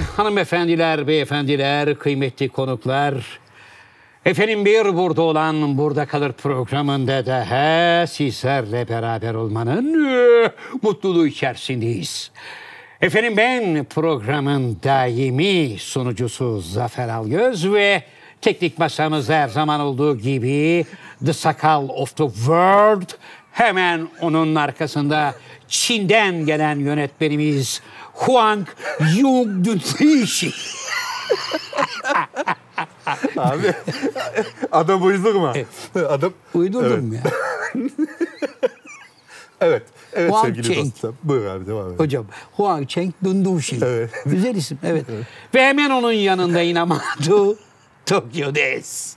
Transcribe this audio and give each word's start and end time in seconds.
Hanımefendiler, 0.00 1.06
beyefendiler, 1.06 1.98
kıymetli 1.98 2.48
konuklar. 2.48 3.14
Efendim 4.24 4.64
bir 4.64 4.96
burada 4.96 5.22
olan 5.22 5.78
burada 5.78 6.06
kalır 6.06 6.32
programında 6.32 7.26
da 7.26 7.44
he, 7.50 8.06
sizlerle 8.06 8.88
beraber 8.88 9.34
olmanın 9.34 10.04
e, 10.04 10.50
mutluluğu 10.82 11.26
içerisindeyiz. 11.26 12.30
Efendim 13.00 13.36
ben 13.36 13.84
programın 13.84 14.78
daimi 14.84 15.78
sunucusu 15.78 16.60
Zafer 16.60 17.08
Algöz 17.08 17.72
ve 17.72 18.02
teknik 18.40 18.78
masamızda 18.78 19.34
her 19.34 19.48
zaman 19.48 19.80
olduğu 19.80 20.18
gibi 20.18 20.86
The 21.26 21.32
Sakal 21.32 21.88
of 21.88 22.16
the 22.16 22.28
World 22.28 23.10
hemen 23.52 24.08
onun 24.20 24.54
arkasında 24.54 25.34
Çin'den 25.68 26.46
gelen 26.46 26.78
yönetmenimiz 26.78 27.82
Huang 28.16 28.66
Yongdunfişi. 29.16 30.50
Abi 33.36 33.72
adam 34.72 35.02
uydurma. 35.06 35.54
Adam 36.08 36.32
Uydurdum 36.54 37.12
ya. 37.12 37.22
Evet. 39.60 39.82
Evet 40.12 40.30
Wang 40.30 40.46
sevgili 40.46 40.74
Cheng. 40.74 40.86
dostum. 40.94 41.16
Buyur 41.22 41.46
abi 41.46 41.66
devam 41.66 41.92
et. 41.92 42.00
Hocam 42.00 42.26
Huang 42.52 42.88
Cheng 42.88 43.12
Dunduşi. 43.24 43.78
Evet. 43.82 44.10
Güzel 44.26 44.54
isim 44.54 44.78
evet. 44.84 45.04
Ve 45.54 45.62
hemen 45.66 45.90
onun 45.90 46.12
yanında 46.12 46.62
Inamatu 46.62 47.56
Tokyo 48.06 48.54
Des. 48.54 49.16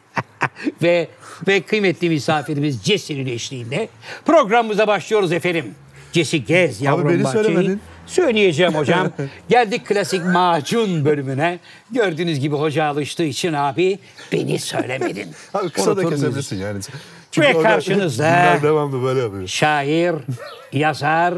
ve 0.83 1.07
ve 1.47 1.61
kıymetli 1.61 2.09
misafirimiz 2.09 2.83
Jesse'nin 2.83 3.25
eşliğinde 3.25 3.89
programımıza 4.25 4.87
başlıyoruz 4.87 5.31
efendim. 5.31 5.75
Jesse 6.13 6.37
gez 6.37 6.81
yavrum 6.81 7.09
beni 7.09 7.23
bahçeyi. 7.23 7.43
söylemedin. 7.43 7.81
Söyleyeceğim 8.09 8.73
hocam. 8.75 9.07
Geldik 9.49 9.85
klasik 9.87 10.25
macun 10.25 11.05
bölümüne. 11.05 11.59
Gördüğünüz 11.91 12.39
gibi 12.39 12.55
hoca 12.55 12.85
alıştığı 12.85 13.23
için 13.23 13.53
abi 13.53 13.99
beni 14.31 14.59
söylemedin. 14.59 15.27
Abi 15.53 15.69
kısa 15.69 15.85
da 15.87 15.91
Unutur 15.91 16.03
muyuz? 16.05 16.21
kesebilirsin 16.21 16.57
yani. 16.57 16.79
Ve 17.39 17.55
orada- 17.57 17.69
karşınızda- 17.69 18.59
devamlı 18.63 19.03
böyle 19.03 19.19
yapıyor. 19.19 19.47
Şair, 19.47 20.15
yazar, 20.73 21.33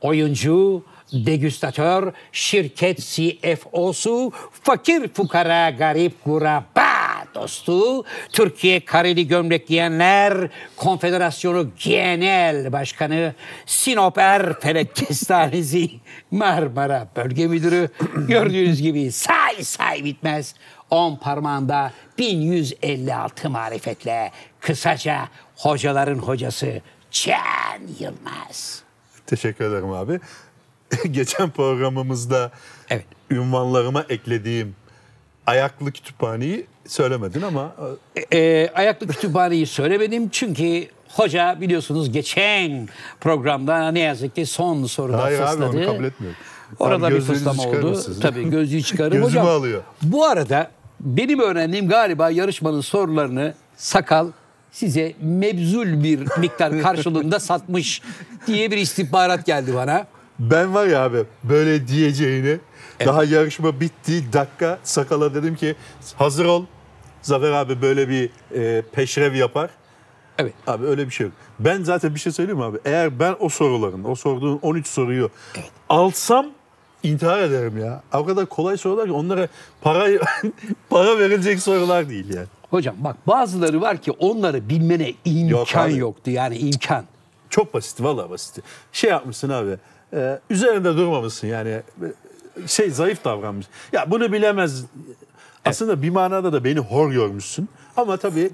oyuncu, 0.00 0.84
degüstatör, 1.12 2.12
şirket 2.32 2.98
CFO'su, 2.98 4.32
fakir 4.62 5.08
fukara 5.14 5.70
garip 5.70 6.24
kuraba 6.24 6.90
dostu, 7.34 8.04
Türkiye 8.32 8.84
Kareli 8.84 9.28
Gömlek 9.28 9.68
Giyenler 9.68 10.48
Konfederasyonu 10.76 11.70
Genel 11.78 12.72
Başkanı, 12.72 13.34
Sinop 13.66 14.18
Erfelek 14.18 14.94
Kestanesi, 14.96 15.90
Marmara 16.30 17.08
Bölge 17.16 17.46
Müdürü, 17.46 17.88
gördüğünüz 18.28 18.82
gibi 18.82 19.12
say 19.12 19.62
say 19.62 20.04
bitmez. 20.04 20.54
On 20.90 21.16
parmağında 21.16 21.92
1156 22.18 23.50
marifetle 23.50 24.32
kısaca 24.60 25.28
hocaların 25.56 26.18
hocası 26.18 26.80
Can 27.10 27.80
Yılmaz. 28.00 28.82
Teşekkür 29.26 29.64
ederim 29.64 29.90
abi. 29.90 30.20
Geçen 31.10 31.50
programımızda 31.50 32.50
Evet. 32.90 33.04
ünvanlarıma 33.30 34.04
eklediğim 34.08 34.76
ayaklı 35.46 35.92
kütüphaneyi 35.92 36.66
söylemedin 36.94 37.42
ama 37.42 37.72
Ee, 38.32 38.68
ayaklı 38.74 39.06
kütüphaneyi 39.06 39.66
söylemedim 39.66 40.28
çünkü 40.28 40.84
hoca 41.08 41.58
biliyorsunuz 41.60 42.12
geçen 42.12 42.88
programda 43.20 43.88
ne 43.90 44.00
yazık 44.00 44.34
ki 44.34 44.46
son 44.46 44.84
soruda 44.84 45.22
Hayır 45.22 45.40
abi, 45.40 45.46
fısladı. 45.46 45.76
onu 45.78 45.86
kabul 45.86 46.04
etmiyorum. 46.04 46.38
Orada 46.78 47.06
Abi 47.06 47.14
bir 47.14 47.20
fıslama 47.20 47.62
çıkarır 47.62 47.82
oldu. 47.82 47.90
mısınız? 47.90 48.20
Tabii 48.20 48.50
gözlüğü 48.50 48.82
çıkarım. 48.82 49.12
Gözümü 49.12 49.26
Hocam, 49.26 49.46
alıyor. 49.46 49.82
Bu 50.02 50.24
arada 50.26 50.70
benim 51.00 51.40
öğrendiğim 51.40 51.88
galiba 51.88 52.30
yarışmanın 52.30 52.80
sorularını 52.80 53.54
sakal 53.76 54.28
size 54.72 55.12
mebzul 55.22 56.02
bir 56.04 56.20
miktar 56.38 56.82
karşılığında 56.82 57.40
satmış 57.40 58.02
diye 58.46 58.70
bir 58.70 58.76
istihbarat 58.76 59.46
geldi 59.46 59.74
bana. 59.74 60.06
ben 60.38 60.74
var 60.74 60.86
ya 60.86 61.02
abi 61.04 61.18
böyle 61.44 61.88
diyeceğini 61.88 62.58
daha 63.06 63.24
yarışma 63.24 63.80
bitti 63.80 64.32
dakika 64.32 64.78
sakala 64.82 65.34
dedim 65.34 65.56
ki 65.56 65.74
hazır 66.16 66.44
ol. 66.44 66.64
Zafer 67.22 67.52
abi 67.52 67.82
böyle 67.82 68.08
bir 68.08 68.30
e, 68.54 68.82
peşrev 68.92 69.34
yapar. 69.34 69.70
Evet. 70.38 70.54
Abi 70.66 70.86
öyle 70.86 71.06
bir 71.06 71.10
şey 71.10 71.26
yok. 71.26 71.34
Ben 71.58 71.82
zaten 71.82 72.14
bir 72.14 72.20
şey 72.20 72.32
söyleyeyim 72.32 72.58
mi 72.58 72.64
abi? 72.64 72.78
Eğer 72.84 73.18
ben 73.18 73.36
o 73.40 73.48
soruların, 73.48 74.04
o 74.04 74.14
sorduğun 74.14 74.58
13 74.62 74.86
soruyu 74.86 75.30
alsam 75.88 76.46
intihar 77.02 77.38
ederim 77.42 77.78
ya. 77.78 78.02
O 78.14 78.24
kadar 78.24 78.46
kolay 78.46 78.76
sorular 78.76 79.06
ki 79.06 79.12
onlara 79.12 79.48
para 79.80 80.08
para 80.90 81.18
verilecek 81.18 81.60
sorular 81.62 82.08
değil 82.08 82.34
yani. 82.34 82.46
Hocam 82.70 82.94
bak 82.98 83.16
bazıları 83.26 83.80
var 83.80 83.96
ki 83.98 84.10
onları 84.10 84.68
bilmene 84.68 85.12
imkan 85.24 85.84
abi. 85.84 85.96
yoktu 85.96 86.30
yani 86.30 86.58
imkan. 86.58 87.04
Çok 87.50 87.74
basit, 87.74 88.02
vallahi 88.02 88.30
basit. 88.30 88.64
Şey 88.92 89.10
yapmışsın 89.10 89.48
abi, 89.50 89.76
e, 90.12 90.38
üzerinde 90.50 90.96
durmamışsın 90.96 91.46
yani. 91.48 91.82
Şey 92.66 92.90
zayıf 92.90 93.24
davranmış. 93.24 93.66
Ya 93.92 94.10
bunu 94.10 94.32
bilemez. 94.32 94.84
Aslında 95.64 96.02
bir 96.02 96.10
manada 96.10 96.52
da 96.52 96.64
beni 96.64 96.78
hor 96.78 97.12
görmüşsün. 97.12 97.68
Ama 97.96 98.16
tabii 98.16 98.50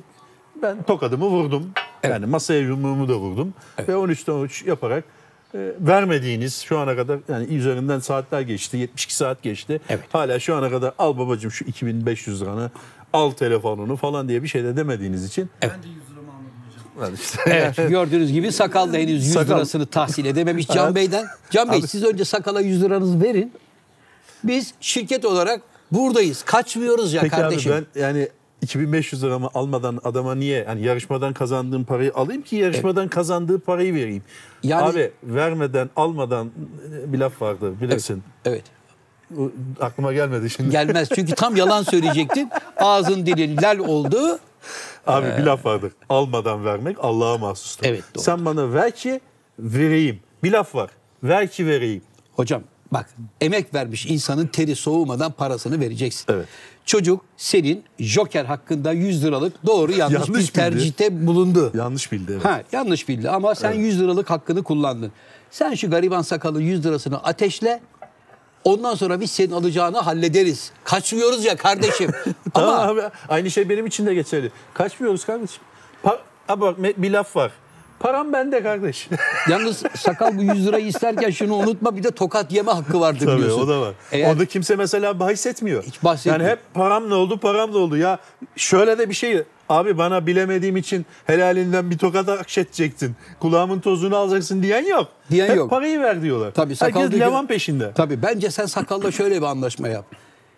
ben 0.63 0.83
tokadımı 0.83 1.27
vurdum. 1.27 1.71
Yani 2.05 2.27
masaya 2.27 2.61
yumruğumu 2.61 3.09
da 3.09 3.15
vurdum. 3.17 3.55
Ve 3.89 3.93
13'ten 3.93 4.33
13 4.33 4.65
yaparak 4.65 5.05
e, 5.55 5.59
vermediğiniz 5.81 6.61
şu 6.61 6.79
ana 6.79 6.97
kadar 6.97 7.19
yani 7.29 7.47
üzerinden 7.55 7.99
saatler 7.99 8.41
geçti. 8.41 8.77
72 8.77 9.17
saat 9.17 9.43
geçti. 9.43 9.81
Evet. 9.89 10.05
Hala 10.13 10.39
şu 10.41 10.55
ana 10.57 10.71
kadar 10.71 10.93
al 10.99 11.19
babacığım 11.19 11.51
şu 11.51 11.65
2500 11.65 12.43
liranı 12.43 12.71
al 13.13 13.31
telefonunu 13.31 13.97
falan 13.97 14.29
diye 14.29 14.43
bir 14.43 14.49
şey 14.49 14.65
de 14.65 14.77
demediğiniz 14.77 15.25
için. 15.25 15.51
Evet. 15.63 15.75
işte. 17.21 17.41
Evet 17.47 17.77
gördüğünüz 17.77 18.33
gibi 18.33 18.53
sakal 18.53 18.93
da 18.93 18.97
henüz 18.97 19.25
100 19.27 19.33
Sakal. 19.33 19.57
lirasını 19.57 19.87
tahsil 19.87 20.25
edememiş 20.25 20.67
Can 20.69 20.85
Evet. 20.85 20.95
Bey'den. 20.95 21.27
Can 21.51 21.71
Bey 21.71 21.79
Abi- 21.79 21.89
siz 21.89 22.05
önce 22.05 22.25
sakala 22.25 22.61
100 22.61 22.83
liranızı 22.83 23.23
verin. 23.23 23.53
Biz 24.45 24.75
şirket 24.81 25.25
olarak 25.25 25.63
buradayız. 25.93 26.43
Kaçmıyoruz 26.43 27.13
ya 27.13 27.21
Peki 27.23 27.37
kardeşim. 27.37 27.73
abi 27.73 27.85
ben 27.95 28.01
yani 28.01 28.29
2500 28.63 29.25
liramı 29.25 29.49
almadan 29.55 30.01
adama 30.05 30.35
niye 30.35 30.65
yani 30.69 30.83
yarışmadan 30.83 31.33
kazandığım 31.33 31.85
parayı 31.85 32.15
alayım 32.15 32.43
ki 32.43 32.57
yarışmadan 32.57 33.09
kazandığı 33.09 33.59
parayı 33.61 33.95
vereyim. 33.95 34.23
Yani- 34.63 34.83
Abi 34.85 35.13
vermeden 35.23 35.91
almadan 35.97 36.51
e, 37.05 37.13
bir 37.13 37.19
laf 37.19 37.43
vardı 37.43 37.81
bilirsin. 37.81 38.23
Evet. 38.45 38.65
Bu 39.31 39.53
Aklıma 39.81 40.13
gelmedi 40.13 40.51
şimdi. 40.51 40.71
Gelmez 40.71 41.09
çünkü 41.15 41.35
tam 41.35 41.57
yalan 41.57 41.83
söyleyecektin. 41.83 42.51
Ağzın 42.77 43.27
dilin 43.27 43.57
lal 43.63 43.79
oldu. 43.79 44.39
Abi 45.07 45.27
bir 45.39 45.43
laf 45.45 45.65
vardır. 45.67 45.93
Almadan 46.09 46.65
vermek 46.65 46.97
Allah'a 47.01 47.39
mahsustur. 47.39 47.87
Evet, 47.87 48.05
doğru. 48.15 48.23
Sen 48.25 48.45
bana 48.45 48.73
ver 48.73 48.91
ki 48.91 49.21
vereyim. 49.59 50.21
Bir 50.43 50.53
laf 50.53 50.75
var. 50.75 50.91
Ver 51.23 51.49
ki 51.51 51.67
vereyim. 51.67 52.03
Hocam 52.33 52.63
bak 52.93 53.11
emek 53.41 53.75
vermiş 53.75 54.07
insanın 54.07 54.47
teri 54.47 54.77
soğumadan 54.77 55.33
parasını 55.33 55.81
vereceksin. 55.81 56.25
Evet. 56.29 56.47
Çocuk 56.85 57.21
senin 57.37 57.85
Joker 57.99 58.45
hakkında 58.45 58.93
100 58.93 59.25
liralık 59.25 59.67
doğru 59.67 59.93
yanlış, 59.93 60.15
Yanlış 60.15 60.29
bir 60.29 60.35
bildi. 60.35 60.53
tercihte 60.53 61.27
bulundu. 61.27 61.73
Yanlış 61.75 62.13
bildi. 62.13 62.33
evet. 62.33 62.45
Ha 62.45 62.63
yanlış 62.73 63.09
bildi 63.09 63.31
ama 63.31 63.55
sen 63.55 63.73
100 63.73 64.01
liralık 64.01 64.31
hakkını 64.31 64.63
kullandın. 64.63 65.13
Sen 65.51 65.75
şu 65.75 65.91
gariban 65.91 66.23
sakalın 66.23 66.61
100 66.61 66.85
lirasını 66.87 67.23
ateşle. 67.23 67.81
Ondan 68.65 68.95
sonra 68.95 69.21
biz 69.21 69.31
senin 69.31 69.53
alacağını 69.53 69.99
hallederiz. 69.99 70.71
Kaçmıyoruz 70.85 71.45
ya 71.45 71.57
kardeşim. 71.57 72.11
Tamam 72.55 72.75
ama 72.75 72.83
abi 72.93 73.03
aynı 73.29 73.51
şey 73.51 73.69
benim 73.69 73.87
için 73.87 74.07
de 74.07 74.15
geçerli. 74.15 74.51
Kaçmıyoruz 74.75 75.25
kardeşim. 75.25 75.63
Pa- 76.05 76.19
abi 76.49 76.61
bak 76.61 76.79
bir 76.79 77.11
laf 77.11 77.37
var. 77.37 77.53
Param 78.01 78.33
bende 78.33 78.63
kardeş. 78.63 79.09
yalnız 79.49 79.83
sakal 79.97 80.39
bu 80.39 80.43
100 80.43 80.67
lirayı 80.67 80.87
isterken 80.87 81.31
şunu 81.31 81.55
unutma 81.55 81.97
bir 81.97 82.03
de 82.03 82.11
tokat 82.11 82.53
yeme 82.53 82.73
hakkı 82.73 83.01
vardır 83.01 83.27
Tabii 83.27 83.37
biliyorsun. 83.37 83.63
o 83.63 83.69
da 83.69 83.81
var. 83.81 83.95
Eğer- 84.13 84.31
Orada 84.33 84.45
kimse 84.45 84.77
mesela 84.77 85.21
bahsetmiyor. 85.21 85.83
Hiç 85.85 86.05
bahsetmiyor. 86.05 86.41
Yani 86.41 86.51
hep 86.51 86.59
param 86.75 87.11
ne 87.11 87.15
oldu 87.15 87.39
param 87.41 87.73
ne 87.73 87.77
oldu 87.77 87.97
ya 87.97 88.19
şöyle 88.57 88.99
de 88.99 89.09
bir 89.09 89.15
şey 89.15 89.43
abi 89.69 89.99
bana 89.99 90.27
bilemediğim 90.27 90.77
için 90.77 91.07
helalinden 91.27 91.91
bir 91.91 91.99
tokat 91.99 92.29
akşedecektin. 92.29 93.17
Kulağımın 93.41 93.81
tozunu 93.81 94.17
alacaksın 94.17 94.63
diyen 94.63 94.85
yok. 94.87 95.09
Diyen 95.31 95.49
hep 95.49 95.57
yok. 95.57 95.71
parayı 95.71 96.01
ver 96.01 96.23
diyorlar. 96.23 96.51
Tabii 96.55 96.77
sakal 96.77 97.01
Herkes 97.01 97.19
diyor 97.19 97.31
levan 97.31 97.47
peşinde. 97.47 97.93
Tabii 97.95 98.23
bence 98.23 98.51
sen 98.51 98.67
sakalla 98.67 99.11
şöyle 99.13 99.37
bir 99.37 99.47
anlaşma 99.47 99.89
yap. 99.89 100.05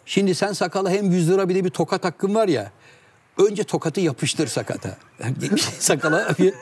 Şimdi 0.06 0.34
sen 0.34 0.52
sakala 0.52 0.90
hem 0.90 1.10
100 1.10 1.30
lira 1.30 1.48
bir 1.48 1.54
de 1.54 1.64
bir 1.64 1.70
tokat 1.70 2.04
hakkın 2.04 2.34
var 2.34 2.48
ya. 2.48 2.70
Önce 3.48 3.64
tokatı 3.64 4.00
yapıştır 4.00 4.46
sakata. 4.46 4.96
sakala 5.78 6.28
bir- 6.38 6.54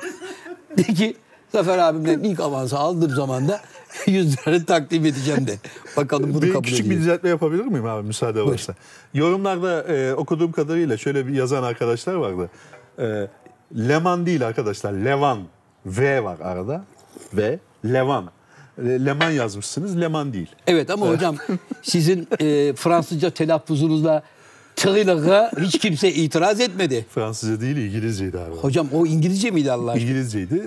de 0.78 0.82
ki 0.82 1.16
Zafer 1.52 1.78
abimden 1.78 2.20
ilk 2.20 2.40
avansı 2.40 2.78
aldığım 2.78 3.10
zaman 3.10 3.48
da 3.48 3.60
100 4.06 4.38
liranı 4.38 4.64
takdim 4.64 5.06
edeceğim 5.06 5.46
de. 5.46 5.58
Bakalım 5.96 6.34
bunu 6.34 6.42
bir 6.42 6.52
kabul 6.52 6.64
küçük 6.64 6.80
bir 6.80 6.84
ediyor. 6.84 7.00
düzeltme 7.00 7.28
yapabilir 7.28 7.64
miyim 7.64 7.86
abi 7.86 8.06
müsaade 8.06 8.42
varsa? 8.42 8.74
Yorumlarda 9.14 9.82
e, 9.82 10.14
okuduğum 10.14 10.52
kadarıyla 10.52 10.96
şöyle 10.96 11.26
bir 11.26 11.32
yazan 11.32 11.62
arkadaşlar 11.62 12.14
vardı. 12.14 12.50
E, 12.98 13.28
Leman 13.88 14.26
değil 14.26 14.46
arkadaşlar. 14.46 14.92
Levan. 14.92 15.38
V 15.86 16.24
var 16.24 16.40
arada. 16.40 16.84
V. 17.34 17.58
Levan. 17.84 18.30
E, 18.78 18.82
Leman 18.82 19.30
yazmışsınız. 19.30 20.00
Leman 20.00 20.32
değil. 20.32 20.50
Evet 20.66 20.90
ama 20.90 21.08
hocam 21.08 21.36
sizin 21.82 22.28
e, 22.40 22.72
Fransızca 22.76 23.30
telaffuzunuzla 23.30 24.22
tığıyla 24.76 25.50
hiç 25.60 25.78
kimse 25.78 26.12
itiraz 26.12 26.60
etmedi. 26.60 27.06
Fransızca 27.10 27.60
değil 27.60 27.76
İngilizceydi 27.76 28.38
abi. 28.38 28.56
Hocam 28.56 28.88
o 28.92 29.06
İngilizce 29.06 29.50
miydi 29.50 29.72
Allah 29.72 29.90
aşkına? 29.90 30.10
İngilizceydi. 30.10 30.62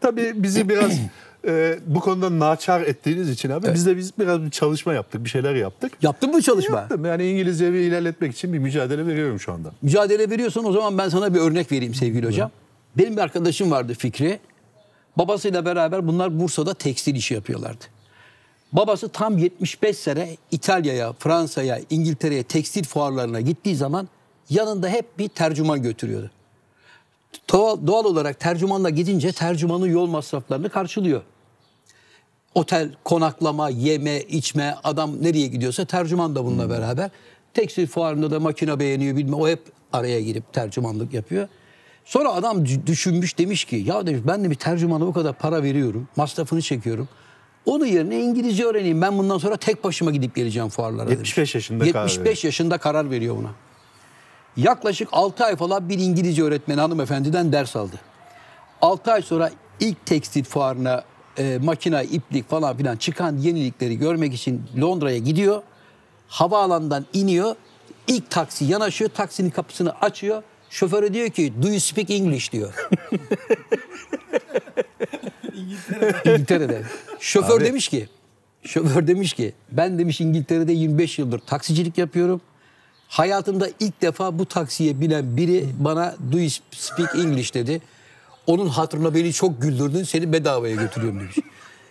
Tabii 0.00 0.32
bizi 0.36 0.68
biraz 0.68 0.92
e, 1.46 1.78
bu 1.86 2.00
konuda 2.00 2.38
naçar 2.38 2.80
ettiğiniz 2.80 3.30
için 3.30 3.50
abi 3.50 3.66
biz 3.74 3.86
de 3.86 3.96
biz 3.96 4.12
biraz 4.18 4.42
bir 4.42 4.50
çalışma 4.50 4.94
yaptık, 4.94 5.24
bir 5.24 5.30
şeyler 5.30 5.54
yaptık. 5.54 5.92
Yaptın 6.02 6.30
mı 6.30 6.42
çalışma? 6.42 6.76
Yaptım. 6.76 7.04
Yani 7.04 7.28
İngilizceyi 7.28 7.88
ilerletmek 7.88 8.32
için 8.32 8.52
bir 8.52 8.58
mücadele 8.58 9.06
veriyorum 9.06 9.40
şu 9.40 9.52
anda. 9.52 9.70
Mücadele 9.82 10.30
veriyorsan 10.30 10.64
o 10.64 10.72
zaman 10.72 10.98
ben 10.98 11.08
sana 11.08 11.34
bir 11.34 11.38
örnek 11.38 11.72
vereyim 11.72 11.94
sevgili 11.94 12.26
hocam. 12.26 12.50
Benim 12.98 13.16
bir 13.16 13.22
arkadaşım 13.22 13.70
vardı 13.70 13.94
Fikri. 13.98 14.38
Babasıyla 15.18 15.64
beraber 15.64 16.06
bunlar 16.06 16.40
Bursa'da 16.40 16.74
tekstil 16.74 17.14
işi 17.14 17.34
yapıyorlardı. 17.34 17.84
Babası 18.72 19.08
tam 19.08 19.38
75 19.38 19.96
sene 19.96 20.36
İtalya'ya, 20.50 21.12
Fransa'ya, 21.18 21.80
İngiltere'ye 21.90 22.42
tekstil 22.42 22.84
fuarlarına 22.84 23.40
gittiği 23.40 23.76
zaman 23.76 24.08
yanında 24.50 24.88
hep 24.88 25.18
bir 25.18 25.28
tercüman 25.28 25.82
götürüyordu. 25.82 26.30
Doğal, 27.52 27.86
doğal 27.86 28.04
olarak 28.04 28.40
tercümanla 28.40 28.90
gidince 28.90 29.32
tercümanın 29.32 29.86
yol 29.86 30.06
masraflarını 30.06 30.68
karşılıyor. 30.68 31.22
Otel, 32.54 32.90
konaklama, 33.04 33.68
yeme, 33.68 34.20
içme, 34.20 34.76
adam 34.84 35.22
nereye 35.22 35.46
gidiyorsa 35.46 35.84
tercüman 35.84 36.34
da 36.34 36.44
bununla 36.44 36.70
beraber. 36.70 37.10
Tekstil 37.54 37.86
fuarında 37.86 38.30
da 38.30 38.40
makine 38.40 38.78
beğeniyor 38.78 39.16
bilme 39.16 39.36
o 39.36 39.48
hep 39.48 39.62
araya 39.92 40.20
girip 40.20 40.52
tercümanlık 40.52 41.14
yapıyor. 41.14 41.48
Sonra 42.04 42.32
adam 42.32 42.66
düşünmüş 42.86 43.38
demiş 43.38 43.64
ki 43.64 43.76
ya 43.76 44.06
demiş 44.06 44.20
ben 44.26 44.44
de 44.44 44.50
bir 44.50 44.54
tercümana 44.54 45.06
bu 45.06 45.12
kadar 45.12 45.32
para 45.32 45.62
veriyorum, 45.62 46.08
masrafını 46.16 46.62
çekiyorum. 46.62 47.08
Onun 47.66 47.86
yerine 47.86 48.20
İngilizce 48.20 48.64
öğreneyim. 48.64 49.02
Ben 49.02 49.18
bundan 49.18 49.38
sonra 49.38 49.56
tek 49.56 49.84
başıma 49.84 50.10
gidip 50.10 50.34
geleceğim 50.34 50.68
fuarlara. 50.68 51.08
demiş. 51.08 51.18
75 51.18 51.54
yaşında 51.54 51.92
karar 51.92 52.08
75 52.08 52.44
yaşında 52.44 52.78
karar 52.78 53.10
veriyor 53.10 53.36
buna. 53.36 53.50
Yaklaşık 54.56 55.08
6 55.12 55.44
ay 55.44 55.56
falan 55.56 55.88
bir 55.88 55.98
İngilizce 55.98 56.42
öğretmeni 56.42 56.80
hanımefendiden 56.80 57.52
ders 57.52 57.76
aldı. 57.76 57.96
6 58.82 59.12
ay 59.12 59.22
sonra 59.22 59.50
ilk 59.80 60.06
tekstil 60.06 60.44
fuarına 60.44 61.04
e, 61.38 61.58
makina, 61.62 62.02
iplik 62.02 62.50
falan 62.50 62.76
filan 62.76 62.96
çıkan 62.96 63.36
yenilikleri 63.36 63.98
görmek 63.98 64.34
için 64.34 64.62
Londra'ya 64.80 65.18
gidiyor. 65.18 65.62
Havaalanından 66.28 67.06
iniyor. 67.12 67.56
İlk 68.06 68.30
taksi 68.30 68.64
yanaşıyor. 68.64 69.10
Taksinin 69.10 69.50
kapısını 69.50 69.92
açıyor. 70.00 70.42
Şoföre 70.70 71.14
diyor 71.14 71.28
ki 71.28 71.52
do 71.62 71.68
you 71.68 71.80
speak 71.80 72.10
English 72.10 72.52
diyor. 72.52 72.88
İngiltere'de. 76.24 76.82
Şoför 77.20 77.56
Abi. 77.56 77.64
demiş 77.64 77.88
ki 77.88 78.08
şoför 78.62 79.06
demiş 79.06 79.32
ki 79.32 79.52
ben 79.72 79.98
demiş 79.98 80.20
İngiltere'de 80.20 80.72
25 80.72 81.18
yıldır 81.18 81.38
taksicilik 81.38 81.98
yapıyorum. 81.98 82.40
Hayatımda 83.08 83.68
ilk 83.80 84.02
defa 84.02 84.38
bu 84.38 84.46
taksiye 84.46 85.00
binen 85.00 85.36
biri 85.36 85.66
bana 85.78 86.14
do 86.32 86.38
you 86.38 86.48
speak 86.70 87.14
English 87.14 87.54
dedi. 87.54 87.80
Onun 88.46 88.66
hatırına 88.66 89.14
beni 89.14 89.32
çok 89.32 89.62
güldürdün 89.62 90.04
seni 90.04 90.32
bedavaya 90.32 90.74
götürüyorum 90.74 91.20
demiş. 91.20 91.36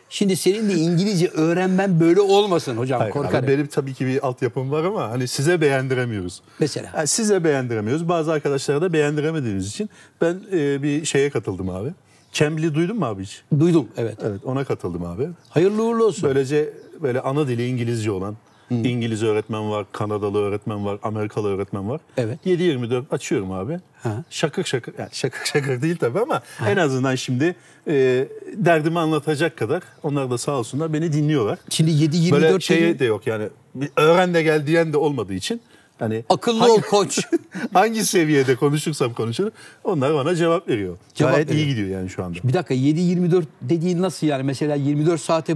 Şimdi 0.09 0.35
senin 0.35 0.69
de 0.69 0.73
İngilizce 0.73 1.27
öğrenmen 1.27 1.99
böyle 1.99 2.21
olmasın 2.21 2.77
hocam 2.77 2.99
Hayır, 2.99 3.11
abi 3.11 3.19
korkarım. 3.19 3.47
benim 3.47 3.67
tabii 3.67 3.93
ki 3.93 4.05
bir 4.05 4.27
altyapım 4.27 4.71
var 4.71 4.83
ama 4.83 5.09
hani 5.09 5.27
size 5.27 5.61
beğendiremiyoruz. 5.61 6.41
Mesela? 6.59 6.91
Yani 6.95 7.07
size 7.07 7.43
beğendiremiyoruz. 7.43 8.09
Bazı 8.09 8.31
arkadaşlara 8.31 8.81
da 8.81 8.93
beğendiremediğimiz 8.93 9.67
için 9.67 9.89
ben 10.21 10.41
e, 10.51 10.83
bir 10.83 11.05
şeye 11.05 11.29
katıldım 11.29 11.69
abi. 11.69 11.89
Cambly 12.33 12.73
duydun 12.75 12.97
mu 12.97 13.05
abi 13.05 13.23
hiç? 13.23 13.41
Duydum 13.59 13.87
evet. 13.97 14.17
Evet 14.23 14.41
ona 14.45 14.63
katıldım 14.63 15.05
abi. 15.05 15.29
Hayırlı 15.49 15.83
uğurlu 15.83 16.05
olsun. 16.05 16.29
Böylece 16.29 16.73
böyle 17.01 17.21
ana 17.21 17.47
dili 17.47 17.67
İngilizce 17.67 18.11
olan 18.11 18.35
İngiliz 18.71 19.23
öğretmen 19.23 19.71
var, 19.71 19.85
Kanadalı 19.91 20.37
öğretmen 20.37 20.85
var, 20.85 20.99
Amerikalı 21.03 21.47
öğretmen 21.55 21.89
var. 21.89 22.01
Evet. 22.17 22.39
7-24 22.45 23.03
açıyorum 23.11 23.51
abi. 23.51 23.79
Ha. 24.03 24.23
Şakır 24.29 24.63
şakır, 24.63 24.93
yani 24.99 25.09
şakır 25.11 25.45
şakır 25.45 25.81
değil 25.81 25.97
tabii 25.97 26.19
ama 26.19 26.41
en 26.67 26.77
azından 26.77 27.15
şimdi 27.15 27.55
e, 27.87 28.27
derdimi 28.53 28.99
anlatacak 28.99 29.57
kadar 29.57 29.83
onlar 30.03 30.31
da 30.31 30.37
sağ 30.37 30.51
olsunlar 30.51 30.93
beni 30.93 31.13
dinliyorlar. 31.13 31.59
Şimdi 31.69 31.91
7-24 31.91 32.31
Böyle 32.31 32.59
şey 32.59 32.99
de 32.99 33.05
yok 33.05 33.27
yani 33.27 33.49
öğren 33.97 34.33
de 34.33 34.43
gel 34.43 34.67
diyen 34.67 34.93
de 34.93 34.97
olmadığı 34.97 35.33
için. 35.33 35.61
Hani 35.99 36.23
Akıllı 36.29 36.59
hangi- 36.59 36.71
ol 36.71 36.81
koç. 36.81 37.19
hangi 37.73 38.05
seviyede 38.05 38.55
konuşursam 38.55 39.13
konuşurum 39.13 39.51
onlar 39.83 40.13
bana 40.13 40.35
cevap 40.35 40.67
veriyor. 40.67 40.97
Cevap 41.13 41.33
Gayet 41.33 41.49
veriyor. 41.49 41.65
iyi 41.65 41.69
gidiyor 41.69 41.87
yani 41.99 42.09
şu 42.09 42.23
anda. 42.23 42.37
Bir 42.43 42.53
dakika 42.53 42.73
7-24 42.73 43.43
dediğin 43.61 44.01
nasıl 44.01 44.27
yani? 44.27 44.43
Mesela 44.43 44.75
24 44.75 45.21
saate 45.21 45.55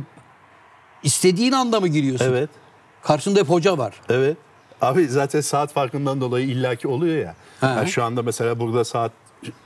istediğin 1.04 1.52
anda 1.52 1.80
mı 1.80 1.88
giriyorsun? 1.88 2.26
Evet. 2.26 2.50
Karşında 3.04 3.40
hep 3.40 3.50
hoca 3.50 3.78
var. 3.78 3.94
Evet. 4.10 4.38
Abi 4.82 5.08
zaten 5.08 5.42
saat 5.42 5.74
farkından 5.74 6.22
dolayı 6.22 6.48
illaki 6.48 6.88
oluyor 6.88 7.18
ya. 7.18 7.36
Ha. 7.62 7.68
Ya 7.70 7.86
şu 7.86 8.04
anda 8.04 8.22
mesela 8.24 8.60
burada 8.60 8.86
saat 8.86 9.12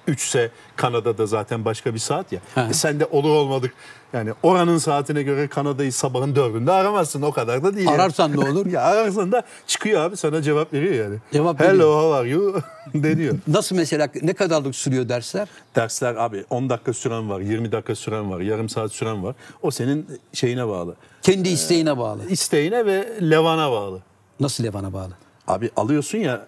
3 0.08 0.24
ise 0.24 0.52
Kanada'da 0.76 1.26
zaten 1.26 1.66
başka 1.66 1.94
bir 1.94 2.00
saat 2.00 2.32
ya. 2.32 2.40
E 2.70 2.74
sen 2.74 3.00
de 3.00 3.06
olur 3.06 3.30
olmadık 3.30 3.74
yani 4.14 4.34
oranın 4.44 4.78
saatine 4.78 5.24
göre 5.24 5.48
Kanada'yı 5.48 5.94
sabahın 5.94 6.36
dördünde 6.36 6.72
aramazsın 6.72 7.22
o 7.22 7.32
kadar 7.32 7.64
da 7.64 7.76
değil. 7.76 7.88
yani. 7.88 8.02
Ararsan 8.02 8.32
ne 8.38 8.50
olur? 8.50 8.66
ya 8.72 8.82
ararsan 8.82 9.32
da 9.32 9.44
çıkıyor 9.68 10.02
abi 10.02 10.18
sana 10.18 10.42
cevap 10.42 10.74
veriyor 10.74 11.06
yani. 11.06 11.18
Cevap 11.34 11.60
Hello 11.60 11.70
veriyor. 11.72 12.02
how 12.02 12.16
are 12.16 12.30
you 12.30 12.62
deniyor. 12.94 13.36
Nasıl 13.48 13.76
mesela 13.76 14.08
ne 14.22 14.34
kadarlık 14.34 14.76
sürüyor 14.76 15.10
dersler? 15.10 15.48
Dersler 15.76 16.16
abi 16.16 16.46
10 16.50 16.70
dakika 16.70 16.94
süren 16.94 17.30
var, 17.30 17.40
20 17.40 17.72
dakika 17.72 17.96
süren 17.96 18.32
var, 18.32 18.40
yarım 18.40 18.70
saat 18.70 18.92
süren 18.92 19.24
var. 19.24 19.36
O 19.62 19.72
senin 19.72 20.08
şeyine 20.34 20.68
bağlı. 20.68 20.96
Kendi 21.22 21.50
isteğine 21.50 21.98
bağlı. 21.98 22.30
İsteğine 22.30 22.86
ve 22.86 23.08
levana 23.22 23.72
bağlı. 23.72 24.02
Nasıl 24.40 24.64
Levan'a 24.64 24.94
bağlı? 24.94 25.12
Abi 25.48 25.70
alıyorsun 25.76 26.18
ya 26.18 26.46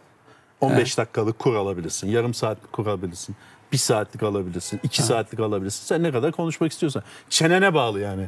15 0.62 0.98
dakikalık 0.98 1.40
kur 1.40 1.56
alabilirsin. 1.56 2.08
Yarım 2.08 2.34
saatlik 2.34 2.74
kur 2.74 2.88
alabilirsin. 2.88 3.36
Bir 3.72 3.78
saatlik 3.78 4.24
alabilirsin. 4.24 4.80
iki 4.84 5.04
saatlik 5.04 5.40
alabilirsin. 5.40 5.86
Sen 5.86 6.04
ne 6.04 6.12
kadar 6.12 6.32
konuşmak 6.32 6.72
istiyorsan. 6.72 7.04
Çenene 7.30 7.74
bağlı 7.74 8.00
yani. 8.00 8.26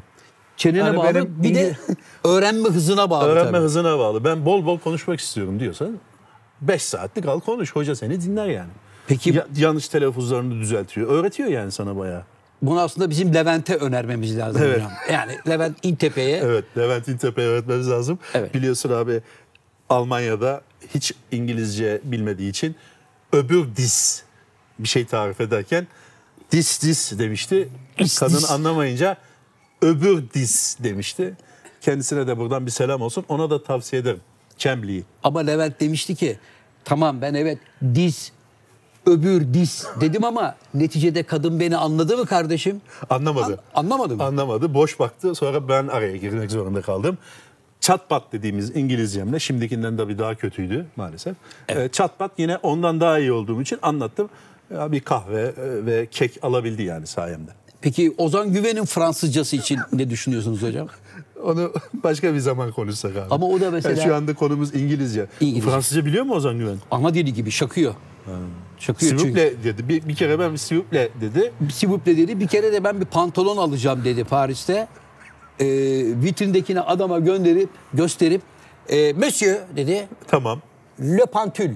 Çenene 0.57 0.77
Yani 0.85 0.97
bağlı. 0.97 1.07
benim 1.15 1.35
bir 1.43 1.55
de 1.55 1.77
öğrenme 2.23 2.69
hızına 2.69 3.09
bağlı 3.09 3.25
Öğrenme 3.29 3.51
tabii. 3.51 3.63
hızına 3.63 3.99
bağlı. 3.99 4.23
Ben 4.23 4.45
bol 4.45 4.65
bol 4.65 4.79
konuşmak 4.79 5.19
istiyorum 5.19 5.59
diyorsan 5.59 5.99
5 6.61 6.81
saatlik 6.81 7.25
al 7.25 7.39
konuş. 7.39 7.75
Hoca 7.75 7.95
seni 7.95 8.21
dinler 8.21 8.47
yani. 8.47 8.69
Peki- 9.07 9.29
Ya- 9.35 9.47
yanlış 9.57 9.87
telaffuzlarını 9.87 10.59
düzeltiyor. 10.59 11.09
Öğretiyor 11.09 11.49
yani 11.49 11.71
sana 11.71 11.97
bayağı. 11.97 12.23
Bunu 12.61 12.79
aslında 12.81 13.09
bizim 13.09 13.33
Levent'e 13.33 13.75
önermemiz 13.75 14.37
lazım 14.37 14.61
Evet. 14.65 14.75
hocam. 14.75 14.91
Yani 15.11 15.31
Levent 15.49 15.77
İntepe'ye 15.83 16.37
Evet, 16.37 16.65
Levent 16.77 17.07
İntepe'ye 17.07 17.47
öğretmemiz 17.47 17.89
lazım. 17.89 18.19
Evet. 18.33 18.53
Biliyorsun 18.53 18.91
abi 18.91 19.21
Almanya'da 19.91 20.61
hiç 20.95 21.13
İngilizce 21.31 22.01
bilmediği 22.03 22.49
için 22.49 22.75
öbür 23.33 23.75
dis 23.75 24.23
bir 24.79 24.87
şey 24.87 25.05
tarif 25.05 25.41
ederken 25.41 25.87
dis 26.51 26.81
dis 26.83 27.19
demişti. 27.19 27.69
Dis, 27.99 28.19
Kadın 28.19 28.37
dis. 28.37 28.51
anlamayınca 28.51 29.17
öbür 29.81 30.23
dis 30.33 30.77
demişti. 30.83 31.33
Kendisine 31.81 32.27
de 32.27 32.37
buradan 32.37 32.65
bir 32.65 32.71
selam 32.71 33.01
olsun. 33.01 33.25
Ona 33.29 33.49
da 33.49 33.63
tavsiye 33.63 34.01
ederim. 34.01 34.21
Cambly'i. 34.57 35.03
ama 35.23 35.39
Levent 35.39 35.79
demişti 35.79 36.15
ki 36.15 36.39
tamam 36.85 37.21
ben 37.21 37.33
evet 37.33 37.57
diz 37.95 38.31
öbür 39.05 39.53
diz 39.53 39.85
dedim 40.01 40.23
ama 40.23 40.55
neticede 40.73 41.23
kadın 41.23 41.59
beni 41.59 41.77
anladı 41.77 42.17
mı 42.17 42.25
kardeşim? 42.25 42.81
Anlamadı. 43.09 43.63
Anlamadı 43.73 44.15
mı? 44.15 44.23
Anlamadı. 44.23 44.73
Boş 44.73 44.99
baktı. 44.99 45.35
Sonra 45.35 45.67
ben 45.67 45.87
araya 45.87 46.17
girmek 46.17 46.51
zorunda 46.51 46.81
kaldım. 46.81 47.17
Çatpat 47.81 48.23
dediğimiz 48.33 48.75
İngilizcemle 48.75 49.39
şimdikinden 49.39 49.97
de 49.97 50.07
bir 50.07 50.17
daha 50.17 50.35
kötüydü 50.35 50.85
maalesef. 50.95 51.35
Ee, 51.69 51.89
çatpat 51.91 52.31
yine 52.37 52.57
ondan 52.57 52.99
daha 53.01 53.19
iyi 53.19 53.31
olduğum 53.31 53.61
için 53.61 53.79
anlattım. 53.81 54.29
Bir 54.71 54.99
kahve 54.99 55.41
e, 55.41 55.53
ve 55.85 56.07
kek 56.11 56.39
alabildi 56.41 56.83
yani 56.83 57.07
sayemde. 57.07 57.51
Peki 57.81 58.13
Ozan 58.17 58.53
Güven'in 58.53 58.85
Fransızcası 58.85 59.55
için 59.55 59.79
ne 59.93 60.09
düşünüyorsunuz 60.09 60.61
hocam? 60.63 60.87
Onu 61.43 61.73
başka 61.93 62.33
bir 62.33 62.39
zaman 62.39 62.71
konuşsak 62.71 63.11
abi. 63.15 63.25
Ama 63.33 63.45
o 63.47 63.61
da 63.61 63.71
mesela- 63.71 63.95
Yani 64.01 64.07
şu 64.09 64.15
anda 64.15 64.33
konumuz 64.33 64.75
İngilizce. 64.75 65.25
İngilizce. 65.39 65.69
Fransızca 65.71 66.05
biliyor 66.05 66.23
mu 66.23 66.33
Ozan 66.33 66.57
Güven? 66.57 66.77
Ana 66.91 67.13
dili 67.13 67.33
gibi 67.33 67.51
şakıyor. 67.51 67.93
Şakıyor 68.79 69.11
çünkü. 69.11 69.23
Sivuple 69.23 69.63
dedi. 69.63 69.89
Bir, 69.89 70.07
bir 70.07 70.15
kere 70.15 70.39
ben 70.39 70.55
sivuple 70.55 71.09
dedi. 71.21 71.51
Sivuple 71.73 72.17
dedi. 72.17 72.39
Bir 72.39 72.47
kere 72.47 72.73
de 72.73 72.83
ben 72.83 72.99
bir 73.01 73.05
pantolon 73.05 73.57
alacağım 73.57 74.01
dedi 74.05 74.23
Paris'te. 74.23 74.87
Ee, 75.61 75.65
vitrindekine 76.23 76.81
adama 76.81 77.19
gönderip 77.19 77.69
gösterip 77.93 78.41
e, 78.89 79.13
Monsieur 79.13 79.57
dedi 79.75 80.07
Tamam. 80.27 80.61
Le 80.99 81.25
Pantül. 81.25 81.71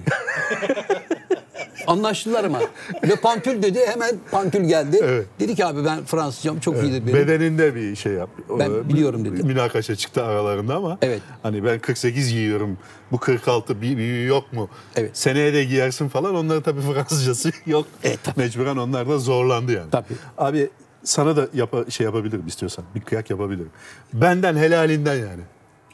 Anlaştılar 1.86 2.44
ama. 2.44 2.60
Le 3.08 3.16
Pantül 3.16 3.62
dedi 3.62 3.80
hemen 3.86 4.16
Pantül 4.30 4.64
geldi. 4.64 5.00
Evet. 5.02 5.26
Dedi 5.40 5.54
ki 5.54 5.66
abi 5.66 5.84
ben 5.84 6.04
Fransızcam 6.04 6.60
çok 6.60 6.82
iyidir 6.82 7.06
benim. 7.06 7.14
Bedeninde 7.18 7.74
bir 7.74 7.96
şey 7.96 8.12
yap. 8.12 8.30
Ben 8.58 8.88
biliyorum 8.88 9.24
bir 9.24 9.32
dedi. 9.32 9.42
Münakaşa 9.42 9.96
çıktı 9.96 10.24
aralarında 10.24 10.74
ama. 10.74 10.98
Evet. 11.02 11.20
Hani 11.42 11.64
ben 11.64 11.78
48 11.78 12.30
giyiyorum. 12.32 12.78
Bu 13.12 13.18
46 13.18 13.82
bir 13.82 13.96
büyüğü 13.96 14.26
yok 14.26 14.52
mu? 14.52 14.68
Evet. 14.96 15.10
Seneye 15.18 15.54
de 15.54 15.64
giyersin 15.64 16.08
falan. 16.08 16.34
Onların 16.34 16.62
tabii 16.62 16.80
Fransızcası 16.92 17.52
yok. 17.66 17.86
Evet, 18.04 18.18
tabii. 18.24 18.40
Mecburen 18.40 18.76
onlar 18.76 19.08
da 19.08 19.18
zorlandı 19.18 19.72
yani. 19.72 19.90
Tabii. 19.90 20.14
Abi 20.38 20.70
sana 21.06 21.36
da 21.36 21.48
yapa, 21.54 21.90
şey 21.90 22.04
yapabilirim 22.04 22.46
istiyorsan. 22.46 22.84
Bir 22.94 23.00
kıyak 23.00 23.30
yapabilirim. 23.30 23.70
Benden 24.12 24.56
helalinden 24.56 25.14
yani. 25.14 25.42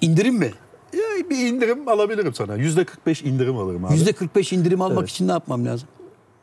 İndirim 0.00 0.34
mi? 0.34 0.50
Ya 0.92 1.30
bir 1.30 1.36
indirim 1.46 1.88
alabilirim 1.88 2.34
sana. 2.34 2.54
Yüzde 2.56 2.84
45 2.84 3.22
indirim 3.22 3.56
alırım 3.56 3.84
abi. 3.84 3.94
%45 3.94 4.54
indirim 4.54 4.82
almak 4.82 4.98
Evet. 4.98 5.10
için 5.10 5.28
ne 5.28 5.32
yapmam 5.32 5.66
lazım? 5.66 5.88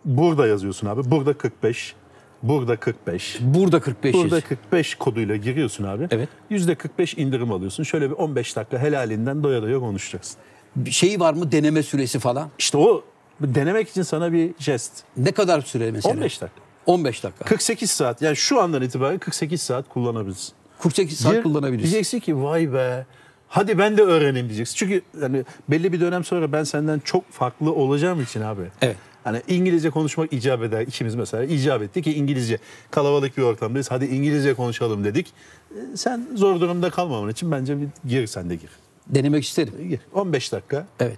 Burada 0.05 0.47
yazıyorsun 0.47 0.87
abi. 0.87 1.11
Burada 1.11 1.33
45. 1.33 1.95
Burada 2.43 2.75
45. 2.75 3.37
Burada 3.41 3.79
45 3.79 4.13
Burada 4.13 4.35
yaz. 4.35 4.43
45 4.43 4.95
koduyla 4.95 5.35
giriyorsun 5.35 5.83
abi. 5.83 6.07
Evet. 6.11 6.29
Yüzde 6.49 6.75
45 6.75 7.13
indirim 7.17 7.51
alıyorsun. 7.51 7.83
Şöyle 7.83 8.09
bir 8.09 8.15
15 8.15 8.55
dakika 8.55 8.77
helalinden 8.79 9.43
doya 9.43 9.61
doya 9.61 9.79
konuşacaksın. 9.79 10.37
Bir 10.75 10.91
Şeyi 10.91 11.19
var 11.19 11.33
mı 11.33 11.51
deneme 11.51 11.83
süresi 11.83 12.19
falan? 12.19 12.49
İşte 12.59 12.77
o 12.77 13.03
denemek 13.41 13.89
için 13.89 14.01
sana 14.01 14.33
bir 14.33 14.51
jest. 14.59 15.03
Ne 15.17 15.31
kadar 15.31 15.61
süre 15.61 15.91
mesela? 15.91 16.15
15 16.15 16.41
dakika. 16.41 16.61
15 16.89 17.23
dakika. 17.23 17.45
48 17.45 17.91
saat. 17.91 18.21
Yani 18.21 18.35
şu 18.35 18.61
andan 18.61 18.81
itibaren 18.81 19.17
48 19.19 19.61
saat 19.61 19.89
kullanabilirsin. 19.89 20.53
48 20.79 21.19
saat 21.19 21.43
kullanabilirsin. 21.43 21.91
Diyeceksin 21.91 22.19
ki 22.19 22.43
vay 22.43 22.73
be. 22.73 23.05
Hadi 23.47 23.77
ben 23.77 23.97
de 23.97 24.01
öğreneyim 24.01 24.47
diyeceksin. 24.47 24.75
Çünkü 24.75 25.01
yani 25.21 25.43
belli 25.69 25.93
bir 25.93 25.99
dönem 25.99 26.23
sonra 26.23 26.51
ben 26.51 26.63
senden 26.63 26.99
çok 26.99 27.31
farklı 27.31 27.73
olacağım 27.73 28.21
için 28.21 28.41
abi. 28.41 28.61
Evet. 28.81 28.97
Hani 29.23 29.41
İngilizce 29.47 29.89
konuşmak 29.89 30.33
icap 30.33 30.63
eder. 30.63 30.81
İkimiz 30.81 31.15
mesela 31.15 31.43
icap 31.43 31.81
etti 31.81 32.01
ki 32.01 32.13
İngilizce 32.13 32.57
kalabalık 32.91 33.37
bir 33.37 33.43
ortamdayız. 33.43 33.91
Hadi 33.91 34.05
İngilizce 34.05 34.53
konuşalım 34.53 35.03
dedik. 35.03 35.33
Ee, 35.71 35.97
Sen 35.97 36.27
zor 36.35 36.59
durumda 36.59 36.89
kalmaman 36.89 37.29
için 37.29 37.51
bence 37.51 37.81
bir 37.81 37.87
gir 38.09 38.27
sen 38.27 38.49
de 38.49 38.55
gir. 38.55 38.69
Denemek 39.07 39.43
isterim. 39.43 39.73
Gir. 39.89 39.99
15 40.13 40.51
dakika 40.51 40.87
Evet. 40.99 41.17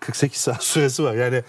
48 0.00 0.40
saat 0.40 0.64
süresi 0.64 1.04
var. 1.04 1.14
Yani 1.14 1.42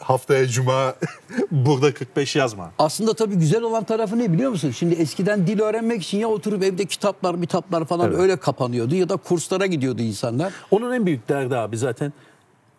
haftaya 0.00 0.46
cuma 0.46 0.94
burada 1.50 1.94
45 1.94 2.36
yazma. 2.36 2.70
Aslında 2.78 3.14
tabii 3.14 3.34
güzel 3.34 3.62
olan 3.62 3.84
tarafı 3.84 4.18
ne 4.18 4.32
biliyor 4.32 4.50
musun? 4.50 4.70
Şimdi 4.70 4.94
eskiden 4.94 5.46
dil 5.46 5.60
öğrenmek 5.60 6.02
için 6.02 6.18
ya 6.18 6.28
oturup 6.28 6.62
evde 6.62 6.84
kitaplar, 6.84 7.40
kitaplar 7.40 7.84
falan 7.84 8.08
Evet. 8.10 8.18
öyle 8.20 8.36
kapanıyordu 8.36 8.94
ya 8.94 9.08
da 9.08 9.16
kurslara 9.16 9.66
gidiyordu 9.66 10.02
insanlar. 10.02 10.52
Onun 10.70 10.92
en 10.92 11.06
büyük 11.06 11.28
derdi 11.28 11.56
abi 11.56 11.76
zaten 11.76 12.12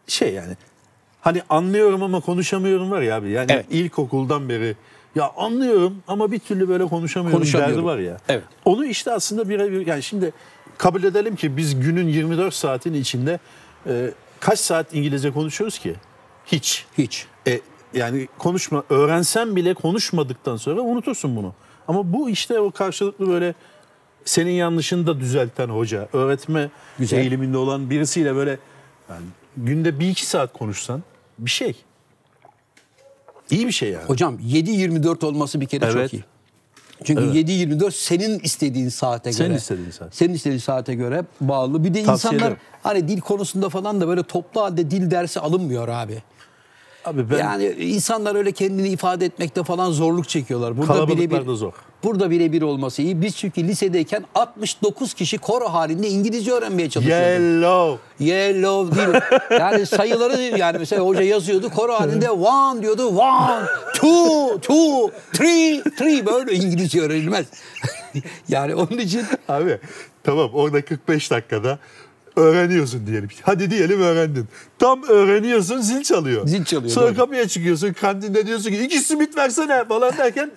şey 0.08 0.34
yani 0.34 0.54
hani 1.22 1.42
anlıyorum 1.50 2.04
ama 2.04 2.20
konuşamıyorum 2.20 2.92
var 2.92 3.02
ya 3.02 3.16
abi. 3.16 3.30
Yani 3.30 3.52
Evet. 3.52 3.66
ilkokuldan 3.70 4.50
beri 4.50 4.76
ya 5.16 5.32
anlıyorum 5.38 5.98
ama 6.08 6.32
bir 6.32 6.40
türlü 6.40 6.70
böyle 6.70 6.86
konuşamıyorum, 6.86 7.40
Konuşamıyorum. 7.40 7.76
derdi 7.78 7.86
var 7.86 7.98
ya. 7.98 8.18
Evet. 8.30 8.44
Onu 8.66 8.86
işte 8.86 9.12
aslında 9.12 9.50
birebir 9.50 9.88
yani 9.88 10.04
şimdi 10.04 10.34
kabul 10.78 11.04
edelim 11.04 11.36
ki 11.36 11.58
biz 11.58 11.80
günün 11.80 12.08
24 12.08 12.54
saatin 12.54 12.94
içinde 12.94 13.40
e, 13.88 14.12
kaç 14.40 14.60
saat 14.60 14.94
İngilizce 14.94 15.32
konuşuyoruz 15.32 15.80
ki? 15.80 15.96
Hiç. 16.46 16.86
Hiç. 16.98 17.26
E, 17.48 17.62
yani 17.94 18.28
konuşma 18.38 18.84
öğrensen 18.90 19.56
bile 19.56 19.74
konuşmadıktan 19.74 20.58
sonra 20.58 20.82
unutursun 20.82 21.36
bunu. 21.36 21.54
Ama 21.88 22.14
bu 22.14 22.30
işte 22.30 22.60
o 22.60 22.72
karşılıklı 22.72 23.28
böyle 23.28 23.54
senin 24.26 24.52
yanlışını 24.52 25.08
da 25.08 25.20
düzelten 25.20 25.70
hoca, 25.70 26.10
öğretme 26.14 26.70
Güzel. 27.00 27.18
eğiliminde 27.18 27.58
olan 27.58 27.90
birisiyle 27.90 28.36
böyle 28.36 28.60
yani 29.10 29.26
günde 29.58 30.00
bir 30.00 30.08
iki 30.10 30.26
saat 30.26 30.54
konuşsan 30.54 31.04
bir 31.40 31.50
şey. 31.50 31.76
İyi 33.50 33.68
bir 33.68 33.72
şey 33.72 33.90
yani. 33.90 34.06
Hocam 34.06 34.40
7-24 34.40 35.26
olması 35.26 35.62
bir 35.62 35.66
kere 35.66 35.86
Evet. 35.86 36.12
çok 36.12 36.14
iyi. 36.14 36.24
Çünkü 37.04 37.24
Evet. 37.24 37.50
7-24 37.50 37.92
senin 37.92 38.40
istediğin 38.40 38.90
saate 38.90 39.34
Senin 39.34 39.48
göre. 39.50 39.58
istediğin 39.58 39.92
saat. 39.92 40.16
Senin 40.16 40.34
istediğin 40.34 40.60
saate 40.60 40.94
göre 40.96 41.24
bağlı. 41.42 41.84
Bir 41.84 41.94
de 41.94 42.04
Tavsiye 42.04 42.34
insanlar 42.34 42.52
ederim. 42.52 42.58
hani 42.84 43.08
dil 43.08 43.20
konusunda 43.22 43.70
falan 43.70 44.02
da 44.02 44.08
böyle 44.08 44.24
toplu 44.24 44.62
halde 44.62 44.92
dil 44.92 45.12
dersi 45.12 45.40
alınmıyor 45.40 45.88
abi. 45.88 46.24
Abi 47.06 47.30
ben 47.30 47.38
Yani 47.38 47.66
insanlar 47.66 48.36
öyle 48.36 48.52
kendini 48.52 48.90
ifade 48.90 49.26
etmekte 49.26 49.64
falan 49.64 49.92
zorluk 49.92 50.30
çekiyorlar. 50.30 50.78
Burada 50.78 51.08
birebir 51.08 51.54
zor. 51.54 51.74
Burada 52.04 52.30
birebir 52.30 52.62
olması 52.62 53.02
iyi. 53.02 53.22
Biz 53.22 53.38
çünkü 53.38 53.64
lisedeyken 53.68 54.26
69 54.36 55.14
kişi 55.14 55.38
koro 55.38 55.66
halinde 55.66 56.08
İngilizce 56.08 56.52
öğrenmeye 56.52 56.90
çalışıyorduk. 56.90 57.28
Yellow. 57.28 58.26
Yellow 58.26 58.96
değil. 58.96 59.24
Yani 59.60 59.86
sayıları 59.86 60.42
yani 60.42 60.78
mesela 60.78 61.02
hoca 61.02 61.22
yazıyordu 61.22 61.70
koro 61.70 61.94
halinde 61.94 62.30
one 62.30 62.82
diyordu. 62.82 63.08
One, 63.08 63.66
two, 63.94 64.60
two, 64.62 65.12
three, 65.34 65.82
three 65.98 66.26
böyle 66.26 66.54
İngilizce 66.54 67.02
öğrenilmez. 67.02 67.46
yani 68.50 68.76
onun 68.76 68.98
için 68.98 69.24
Abi 69.50 69.80
tamam 70.24 70.50
orada 70.54 70.86
45 70.86 71.32
dakikada 71.32 71.80
öğreniyorsun 72.36 73.08
diyelim. 73.08 73.30
Hadi 73.42 73.72
diyelim 73.72 74.02
öğrendin. 74.02 74.46
Tam 74.80 75.04
öğreniyorsun 75.04 75.82
zil 75.82 76.04
çalıyor. 76.04 76.48
Zil 76.48 76.64
çalıyor, 76.66 76.92
Sonra 76.94 77.08
doğru. 77.08 77.16
kapıya 77.16 77.48
çıkıyorsun 77.48 77.94
kantinde 77.94 78.48
diyorsun 78.48 78.70
ki 78.70 78.84
iki 78.84 79.00
simit 79.00 79.38
versene 79.38 79.86
falan 79.86 80.18
derken 80.18 80.52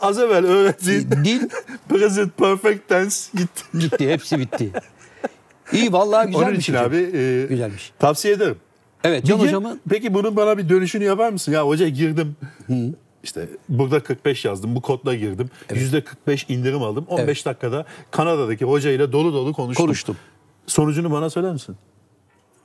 az 0.00 0.18
evvel 0.18 0.44
öğrettiğin 0.46 1.08
Dil- 1.24 1.48
present 1.88 2.38
perfect 2.38 2.88
tense 2.88 3.30
gitti. 3.38 3.62
bitti 3.74 4.08
hepsi 4.10 4.38
bitti. 4.38 4.70
İyi 5.72 5.92
vallahi 5.92 6.26
güzel 6.26 6.42
Onun 6.48 6.54
için 6.54 6.72
şey. 6.72 6.82
abi 6.82 6.96
e, 6.96 7.46
Güzelmiş. 7.48 7.92
tavsiye 7.98 8.34
ederim. 8.34 8.56
Evet 9.04 9.26
Can 9.26 9.38
hocamın 9.38 9.80
Peki 9.90 10.14
bunun 10.14 10.36
bana 10.36 10.58
bir 10.58 10.68
dönüşünü 10.68 11.04
yapar 11.04 11.30
mısın? 11.32 11.52
Ya 11.52 11.66
hoca 11.66 11.88
girdim. 11.88 12.36
İşte 13.24 13.48
burada 13.68 14.00
45 14.00 14.44
yazdım. 14.44 14.74
Bu 14.74 14.80
kodla 14.80 15.14
girdim. 15.14 15.50
%45 15.70 16.52
indirim 16.52 16.82
aldım. 16.82 17.04
15 17.08 17.46
dakikada 17.46 17.84
Kanada'daki 18.10 18.64
hocayla 18.64 19.12
dolu 19.12 19.32
dolu 19.32 19.52
konuştum. 19.52 19.86
Konuştum. 19.86 20.16
Sonucunu 20.66 21.10
bana 21.12 21.30
söyler 21.30 21.52
misin? 21.52 21.76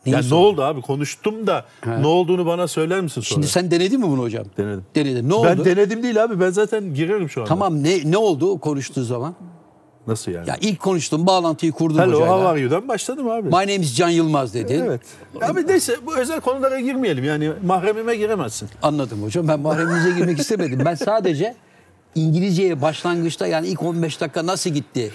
Neyi 0.06 0.14
Ya 0.14 0.18
ne 0.20 0.24
sordun? 0.24 0.44
oldu 0.44 0.62
abi? 0.64 0.82
Konuştum 0.82 1.48
da 1.48 1.66
ne 2.00 2.08
olduğunu 2.08 2.46
bana 2.46 2.68
söyler 2.68 3.02
misin 3.02 3.22
sonra? 3.22 3.26
Şimdi 3.36 3.48
sen 3.48 3.72
denedin 3.72 4.00
mi 4.00 4.08
bunu 4.08 4.22
hocam? 4.22 4.46
Denedim. 4.58 4.86
Denedin. 4.96 5.30
Ne 5.30 5.34
oldu? 5.34 5.48
ben 5.48 5.66
denedim 5.66 6.04
değil 6.04 6.24
abi. 6.24 6.40
Ben 6.40 6.50
zaten 6.50 6.94
girerim 6.94 7.30
şu 7.30 7.42
anda. 7.42 7.50
Tamam 7.50 7.84
ne 7.84 8.12
ne 8.12 8.18
oldu 8.18 8.60
konuştuğu 8.60 9.04
zaman? 9.04 9.36
Nasıl 10.08 10.32
yani? 10.32 10.50
Ya 10.50 10.58
ilk 10.62 10.80
konuştum, 10.80 11.28
bağlantıyı 11.28 11.72
kurdum 11.72 12.00
Hello, 12.00 12.14
hocayla. 12.16 12.34
how 12.38 12.48
are 12.48 12.60
you'dan 12.60 12.88
başladım 12.88 13.30
abi. 13.30 13.44
My 13.48 13.52
name 13.54 13.76
is 13.76 13.96
Can 13.96 14.10
Yılmaz 14.10 14.54
dedi. 14.54 14.84
Evet. 14.88 15.02
Abi 15.42 15.68
neyse 15.68 15.96
bu 16.06 16.18
özel 16.18 16.42
konulara 16.42 16.80
girmeyelim. 16.80 17.24
Yani 17.24 17.52
mahremime 17.66 18.16
giremezsin. 18.16 18.70
Anladım 18.82 19.24
hocam. 19.24 19.48
Ben 19.48 19.60
mahreminize 19.60 20.12
girmek 20.12 20.40
istemedim. 20.40 20.82
Ben 20.86 20.96
sadece 20.96 21.56
İngilizceye 22.16 22.82
başlangıçta 22.82 23.48
yani 23.48 23.68
ilk 23.68 23.84
15 23.84 24.22
dakika 24.22 24.46
nasıl 24.46 24.70
gitti? 24.70 25.12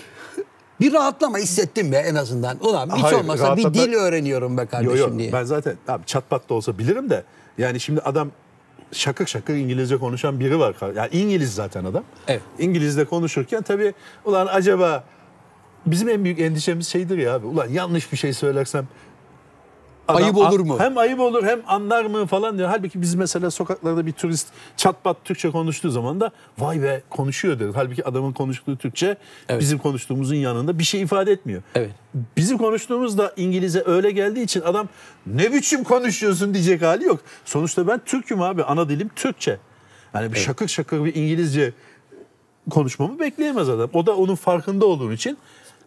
Bir 0.80 0.92
rahatlama 0.92 1.38
hissettim 1.38 1.92
be 1.92 1.96
en 1.96 2.14
azından. 2.14 2.56
Ulan 2.60 2.90
hiç 2.96 3.02
Hayır, 3.04 3.16
olmasa 3.18 3.56
bir 3.56 3.62
rahatlama- 3.64 3.74
dil 3.74 3.92
öğreniyorum 3.94 4.56
be 4.58 4.66
kardeşim 4.66 4.96
Yo 4.98 5.08
yo 5.12 5.18
diye. 5.18 5.32
ben 5.32 5.44
zaten 5.44 5.76
abi 5.88 6.06
çatpat 6.06 6.48
da 6.48 6.54
olsa 6.54 6.78
bilirim 6.78 7.10
de 7.10 7.24
yani 7.58 7.80
şimdi 7.80 8.00
adam 8.00 8.30
şakır 8.92 9.26
şakır 9.26 9.54
İngilizce 9.54 9.96
konuşan 9.96 10.40
biri 10.40 10.58
var. 10.58 10.74
Yani 10.96 11.08
İngiliz 11.12 11.54
zaten 11.54 11.84
adam. 11.84 12.04
Evet. 12.28 12.42
İngilizce 12.58 13.04
konuşurken 13.04 13.62
tabii 13.62 13.94
ulan 14.24 14.46
acaba 14.46 15.04
bizim 15.86 16.08
en 16.08 16.24
büyük 16.24 16.40
endişemiz 16.40 16.88
şeydir 16.88 17.18
ya 17.18 17.34
abi. 17.34 17.46
Ulan 17.46 17.68
yanlış 17.68 18.12
bir 18.12 18.16
şey 18.16 18.32
söylersem 18.32 18.88
Ayıp 20.08 20.36
olur 20.36 20.60
mu? 20.60 20.76
Hem 20.78 20.98
ayıp 20.98 21.20
olur 21.20 21.44
hem 21.44 21.60
anlar 21.66 22.04
mı 22.04 22.26
falan 22.26 22.58
diyor. 22.58 22.68
Halbuki 22.68 23.02
biz 23.02 23.14
mesela 23.14 23.50
sokaklarda 23.50 24.06
bir 24.06 24.12
turist 24.12 24.48
çatpat 24.76 25.16
Türkçe 25.24 25.50
konuştuğu 25.50 25.90
zaman 25.90 26.20
da 26.20 26.30
vay 26.58 26.82
be 26.82 27.02
konuşuyor 27.10 27.58
deriz. 27.60 27.74
Halbuki 27.76 28.04
adamın 28.04 28.32
konuştuğu 28.32 28.76
Türkçe 28.76 29.16
Evet. 29.48 29.60
bizim 29.60 29.78
konuştuğumuzun 29.78 30.34
yanında 30.34 30.78
bir 30.78 30.84
şey 30.84 31.00
ifade 31.02 31.32
etmiyor. 31.32 31.62
Evet. 31.74 31.90
Bizim 32.36 32.58
konuştuğumuz 32.58 33.18
da 33.18 33.32
İngilizce 33.36 33.82
öyle 33.86 34.10
geldiği 34.10 34.42
için 34.42 34.60
adam 34.60 34.88
ne 35.26 35.52
biçim 35.52 35.84
konuşuyorsun 35.84 36.54
diyecek 36.54 36.82
hali 36.82 37.04
yok. 37.04 37.20
Sonuçta 37.44 37.86
ben 37.88 38.00
Türk'üm 38.04 38.42
abi. 38.42 38.64
Ana 38.64 38.88
dilim 38.88 39.10
Türkçe. 39.16 39.58
Yani 40.14 40.32
bir 40.32 40.38
şakır 40.38 40.68
şakır 40.68 41.04
bir 41.04 41.14
İngilizce 41.14 41.72
konuşmamı 42.70 43.18
bekleyemez 43.20 43.68
adam. 43.68 43.90
O 43.92 44.06
da 44.06 44.16
onun 44.16 44.34
farkında 44.34 44.86
olduğu 44.86 45.12
için 45.12 45.38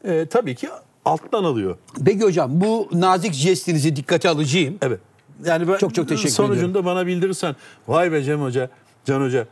e, 0.03 0.25
tabii 0.25 0.55
ki 0.55 0.69
alttan 1.07 1.43
alıyor. 1.43 1.77
Peki 2.05 2.23
hocam 2.23 2.61
bu 2.61 2.89
nazik 2.91 3.33
jestinizi 3.33 3.95
dikkate 3.95 4.29
alacağım. 4.29 4.77
Evet. 4.81 4.99
Yani 5.45 5.67
ben 5.67 5.77
Çok 5.77 5.95
çok 5.95 6.09
teşekkür 6.09 6.29
sonucunda 6.29 6.85
bana 6.85 7.07
bildirirsen 7.07 7.55
vay 7.87 8.11
be 8.11 8.23
Cem 8.23 8.41
Hoca, 8.41 8.69
Can 9.05 9.21
Hoca 9.21 9.47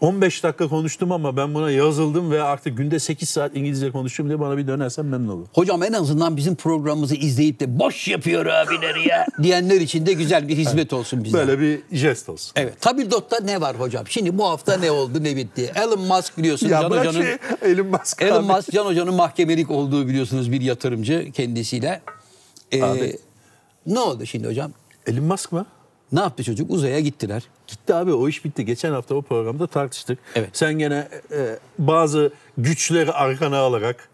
15 0.00 0.42
dakika 0.44 0.68
konuştum 0.68 1.12
ama 1.12 1.36
ben 1.36 1.54
buna 1.54 1.70
yazıldım 1.70 2.30
ve 2.30 2.42
artık 2.42 2.76
günde 2.76 2.98
8 2.98 3.28
saat 3.28 3.56
İngilizce 3.56 3.90
konuşuyorum 3.90 4.30
diye 4.30 4.40
bana 4.40 4.56
bir 4.58 4.66
dönersen 4.66 5.06
memnun 5.06 5.28
olurum. 5.28 5.48
Hocam 5.52 5.82
en 5.82 5.92
azından 5.92 6.36
bizim 6.36 6.54
programımızı 6.54 7.14
izleyip 7.14 7.60
de 7.60 7.78
boş 7.78 8.08
yapıyor 8.08 8.46
abileri 8.46 9.08
ya 9.08 9.26
diyenler 9.42 9.80
için 9.80 10.06
de 10.06 10.12
güzel 10.12 10.48
bir 10.48 10.56
hizmet 10.56 10.92
olsun 10.92 11.24
bize. 11.24 11.38
Böyle 11.38 11.60
bir 11.60 11.80
jest 11.92 12.28
olsun. 12.28 12.52
Evet. 12.56 12.80
Tabildot'ta 12.80 13.40
ne 13.40 13.60
var 13.60 13.80
hocam? 13.80 14.04
Şimdi 14.08 14.38
bu 14.38 14.44
hafta 14.48 14.76
ne 14.76 14.90
oldu 14.90 15.24
ne 15.24 15.36
bitti? 15.36 15.72
Elon 15.74 16.00
Musk 16.00 16.38
biliyorsunuz 16.38 16.72
Ya 16.72 16.80
Can 16.80 16.90
Hoca'nın 16.90 17.22
şey, 17.22 17.36
Elon 17.62 17.86
Musk 17.86 18.22
Elon. 18.22 18.44
Musk 18.44 18.72
Can 18.72 18.86
Hoca'nın 18.86 19.14
mahkemelik 19.14 19.70
olduğu 19.70 20.08
biliyorsunuz 20.08 20.52
bir 20.52 20.60
yatırımcı 20.60 21.30
kendisiyle. 21.32 22.02
Ee, 22.72 22.82
Abi. 22.82 23.18
Ne 23.86 23.98
oldu 24.00 24.26
şimdi 24.26 24.48
hocam? 24.48 24.72
Elon 25.06 25.24
Musk 25.24 25.52
mı? 25.52 25.66
Ne 26.14 26.20
yaptı 26.20 26.44
çocuk? 26.44 26.70
Uzaya 26.70 27.00
gittiler. 27.00 27.42
Gitti 27.66 27.94
abi 27.94 28.12
o 28.12 28.28
iş 28.28 28.44
bitti. 28.44 28.64
Geçen 28.64 28.92
hafta 28.92 29.14
o 29.14 29.22
programda 29.22 29.66
tartıştık. 29.66 30.18
Evet. 30.34 30.48
Sen 30.52 30.74
gene 30.78 31.08
e, 31.32 31.58
bazı 31.78 32.32
güçleri 32.58 33.12
arkana 33.12 33.58
alarak 33.58 34.10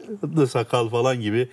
sakal 0.50 0.88
falan 0.88 1.20
gibi 1.20 1.48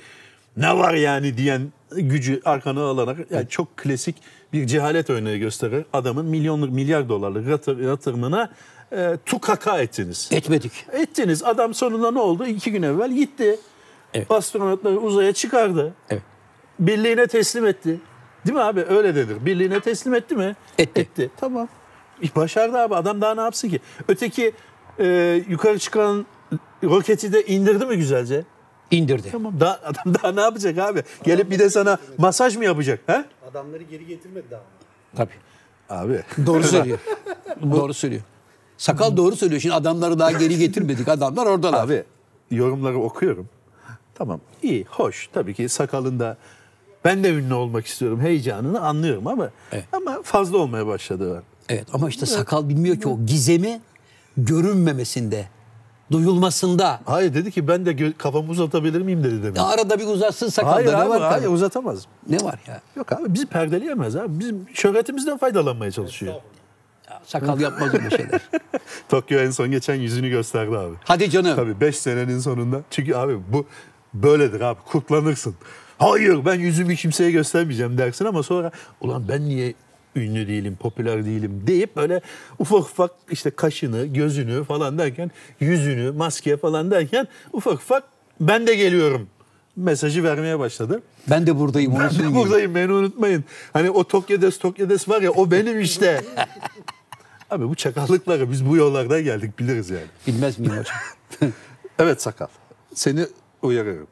ne 0.58 0.78
var 0.78 0.94
yani 0.94 1.38
diyen 1.38 1.62
gücü 1.92 2.42
arkana 2.46 2.82
alarak 2.84 3.18
yani 3.32 3.48
çok 3.50 3.78
klasik 3.78 4.16
bir 4.54 4.68
cehalet 4.68 5.10
örneği 5.10 5.40
gösterir. 5.40 5.86
Adamın 5.94 6.26
milyonluk 6.26 6.70
milyar 6.70 7.10
dolarlık 7.10 7.48
yatır- 7.48 7.80
yatırımına 7.88 8.50
e, 8.92 9.18
tukaka 9.26 9.80
ettiniz. 9.82 10.30
Etmedik. 10.32 10.72
Ettiniz. 10.94 11.44
Adam 11.44 11.74
sonunda 11.74 12.12
ne 12.12 12.20
oldu? 12.20 12.46
İki 12.46 12.72
gün 12.72 12.82
evvel 12.84 13.12
gitti. 13.16 13.60
Evet. 14.14 14.32
Astronotları 14.32 15.00
uzaya 15.00 15.34
çıkardı. 15.34 15.94
Evet. 16.10 16.24
Birliğine 16.80 17.28
teslim 17.28 17.66
etti. 17.66 18.00
Değil 18.48 18.58
mi 18.58 18.64
abi? 18.64 18.86
Öyle 18.90 19.16
denir. 19.16 19.46
Birliğine 19.46 19.80
teslim 19.80 20.14
etti 20.14 20.36
mi? 20.36 20.56
Etti. 20.78 21.00
Etti. 21.02 21.30
Tamam. 21.38 21.68
Başardı 22.36 22.78
abi. 22.78 22.96
Adam 22.96 23.22
daha 23.22 23.36
ne 23.36 23.42
yapsın 23.42 23.70
ki? 23.70 23.80
Öteki 24.08 24.52
e, 25.00 25.06
yukarı 25.50 25.80
çıkan 25.80 26.26
roketi 26.84 27.34
de 27.34 27.46
indirdi 27.46 27.86
mi 27.86 27.98
güzelce? 27.98 28.44
İndirdi. 28.92 29.28
Tamam. 29.32 29.60
Daha, 29.60 29.80
adam 29.84 30.14
daha 30.14 30.32
ne 30.32 30.42
yapacak 30.42 30.78
abi? 30.78 31.04
Gelip 31.24 31.52
bir 31.52 31.60
de 31.60 31.70
sana 31.70 31.98
masaj 32.18 32.58
mı 32.58 32.66
yapacak? 32.66 33.00
He? 33.08 33.26
Adamları 33.52 33.84
geri 33.84 34.06
getirmedi 34.08 34.46
daha. 34.52 34.62
Tabii. 35.16 35.34
Abi. 35.90 36.24
Doğru 36.46 36.64
söylüyor. 36.74 37.00
doğru 37.62 37.94
söylüyor. 37.94 38.22
Sakal 38.78 39.18
doğru 39.18 39.36
söylüyor. 39.36 39.62
Şimdi 39.62 39.76
adamları 39.76 40.20
daha 40.20 40.32
geri 40.32 40.58
getirmedik. 40.58 41.08
Adamlar 41.08 41.46
oradalar. 41.46 41.84
Abi 41.86 42.04
yorumları 42.52 43.00
okuyorum. 43.00 43.50
Tamam 44.16 44.40
iyi, 44.64 44.86
hoş. 44.90 45.30
Tabii 45.34 45.54
ki 45.54 45.70
sakalında 45.70 46.38
ben 47.08 47.24
de 47.24 47.30
ünlü 47.34 47.54
olmak 47.54 47.86
istiyorum 47.86 48.22
heyecanını 48.22 48.80
anlıyorum 48.82 49.28
ama 49.28 49.50
Evet. 49.72 49.86
ama 49.92 50.22
fazla 50.24 50.58
olmaya 50.58 50.88
başladı. 50.88 51.44
Evet 51.70 51.88
ama 51.94 52.10
işte 52.10 52.26
sakal 52.26 52.70
bilmiyor 52.70 53.02
ki 53.02 53.08
o 53.08 53.20
gizemi 53.26 53.82
görünmemesinde, 54.38 55.48
duyulmasında. 56.12 57.00
Hayır 57.06 57.34
dedi 57.34 57.52
ki 57.52 57.68
ben 57.68 57.86
de 57.86 58.14
kafamı 58.14 58.50
uzatabilir 58.52 59.02
miyim 59.02 59.24
dedi 59.24 59.44
demin. 59.44 59.56
Ya 59.56 59.64
arada 59.66 60.00
bir 60.00 60.08
uzatsın 60.08 60.50
sakalda 60.50 60.76
Hayır 60.76 60.88
ne 60.88 60.96
abi, 60.96 61.10
var? 61.10 61.22
hayır 61.22 61.48
uzatamaz. 61.48 62.06
Ne 62.30 62.38
var 62.44 62.60
ya? 62.68 62.82
Yok 62.96 63.12
abi 63.12 63.34
bizi 63.34 63.46
perdeleyemez 63.46 64.16
abi. 64.16 64.40
Bizim 64.40 64.68
şöhretimizden 64.74 65.38
faydalanmaya 65.38 65.92
çalışıyor. 65.92 66.34
Ya 67.10 67.22
Sakal 67.26 67.60
yapmaz 67.60 67.94
öyle 67.94 68.10
şeyler. 68.10 68.42
Tokyo 69.10 69.40
en 69.40 69.52
son 69.52 69.72
geçen 69.72 69.96
yüzünü 69.96 70.30
gösterdi 70.30 70.78
abi. 70.78 70.96
Hadi 71.04 71.30
canım. 71.30 71.56
Tabii 71.56 71.82
5 71.82 71.98
senenin 71.98 72.40
sonunda. 72.40 72.82
Çünkü 72.92 73.16
abi 73.16 73.40
bu 73.54 73.66
böyledir 74.14 74.62
abi 74.62 74.80
kurtlanırsın. 74.86 75.56
Hayır 75.98 76.46
ben 76.46 76.60
yüzümü 76.60 76.96
kimseye 76.96 77.32
göstermeyeceğim 77.32 77.98
dersin 77.98 78.26
ama 78.26 78.44
sonra 78.44 78.72
ulan 79.02 79.28
ben 79.28 79.46
niye 79.46 79.74
ünlü 80.16 80.48
değilim, 80.48 80.78
popüler 80.80 81.26
değilim 81.26 81.64
deyip 81.68 81.96
böyle 81.96 82.22
ufak 82.60 82.80
ufak 82.80 83.12
işte 83.32 83.50
kaşını, 83.50 84.06
gözünü 84.06 84.64
falan 84.64 84.98
derken 84.98 85.32
yüzünü, 85.60 86.12
maske 86.12 86.58
falan 86.58 86.92
derken 86.92 87.28
ufak 87.54 87.74
ufak 87.74 88.04
ben 88.42 88.68
de 88.68 88.76
geliyorum 88.76 89.28
mesajı 89.76 90.24
vermeye 90.24 90.60
başladı. 90.60 91.02
Ben 91.30 91.48
de 91.48 91.60
buradayım. 91.60 91.96
Ben 92.00 92.10
söyleyeyim. 92.10 92.36
buradayım 92.36 92.76
beni 92.76 92.92
unutmayın. 92.92 93.44
Hani 93.74 93.92
o 93.92 94.04
Tokyodes 94.04 94.60
Tokyodes 94.60 95.10
var 95.10 95.22
ya 95.22 95.32
o 95.32 95.52
benim 95.52 95.80
işte. 95.80 96.24
Abi 97.50 97.70
bu 97.70 97.76
çakallıkları 97.76 98.52
biz 98.52 98.70
bu 98.70 98.78
yollardan 98.78 99.24
geldik 99.24 99.60
biliriz 99.60 99.90
yani. 99.90 100.08
Bilmez 100.28 100.60
miyim 100.60 100.74
hocam? 100.78 101.52
Evet 102.00 102.22
sakal. 102.22 102.48
Seni 102.94 103.26
uyarıyorum. 103.62 104.08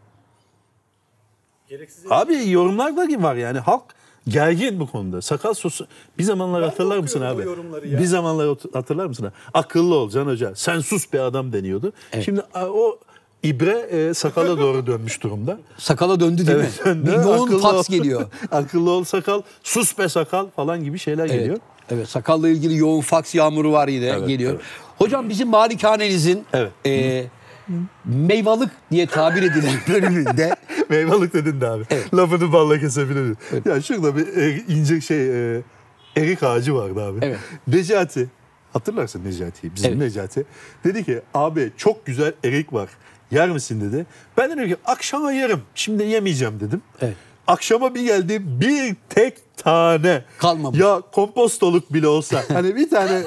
Gereksiz 1.78 2.04
Abi 2.10 2.50
yorumlar 2.50 2.98
da 2.98 3.24
var 3.24 3.36
yani 3.36 3.60
halk 3.60 3.84
gergin 4.28 4.80
bu 4.80 4.92
konuda. 4.92 5.22
Sakal 5.22 5.54
sosu 5.54 5.88
bir 6.18 6.24
zamanlar 6.24 6.64
hatırlar 6.64 6.98
mısın 6.98 7.22
abi? 7.22 7.46
Bir 7.84 8.06
zamanlar 8.06 8.58
hatırlar 8.74 9.06
mısın? 9.06 9.32
Akıllı 9.54 9.96
ol 9.96 10.10
Can 10.10 10.26
Hoca. 10.28 10.56
Sen 10.56 10.80
sus 10.80 11.14
be 11.14 11.22
adam 11.22 11.54
deniyordu. 11.54 11.94
Şimdi 12.26 12.42
a, 12.54 12.66
o 12.66 13.00
ibre 13.44 13.72
e, 13.92 14.14
sakala 14.14 14.58
doğru 14.60 14.88
dönmüş 14.88 15.24
durumda. 15.24 15.60
Sakala 15.78 16.20
döndü 16.20 16.48
değil 16.48 16.58
mi? 16.58 16.70
döndü. 16.86 17.08
Bir 17.08 17.14
yoğun 17.14 17.52
ol. 17.64 17.84
geliyor. 17.90 18.26
Akıllı 18.52 18.92
ol 18.92 19.04
sakal, 19.04 19.42
sus 19.64 19.98
be 19.98 20.10
sakal 20.10 20.48
falan 20.56 20.84
gibi 20.84 21.00
şeyler 21.00 21.26
Evet. 21.26 21.40
geliyor. 21.40 21.58
Evet 21.92 22.10
sakalla 22.10 22.50
ilgili 22.50 22.78
yoğun 22.78 23.02
faks 23.02 23.36
yağmuru 23.36 23.72
var 23.72 23.88
yine 23.88 24.06
Evet, 24.06 24.28
geliyor. 24.28 24.52
evet. 24.52 24.62
Hocam 24.98 25.30
bizim 25.30 25.48
malikanenizin 25.50 26.46
Evet. 26.54 26.72
e, 26.86 27.26
meyvalık 28.06 28.72
diye 28.92 29.08
tabir 29.08 29.44
edilen 29.44 29.74
bölümünde 29.90 30.56
Meyvalık 30.90 31.34
dedin 31.34 31.62
de 31.62 31.68
abi. 31.68 31.84
Lafını 32.14 32.54
balla 32.54 32.80
kesebilirim. 32.80 33.38
Ya 33.66 33.82
şurada 33.82 34.18
bir 34.18 34.38
e, 34.38 34.64
ince 34.68 35.02
şey 35.02 35.56
e, 35.56 35.62
erik 36.18 36.44
ağacı 36.44 36.76
vardı 36.76 37.04
abi. 37.04 37.20
Evet. 37.22 37.40
Necati. 37.68 38.28
Hatırlarsın 38.74 39.26
Necati'yi. 39.26 39.76
Bizim 39.76 39.92
Evet. 39.92 40.02
Necati. 40.02 40.46
Dedi 40.84 41.06
ki 41.06 41.22
abi 41.34 41.72
çok 41.78 42.06
güzel 42.06 42.34
erik 42.44 42.74
var. 42.74 42.90
Yer 43.32 43.50
misin 43.50 43.82
dedi. 43.82 44.06
Ben 44.38 44.52
dedim 44.52 44.68
ki 44.68 44.76
akşama 44.86 45.32
yerim. 45.32 45.62
Şimdi 45.76 46.04
yemeyeceğim 46.04 46.60
dedim. 46.60 46.82
Evet. 47.02 47.16
Akşama 47.48 47.96
bir 47.96 48.04
geldi 48.04 48.42
bir 48.44 48.96
tek 49.10 49.58
tane. 49.58 50.26
Kalmamış. 50.38 50.80
Ya 50.80 51.02
kompostoluk 51.12 51.94
bile 51.94 52.08
olsa. 52.08 52.44
hani 52.54 52.76
bir 52.76 52.90
tane 52.90 53.22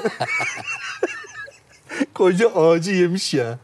koca 2.13 2.49
ağacı 2.55 2.91
yemiş 2.91 3.33
ya. 3.33 3.59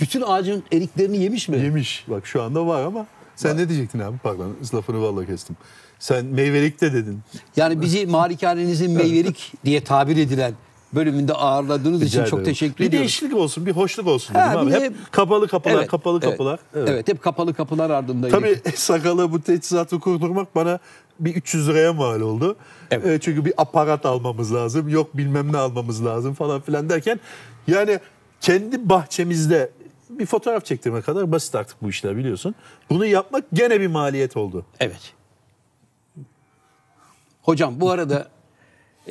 Bütün 0.00 0.20
ağacın 0.26 0.62
eriklerini 0.72 1.18
yemiş 1.18 1.48
mi? 1.48 1.58
Yemiş. 1.58 2.04
Bak 2.08 2.26
şu 2.26 2.42
anda 2.42 2.66
var 2.66 2.82
ama 2.82 3.06
sen 3.36 3.56
ne 3.56 3.68
diyecektin 3.68 3.98
abi? 3.98 4.18
Pardon 4.18 4.56
lafını 4.74 5.02
valla 5.02 5.26
kestim. 5.26 5.56
Sen 5.98 6.24
meyvelikte 6.26 6.92
dedin. 6.92 7.18
Yani 7.56 7.80
bizi 7.80 8.06
malikanenizin 8.06 8.90
meyvelik 8.90 9.52
diye 9.64 9.84
tabir 9.84 10.16
edilen 10.16 10.52
bölümünde 10.94 11.32
ağırladığınız 11.34 12.02
için 12.02 12.18
Rica 12.18 12.26
çok 12.30 12.38
ederim. 12.40 12.52
teşekkür 12.52 12.78
bir 12.78 12.84
ediyorum. 12.84 12.98
değişiklik 13.02 13.36
olsun, 13.36 13.66
bir 13.66 13.72
hoşluk 13.72 14.06
olsun 14.06 14.34
Ha, 14.34 14.52
abi. 14.58 14.66
bir 14.66 14.72
de- 14.72 14.80
Hep 14.80 15.12
kapalı 15.12 15.48
kapılar, 15.48 15.74
Evet, 15.74 15.88
kapalı 15.88 16.18
evet, 16.22 16.30
kapılar. 16.30 16.58
Evet. 16.74 17.08
hep 17.08 17.22
kapalı 17.22 17.54
kapılar 17.54 17.90
ardındaydık. 17.90 18.38
Tabii 18.40 18.60
sakalı 18.76 19.32
bu 19.32 19.40
teçhizatı 19.42 20.00
kurdurmak 20.00 20.54
bana 20.54 20.78
bir 21.20 21.34
300 21.34 21.68
liraya 21.68 21.92
mal 21.92 22.20
oldu. 22.20 22.56
Evet. 22.90 23.06
E, 23.06 23.18
çünkü 23.20 23.44
bir 23.44 23.52
aparat 23.56 24.06
almamız 24.06 24.54
lazım, 24.54 24.88
yok 24.88 25.16
bilmem 25.16 25.52
ne 25.52 25.56
almamız 25.56 26.04
lazım 26.04 26.34
falan 26.34 26.60
filan 26.60 26.88
derken 26.90 27.20
yani 27.66 27.98
kendi 28.40 28.88
bahçemizde 28.88 29.70
bir 30.18 30.26
fotoğraf 30.26 30.64
çektirme 30.64 31.02
kadar 31.02 31.32
basit 31.32 31.54
artık 31.54 31.82
bu 31.82 31.90
işler 31.90 32.16
biliyorsun. 32.16 32.54
Bunu 32.90 33.06
yapmak 33.06 33.44
gene 33.52 33.80
bir 33.80 33.86
maliyet 33.86 34.36
oldu. 34.36 34.66
Evet. 34.80 35.14
Hocam 37.42 37.80
bu 37.80 37.90
arada 37.90 38.28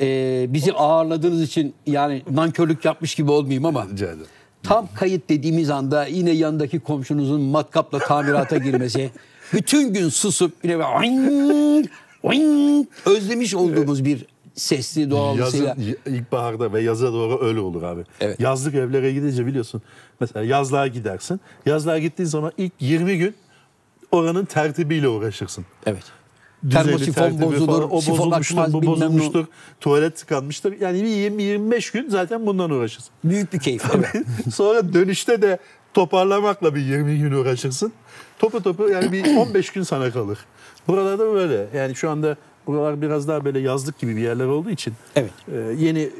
e, 0.00 0.46
bizi 0.48 0.72
ağırladığınız 0.72 1.42
için 1.42 1.74
yani 1.86 2.22
nankörlük 2.30 2.84
yapmış 2.84 3.14
gibi 3.14 3.30
olmayayım 3.30 3.66
ama 3.66 3.86
Rica 3.86 4.06
ederim. 4.06 4.26
tam 4.62 4.88
kayıt 4.94 5.28
dediğimiz 5.28 5.70
anda 5.70 6.06
yine 6.06 6.30
yanındaki 6.30 6.80
komşunuzun 6.80 7.40
matkapla 7.40 7.98
tamirata 7.98 8.58
girmesi, 8.58 9.10
bütün 9.52 9.92
gün 9.92 10.08
susup 10.08 10.52
yine 10.64 10.78
böyle 10.78 10.88
oing, 10.88 11.86
oing, 12.22 12.88
özlemiş 13.06 13.54
olduğumuz 13.54 14.04
bir 14.04 14.26
sesli 14.60 15.10
doğalısıyla. 15.10 15.66
Yazın, 15.66 15.96
ilkbaharda 16.06 16.72
ve 16.72 16.80
yaza 16.82 17.12
doğru 17.12 17.44
öyle 17.44 17.60
olur 17.60 17.82
abi. 17.82 18.04
Evet. 18.20 18.40
Yazlık 18.40 18.74
evlere 18.74 19.12
gidince 19.12 19.46
biliyorsun. 19.46 19.82
Mesela 20.20 20.44
yazlığa 20.44 20.86
gidersin. 20.86 21.40
Yazlığa 21.66 21.98
gittiğin 21.98 22.28
zaman 22.28 22.52
ilk 22.58 22.72
20 22.80 23.18
gün 23.18 23.34
oranın 24.12 24.44
tertibiyle 24.44 25.08
uğraşırsın. 25.08 25.66
Evet. 25.86 26.04
Düzeni, 26.64 26.84
Termosifon 26.84 27.40
bozulur, 27.40 27.66
falan, 27.66 27.90
o 27.90 27.96
bozulmuştur, 27.96 28.72
bu 28.72 28.86
bozulmuştur, 28.86 29.44
tuvalet 29.80 30.16
tıkanmıştır. 30.16 30.80
Yani 30.80 31.02
bir 31.02 31.08
20-25 31.08 31.92
gün 31.92 32.08
zaten 32.08 32.46
bundan 32.46 32.70
uğraşırsın. 32.70 33.10
Büyük 33.24 33.52
bir 33.52 33.58
keyif. 33.58 33.84
Evet. 33.94 34.26
Sonra 34.54 34.92
dönüşte 34.92 35.42
de 35.42 35.58
toparlamakla 35.94 36.74
bir 36.74 36.80
20 36.80 37.18
gün 37.18 37.32
uğraşırsın. 37.32 37.92
Topu 38.38 38.62
topu 38.62 38.88
yani 38.88 39.12
bir 39.12 39.36
15 39.36 39.70
gün 39.70 39.82
sana 39.82 40.10
kalır. 40.10 40.38
Buralarda 40.88 41.34
böyle. 41.34 41.66
Yani 41.74 41.94
şu 41.94 42.10
anda 42.10 42.36
buralar 42.70 43.02
biraz 43.02 43.28
daha 43.28 43.44
böyle 43.44 43.58
yazlık 43.58 43.98
gibi 43.98 44.16
bir 44.16 44.20
yerler 44.20 44.46
olduğu 44.46 44.70
için 44.70 44.94
Evet. 45.16 45.30
e, 45.52 45.84
yeni 45.84 46.10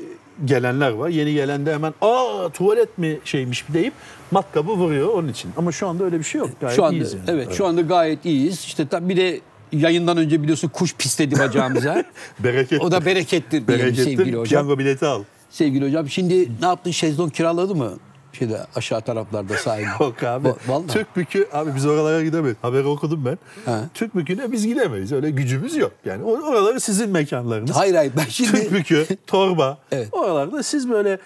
gelenler 0.44 0.90
var. 0.90 1.08
Yeni 1.08 1.34
gelen 1.34 1.66
de 1.66 1.74
hemen 1.74 1.94
aa 2.00 2.48
tuvalet 2.48 2.98
mi 2.98 3.18
şeymiş 3.24 3.64
deyip 3.68 3.92
matkabı 4.30 4.70
vuruyor 4.72 5.08
onun 5.08 5.28
için. 5.28 5.50
Ama 5.56 5.72
şu 5.72 5.88
anda 5.88 6.04
öyle 6.04 6.18
bir 6.18 6.24
şey 6.24 6.38
yok. 6.38 6.50
Gayet 6.60 6.76
şu 6.76 6.84
anda 6.84 6.96
iyiyiz 6.96 7.14
yani. 7.14 7.24
evet, 7.28 7.52
şu 7.52 7.66
anda 7.66 7.80
gayet 7.80 8.24
iyiyiz. 8.24 8.60
İşte 8.64 8.86
bir 9.08 9.16
de 9.16 9.40
yayından 9.72 10.16
önce 10.16 10.42
biliyorsun 10.42 10.68
kuş 10.68 10.94
pisledi 10.94 11.38
bacağımıza. 11.38 12.04
Bereket. 12.38 12.82
o 12.82 12.90
da 12.90 13.04
berekettir 13.04 13.66
diyelim 13.66 13.94
sevgili 13.94 14.20
hocam. 14.30 14.44
Piyango 14.44 14.78
bileti 14.78 15.06
al. 15.06 15.22
Sevgili 15.50 15.86
hocam 15.86 16.08
şimdi 16.08 16.48
ne 16.60 16.66
yaptın 16.66 16.90
şezlong 16.90 17.32
kiraladı 17.32 17.74
mı? 17.74 17.92
Şeyde 18.32 18.66
aşağı 18.76 19.00
taraflarda 19.00 19.56
sahibi. 19.56 19.86
Yok 20.00 20.22
abi. 20.22 20.48
Va- 20.48 20.56
Vallahi. 20.68 20.86
Türk 20.86 21.16
bükü 21.16 21.48
abi 21.52 21.74
biz 21.74 21.86
oralara 21.86 22.22
gidemeyiz. 22.22 22.56
Haberi 22.62 22.86
okudum 22.86 23.24
ben. 23.24 23.38
Ha. 23.72 23.80
Türk 23.94 24.16
büküne 24.16 24.52
biz 24.52 24.66
gidemeyiz. 24.66 25.12
Öyle 25.12 25.30
gücümüz 25.30 25.76
yok. 25.76 25.92
Yani 26.04 26.22
or- 26.24 26.42
oraları 26.42 26.80
sizin 26.80 27.10
mekanlarınız. 27.10 27.76
Hayır 27.76 27.94
hayır 27.94 28.12
ben 28.16 28.22
Türk 28.24 28.30
şimdi 28.32 28.72
bükü, 28.72 29.06
torba. 29.26 29.78
Evet. 29.92 30.08
Oralarda 30.12 30.62
siz 30.62 30.90
böyle 30.90 31.18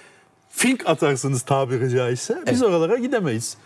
fink 0.50 0.88
atarsınız 0.88 1.42
tabiri 1.42 1.90
caizse. 1.90 2.42
Biz 2.50 2.62
oralara 2.62 2.96
gidemeyiz. 2.96 3.56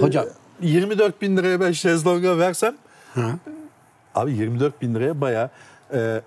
hocam 0.00 0.26
24 0.60 1.22
bin 1.22 1.36
liraya 1.36 1.60
ben 1.60 1.72
şezlonga 1.72 2.38
versem 2.38 2.74
abi 4.14 4.32
24 4.32 4.82
bin 4.82 4.94
liraya 4.94 5.20
bayağı 5.20 5.50
e, 5.94 6.20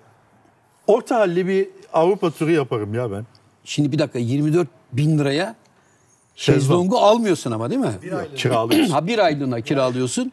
orta 0.86 1.16
halli 1.16 1.46
bir 1.46 1.68
Avrupa 1.92 2.30
turu 2.30 2.50
yaparım 2.50 2.94
ya 2.94 3.10
ben. 3.12 3.26
şimdi 3.64 3.92
bir 3.92 3.98
dakika 3.98 4.18
24 4.18 4.68
bin 4.92 5.18
liraya. 5.18 5.54
Şezlongu 6.38 6.98
almıyorsun 6.98 7.50
ama 7.50 7.70
değil 7.70 7.80
mi? 7.80 7.92
Kiralıyoruz. 8.36 8.90
Ha 8.92 9.06
bir 9.06 9.18
aylığına 9.18 9.60
kiralıyorsun. 9.60 10.32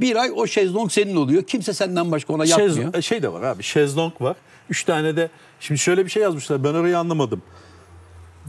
Bir 0.00 0.16
ay 0.16 0.30
o 0.36 0.46
şezlong 0.46 0.90
senin 0.90 1.16
oluyor. 1.16 1.42
Kimse 1.42 1.72
senden 1.72 2.12
başka 2.12 2.32
ona 2.32 2.44
yapmıyor. 2.44 2.92
Şez, 2.94 3.04
şey 3.04 3.22
de 3.22 3.32
var 3.32 3.42
abi 3.42 3.62
şezlong 3.62 4.12
var. 4.20 4.36
Üç 4.70 4.84
tane 4.84 5.16
de 5.16 5.28
şimdi 5.60 5.78
şöyle 5.78 6.04
bir 6.04 6.10
şey 6.10 6.22
yazmışlar 6.22 6.64
ben 6.64 6.74
orayı 6.74 6.98
anlamadım. 6.98 7.42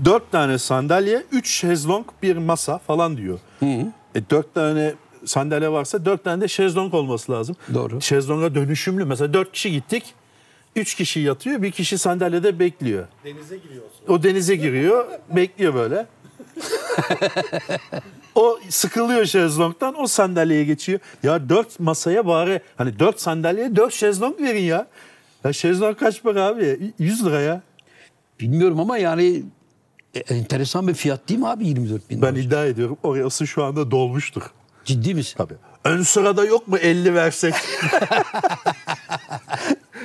Dört 0.05 0.31
tane 0.31 0.57
sandalye, 0.57 1.23
üç 1.31 1.49
şezlong, 1.49 2.05
bir 2.23 2.37
masa 2.37 2.77
falan 2.77 3.17
diyor. 3.17 3.39
E, 4.15 4.29
dört 4.29 4.53
tane 4.53 4.93
sandalye 5.25 5.71
varsa 5.71 6.05
dört 6.05 6.23
tane 6.23 6.41
de 6.41 6.47
şezlong 6.47 6.93
olması 6.93 7.31
lazım. 7.31 7.55
Doğru. 7.73 8.01
Şezlonga 8.01 8.55
dönüşümlü. 8.55 9.05
Mesela 9.05 9.33
dört 9.33 9.51
kişi 9.51 9.71
gittik. 9.71 10.13
Üç 10.75 10.95
kişi 10.95 11.19
yatıyor, 11.19 11.61
bir 11.61 11.71
kişi 11.71 11.97
sandalyede 11.97 12.59
bekliyor. 12.59 13.07
Denize 13.25 13.57
giriyorsun. 13.57 13.99
O 14.07 14.23
denize 14.23 14.55
giriyor, 14.55 15.05
bekliyor 15.35 15.73
böyle. 15.73 16.05
o 18.35 18.59
sıkılıyor 18.69 19.25
şezlongdan, 19.25 20.01
o 20.01 20.07
sandalyeye 20.07 20.63
geçiyor. 20.63 20.99
Ya 21.23 21.49
dört 21.49 21.79
masaya 21.79 22.27
bari, 22.27 22.61
hani 22.77 22.99
dört 22.99 23.21
sandalyeye 23.21 23.75
dört 23.75 23.93
şezlong 23.93 24.41
verin 24.41 24.63
ya. 24.63 24.87
Ya 25.43 25.53
şezlong 25.53 25.97
kaç 25.97 26.23
para 26.23 26.43
abi? 26.43 26.93
100 26.99 27.25
lira 27.25 27.41
ya. 27.41 27.61
Bilmiyorum 28.39 28.79
ama 28.79 28.97
yani 28.97 29.43
e, 30.13 30.19
enteresan 30.19 30.87
bir 30.87 30.93
fiyat 30.93 31.29
değil 31.29 31.39
mi 31.39 31.47
abi 31.47 31.67
24 31.67 32.09
bin 32.09 32.21
Ben 32.21 32.35
iddia 32.35 32.65
ediyorum 32.65 32.97
orası 33.03 33.47
şu 33.47 33.63
anda 33.63 33.91
dolmuştur. 33.91 34.41
Ciddi 34.85 35.15
misin? 35.15 35.33
Tabii. 35.37 35.55
Ön 35.83 36.03
sırada 36.03 36.45
yok 36.45 36.67
mu 36.67 36.77
50 36.77 37.13
versek? 37.13 37.53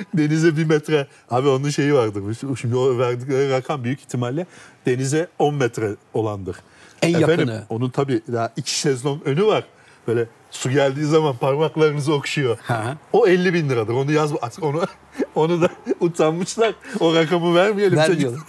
Denize 0.17 0.57
bir 0.57 0.65
metre. 0.65 1.07
Abi 1.29 1.47
onun 1.47 1.69
şeyi 1.69 1.93
vardır. 1.93 2.37
Şimdi 2.61 2.75
o 2.75 2.97
verdikleri 2.97 3.51
rakam 3.51 3.83
büyük 3.83 3.99
ihtimalle 3.99 4.45
denize 4.85 5.27
10 5.39 5.55
metre 5.55 5.95
olandır. 6.13 6.55
En 7.01 7.09
Efendim, 7.13 7.29
yakını. 7.29 7.63
Onun 7.69 7.89
tabii 7.89 8.21
daha 8.31 8.51
iki 8.55 8.79
şezlong 8.79 9.21
önü 9.25 9.45
var. 9.45 9.63
Böyle 10.07 10.27
su 10.51 10.69
geldiği 10.69 11.05
zaman 11.05 11.35
parmaklarınızı 11.37 12.13
okşuyor. 12.13 12.57
Ha. 12.61 12.97
O 13.13 13.27
50 13.27 13.53
bin 13.53 13.69
liradır. 13.69 13.93
Onu 13.93 14.11
yaz, 14.11 14.31
onu 14.61 14.81
onu 15.35 15.61
da 15.61 15.69
utanmışlar. 15.99 16.73
O 16.99 17.15
rakamı 17.15 17.55
vermeyelim. 17.55 17.97
Vermiyor. 17.97 18.45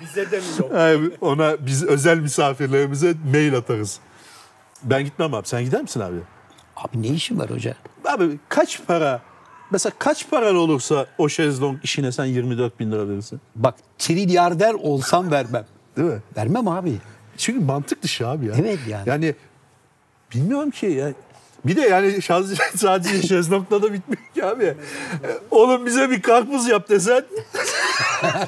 Bize 0.00 0.30
de 0.30 0.36
mi 0.36 0.44
yok? 0.58 0.72
Abi 0.72 1.10
ona 1.20 1.66
biz 1.66 1.84
özel 1.84 2.18
misafirlerimize 2.18 3.14
mail 3.32 3.56
atarız. 3.56 4.00
Ben 4.82 5.04
gitmem 5.04 5.34
abi. 5.34 5.48
Sen 5.48 5.64
gider 5.64 5.82
misin 5.82 6.00
abi? 6.00 6.16
Abi 6.76 7.02
ne 7.02 7.06
işin 7.06 7.38
var 7.38 7.50
hoca? 7.50 7.74
Abi 8.04 8.38
kaç 8.48 8.80
para? 8.86 9.20
Mesela 9.70 9.92
kaç 9.98 10.30
paran 10.30 10.56
olursa 10.56 11.06
o 11.18 11.28
şezlong 11.28 11.78
işine 11.82 12.12
sen 12.12 12.24
24 12.24 12.80
bin 12.80 12.92
lira 12.92 13.08
verirsin. 13.08 13.40
Bak 13.56 13.74
trilyarder 13.98 14.74
olsam 14.74 15.30
vermem. 15.30 15.66
Değil 15.96 16.08
mi? 16.08 16.22
Vermem 16.36 16.68
abi. 16.68 16.96
Çünkü 17.36 17.64
mantık 17.64 18.02
dışı 18.02 18.28
abi 18.28 18.46
ya. 18.46 18.54
Evet 18.58 18.78
yani. 18.88 19.08
Yani 19.08 19.34
bilmiyorum 20.34 20.70
ki 20.70 20.86
ya. 20.86 21.12
Bir 21.64 21.76
de 21.76 21.80
yani 21.80 22.22
sadece, 22.22 22.62
sadece 22.76 23.22
şezlongla 23.22 23.82
da 23.82 23.92
bitmiyor 23.92 24.22
ki 24.34 24.44
abi. 24.44 24.64
E, 24.64 24.76
Oğlum 25.50 25.86
bize 25.86 26.10
bir 26.10 26.22
karpuz 26.22 26.68
yap 26.68 26.88
desen. 26.88 27.24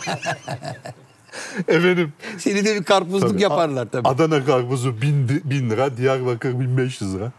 Efendim. 1.69 2.13
Seni 2.39 2.65
de 2.65 2.75
bir 2.75 2.85
karpuzluk 2.85 3.31
Tabii. 3.31 3.43
yaparlar 3.43 3.89
tabii. 3.93 4.09
Adana 4.09 4.45
karpuzu 4.45 5.03
1000 5.03 5.29
bin, 5.29 5.43
bin 5.51 5.71
lira, 5.71 5.97
Diyarbakır 5.97 6.61
1500 6.61 7.15
lira. 7.15 7.33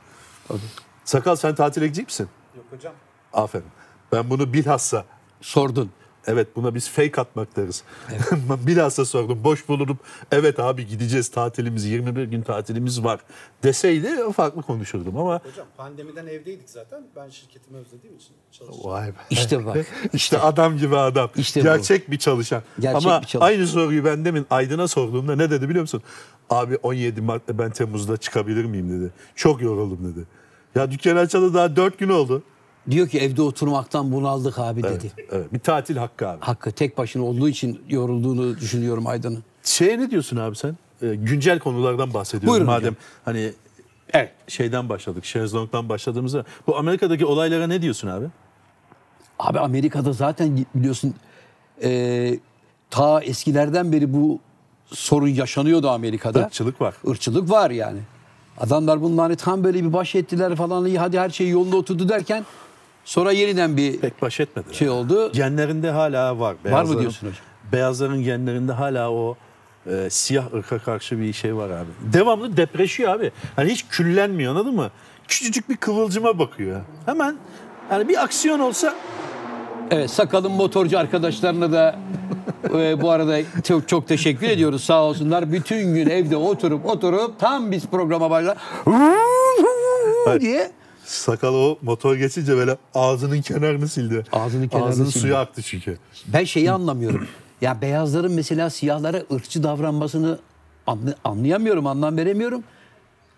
Sakal 1.05 1.35
sen 1.35 1.55
tatile 1.55 1.85
gidecek 1.87 2.05
misin? 2.07 2.27
Yok 2.55 2.65
hocam. 2.71 2.93
Aferin. 3.33 3.65
Ben 4.11 4.29
bunu 4.29 4.53
bilhassa 4.53 5.05
Sordun. 5.41 5.89
Evet 6.27 6.55
buna 6.55 6.75
biz 6.75 6.89
fake 6.89 7.21
atmak 7.21 7.55
deriz. 7.55 7.83
Bilhassa 8.67 9.05
sordum. 9.05 9.43
Boş 9.43 9.67
bulunup 9.67 9.97
evet 10.31 10.59
abi 10.59 10.87
gideceğiz 10.87 11.31
tatilimiz 11.31 11.85
21 11.85 12.23
gün 12.23 12.41
tatilimiz 12.41 13.03
var 13.03 13.19
deseydi 13.63 14.31
farklı 14.35 14.61
konuşurdum 14.61 15.17
ama 15.17 15.35
Hocam 15.35 15.67
pandemiden 15.77 16.27
evdeydik 16.27 16.69
zaten. 16.69 17.03
Ben 17.15 17.29
şirketimi 17.29 17.77
özlediğim 17.77 18.15
için 18.17 18.33
çalıştım. 18.51 18.91
vay 18.91 19.07
be. 19.07 19.13
İşte 19.29 19.65
bak. 19.65 19.77
İşte 20.13 20.39
adam 20.39 20.77
gibi 20.77 20.97
adam. 20.97 21.29
İşte 21.35 21.59
bu. 21.59 21.63
Gerçek 21.63 22.11
bir 22.11 22.17
çalışan. 22.19 22.63
Gerçek 22.79 23.05
Ama 23.05 23.21
bir 23.21 23.27
çalışan. 23.27 23.47
aynı 23.47 23.67
soruyu 23.67 24.05
ben 24.05 24.25
demin 24.25 24.45
Aydın'a 24.49 24.87
sorduğumda 24.87 25.35
ne 25.35 25.49
dedi 25.49 25.69
biliyor 25.69 25.81
musun? 25.81 26.01
Abi 26.49 26.77
17 26.83 27.21
Mart'ta 27.21 27.57
ben 27.59 27.71
Temmuz'da 27.71 28.17
çıkabilir 28.17 28.65
miyim 28.65 29.01
dedi. 29.01 29.11
Çok 29.35 29.61
yoruldum 29.61 30.15
dedi. 30.15 30.25
Ya 30.75 30.91
dükkan 30.91 31.15
açalı 31.15 31.53
daha 31.53 31.75
4 31.75 31.99
gün 31.99 32.09
oldu. 32.09 32.43
Diyor 32.89 33.07
ki 33.07 33.19
evde 33.19 33.41
oturmaktan 33.41 34.11
bunaldık 34.11 34.59
abi 34.59 34.83
dedi. 34.83 35.11
Evet, 35.31 35.53
bir 35.53 35.59
tatil 35.59 35.97
hakkı 35.97 36.27
abi. 36.27 36.41
Hakkı 36.41 36.71
tek 36.71 36.97
başına 36.97 37.23
olduğu 37.23 37.49
için 37.49 37.81
yorulduğunu 37.89 38.57
düşünüyorum 38.57 39.07
Aydın'ın. 39.07 39.43
Şeye 39.63 39.99
ne 39.99 40.11
diyorsun 40.11 40.37
abi 40.37 40.55
sen? 40.55 40.77
Ee, 41.01 41.15
güncel 41.15 41.59
konulardan 41.59 42.13
bahsediyorum. 42.13 42.49
Buyurun 42.49 42.67
Madem 42.67 42.81
hocam. 42.81 42.95
hani 43.25 43.53
Evet. 44.13 44.31
şeyden 44.47 44.89
başladık, 44.89 45.25
şezlongdan 45.25 45.89
başladığımızda. 45.89 46.45
Bu 46.67 46.77
Amerika'daki 46.77 47.25
olaylara 47.25 47.67
ne 47.67 47.81
diyorsun 47.81 48.07
abi? 48.07 48.25
Abi 49.39 49.59
Amerika'da 49.59 50.13
zaten 50.13 50.65
biliyorsun 50.75 51.15
e, 51.83 52.39
ta 52.89 53.21
eskilerden 53.21 53.91
beri 53.91 54.13
bu 54.13 54.39
sorun 54.85 55.27
yaşanıyordu 55.27 55.89
Amerika'da. 55.89 56.41
Irkçılık 56.45 56.81
var. 56.81 56.95
Irkçılık 57.05 57.49
var 57.49 57.71
yani. 57.71 57.99
Adamlar 58.57 59.01
bunlar 59.01 59.23
hani 59.25 59.35
tam 59.35 59.63
böyle 59.63 59.83
bir 59.83 59.93
baş 59.93 60.15
ettiler 60.15 60.55
falan 60.55 60.85
iyi 60.85 60.99
hadi 60.99 61.19
her 61.19 61.29
şey 61.29 61.49
yolunda 61.49 61.75
oturdu 61.75 62.09
derken 62.09 62.45
sonra 63.05 63.31
yeniden 63.31 63.77
bir 63.77 63.99
Pek 63.99 64.21
baş 64.21 64.39
etmediler. 64.39 64.73
şey 64.73 64.89
oldu. 64.89 65.31
Genlerinde 65.31 65.91
hala 65.91 66.39
var. 66.39 66.53
mı 66.53 66.59
Beyazların- 66.65 66.99
diyorsun 66.99 67.27
hocam? 67.27 67.39
Beyazların 67.73 68.23
genlerinde 68.23 68.71
hala 68.73 69.11
o 69.11 69.37
e, 69.91 70.09
siyah 70.09 70.53
ırka 70.53 70.79
karşı 70.79 71.19
bir 71.19 71.33
şey 71.33 71.55
var 71.55 71.69
abi. 71.69 72.13
Devamlı 72.13 72.57
depreşiyor 72.57 73.11
abi. 73.15 73.31
Hani 73.55 73.69
hiç 73.71 73.85
küllenmiyor 73.89 74.51
anladın 74.51 74.75
mı? 74.75 74.89
Küçücük 75.27 75.69
bir 75.69 75.77
kıvılcıma 75.77 76.39
bakıyor. 76.39 76.81
Hemen 77.05 77.35
yani 77.91 78.07
bir 78.09 78.23
aksiyon 78.23 78.59
olsa 78.59 78.95
Evet 79.91 80.09
sakalın 80.11 80.51
motorcu 80.51 80.99
arkadaşlarına 80.99 81.71
da 81.71 81.95
e, 82.73 83.01
bu 83.01 83.11
arada 83.11 83.37
çok, 83.63 83.87
çok 83.87 84.07
teşekkür 84.07 84.47
ediyoruz 84.49 84.83
sağ 84.83 85.03
olsunlar. 85.03 85.51
Bütün 85.51 85.93
gün 85.95 86.09
evde 86.09 86.35
oturup 86.37 86.85
oturup 86.85 87.39
tam 87.39 87.71
biz 87.71 87.85
programa 87.85 88.29
başlar 88.29 88.57
diye 90.39 90.71
sakal 91.11 91.53
o 91.53 91.77
motor 91.81 92.15
geçince 92.15 92.55
böyle 92.57 92.77
ağzının 92.95 93.41
kenarını 93.41 93.87
sildi. 93.87 94.23
Ağzının 94.33 94.67
kenarını 94.67 94.89
Ağzının 94.89 95.05
sildi. 95.09 95.19
suyu 95.19 95.35
aktı 95.37 95.61
çünkü. 95.61 95.97
Ben 96.27 96.43
şeyi 96.43 96.71
anlamıyorum. 96.71 97.27
Ya 97.61 97.81
beyazların 97.81 98.31
mesela 98.31 98.69
siyahlara 98.69 99.21
ırkçı 99.33 99.63
davranmasını 99.63 100.39
anlayamıyorum, 101.23 101.87
anlam 101.87 102.17
veremiyorum. 102.17 102.63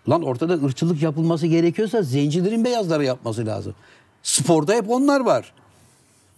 Lan 0.08 0.22
ortada 0.22 0.52
ırkçılık 0.52 1.02
yapılması 1.02 1.46
gerekiyorsa 1.46 2.02
zencilerin 2.02 2.64
beyazlara 2.64 3.04
yapması 3.04 3.46
lazım. 3.46 3.74
Sporda 4.22 4.74
hep 4.74 4.90
onlar 4.90 5.20
var. 5.20 5.52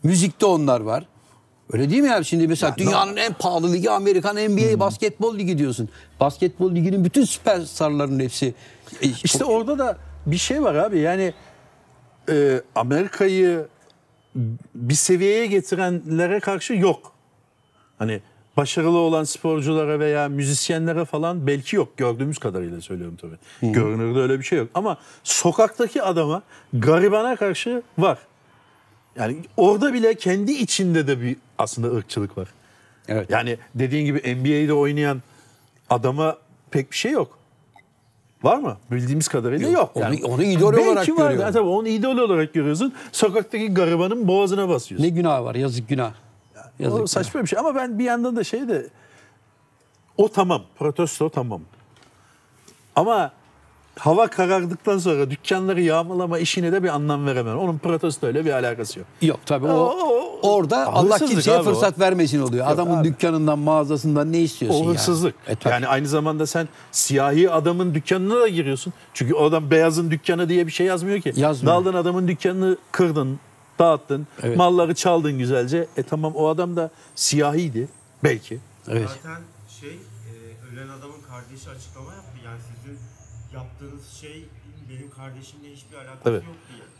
Müzikte 0.03 0.47
onlar 0.47 0.81
var. 0.81 1.07
Öyle 1.73 1.91
değil 1.91 2.03
mi 2.03 2.09
yani? 2.09 2.25
Şimdi 2.25 2.49
mesela 2.49 2.75
dünyanın 2.79 3.17
en 3.17 3.33
pahalı 3.33 3.73
ligi 3.73 3.91
Amerikan 3.91 4.37
NBA 4.37 4.81
basketbol 4.81 5.39
ligi 5.39 5.59
diyorsun. 5.59 5.89
Basketbol 6.21 6.75
liginin 6.75 7.05
bütün 7.05 7.25
süperstarların 7.25 8.21
hepsi. 8.21 8.55
e, 9.03 9.07
İşte 9.25 9.45
orada 9.45 9.79
da 9.79 9.97
bir 10.27 10.37
şey 10.37 10.63
var 10.63 10.75
abi 10.75 10.99
yani 10.99 11.35
e, 12.31 12.61
Amerika'yı 12.75 13.67
bir 14.75 14.95
seviyeye 14.95 15.47
getirenlere 15.47 16.41
karşı 16.41 16.75
yok. 16.75 17.13
Hani 17.99 18.21
başarılı 18.57 18.99
olan 18.99 19.25
sporculara 19.25 20.01
veya 20.01 20.29
müzisyenlere 20.29 21.05
falan 21.05 21.47
belki 21.47 21.77
yok 21.77 21.97
gördüğümüz 21.97 22.39
kadarıyla 22.39 22.81
söylüyorum 22.81 23.17
tabii. 23.21 23.73
Görünürde 23.73 24.19
öyle 24.19 24.39
bir 24.39 24.45
şey 24.45 24.59
yok 24.59 24.69
ama 24.75 24.99
sokaktaki 25.25 26.03
adama 26.03 26.43
garibana 26.73 27.37
karşı 27.37 27.83
var. 27.99 28.19
Yani 29.17 29.37
orada 29.57 29.93
bile 29.93 30.15
kendi 30.15 30.53
içinde 30.53 31.07
de 31.07 31.21
bir 31.21 31.37
aslında 31.59 31.97
ırkçılık 31.97 32.39
var. 32.39 32.49
Evet. 33.09 33.31
Yani 33.31 33.59
dediğin 33.75 34.07
gibi 34.07 34.19
NBA'de 34.19 34.73
oynayan 34.73 35.23
adama 35.91 36.37
pek 36.71 36.91
bir 36.91 36.97
şey 36.97 37.13
yok. 37.13 37.39
Var 38.47 38.59
mı? 38.59 38.77
Bildiğimiz 38.91 39.29
kadarıyla 39.29 39.69
yok. 39.69 39.91
Onu- 39.95 40.05
onu 40.35 40.43
idol 40.43 40.73
Belki 40.73 40.89
olarak 40.89 41.09
var. 41.09 41.15
görüyorum. 41.17 41.41
Yani 41.41 41.53
tabii 41.53 41.69
onu 41.69 41.89
idol 41.89 42.19
olarak 42.19 42.55
görüyorsun. 42.55 42.93
Sokaktaki 43.13 43.75
garibanın 43.75 44.29
boğazına 44.29 44.69
basıyorsun. 44.69 45.07
Ne 45.07 45.11
günah 45.11 45.43
var 45.45 45.55
yazık 45.55 45.89
günah. 45.89 46.13
Yazık 46.79 46.95
o 46.95 46.97
günah. 46.97 47.07
saçma 47.07 47.43
bir 47.43 47.47
şey. 47.47 47.59
Ama 47.59 47.75
ben 47.75 47.99
bir 47.99 48.05
yandan 48.05 48.37
da 48.37 48.45
şey 48.45 48.69
de 48.69 48.87
o 50.17 50.29
tamam. 50.29 50.63
Protesto 50.79 51.29
tamam. 51.31 51.61
Ama 52.97 53.33
hava 53.99 54.27
karardıktan 54.27 54.99
sonra 54.99 55.31
dükkanları 55.31 55.81
yağmalama 55.83 56.39
işine 56.39 56.73
de 56.73 56.83
bir 56.83 56.89
anlam 56.89 57.27
veremem. 57.27 57.59
Onun 57.59 57.79
protestoyla 57.79 58.45
bir 58.45 58.51
alakası 58.53 58.99
yok. 58.99 59.09
Yok 59.23 59.41
tabii 59.47 59.67
o, 59.67 59.71
O- 59.71 60.09
o- 60.09 60.16
orada 60.43 60.87
Allah 60.87 61.19
kimseye 61.19 61.57
abi 61.57 61.69
o. 61.69 61.73
fırsat 61.73 61.99
vermesin 62.01 62.41
oluyor. 62.41 62.67
Adamın 62.69 62.97
abi. 62.97 63.09
dükkanından 63.09 63.59
mağazasından 63.59 64.33
ne 64.33 64.41
istiyorsun 64.41 64.81
O 64.81 64.83
yani? 64.85 64.93
hırsızlık. 64.95 65.35
E, 65.47 65.57
tabii. 65.57 65.73
yani 65.73 65.87
aynı 65.89 66.09
zamanda 66.09 66.47
sen 66.47 66.69
siyahi 66.93 67.51
adamın 67.51 67.95
dükkanına 67.95 68.41
da 68.41 68.49
giriyorsun. 68.49 68.93
Çünkü 69.15 69.35
o 69.35 69.45
adam 69.45 69.71
beyazın 69.71 70.11
dükkanı 70.11 70.49
diye 70.49 70.67
bir 70.67 70.73
şey 70.73 70.87
yazmıyor 70.87 71.21
ki. 71.21 71.33
Yazmıyor. 71.37 71.75
Daldın 71.77 71.95
adamın 71.95 72.29
dükkanını 72.29 72.77
kırdın, 72.93 73.41
dağıttın, 73.79 74.27
Evet. 74.43 74.57
malları 74.57 74.95
çaldın 74.95 75.39
güzelce. 75.39 75.87
E 75.97 76.03
tamam 76.03 76.33
o 76.35 76.49
adam 76.49 76.77
da 76.77 76.91
siyahiydi 77.15 77.89
belki. 78.25 78.59
Evet. 78.89 79.09
Zaten 79.23 79.41
şey 79.81 79.91
e, 79.91 80.33
ölen 80.73 80.89
adamın 80.89 81.21
kardeşi 81.29 81.71
açıklama 81.71 82.13
yaptı. 82.15 82.31
Yani 82.45 82.59
sizin 82.75 82.99
yaptığınız 83.55 84.07
şey 84.21 84.45
benim 84.91 85.11
kardeşimle 85.11 85.73
hiçbir 85.73 85.97
alakası 85.97 86.31
Evet. 86.31 86.43
yok. 86.45 86.55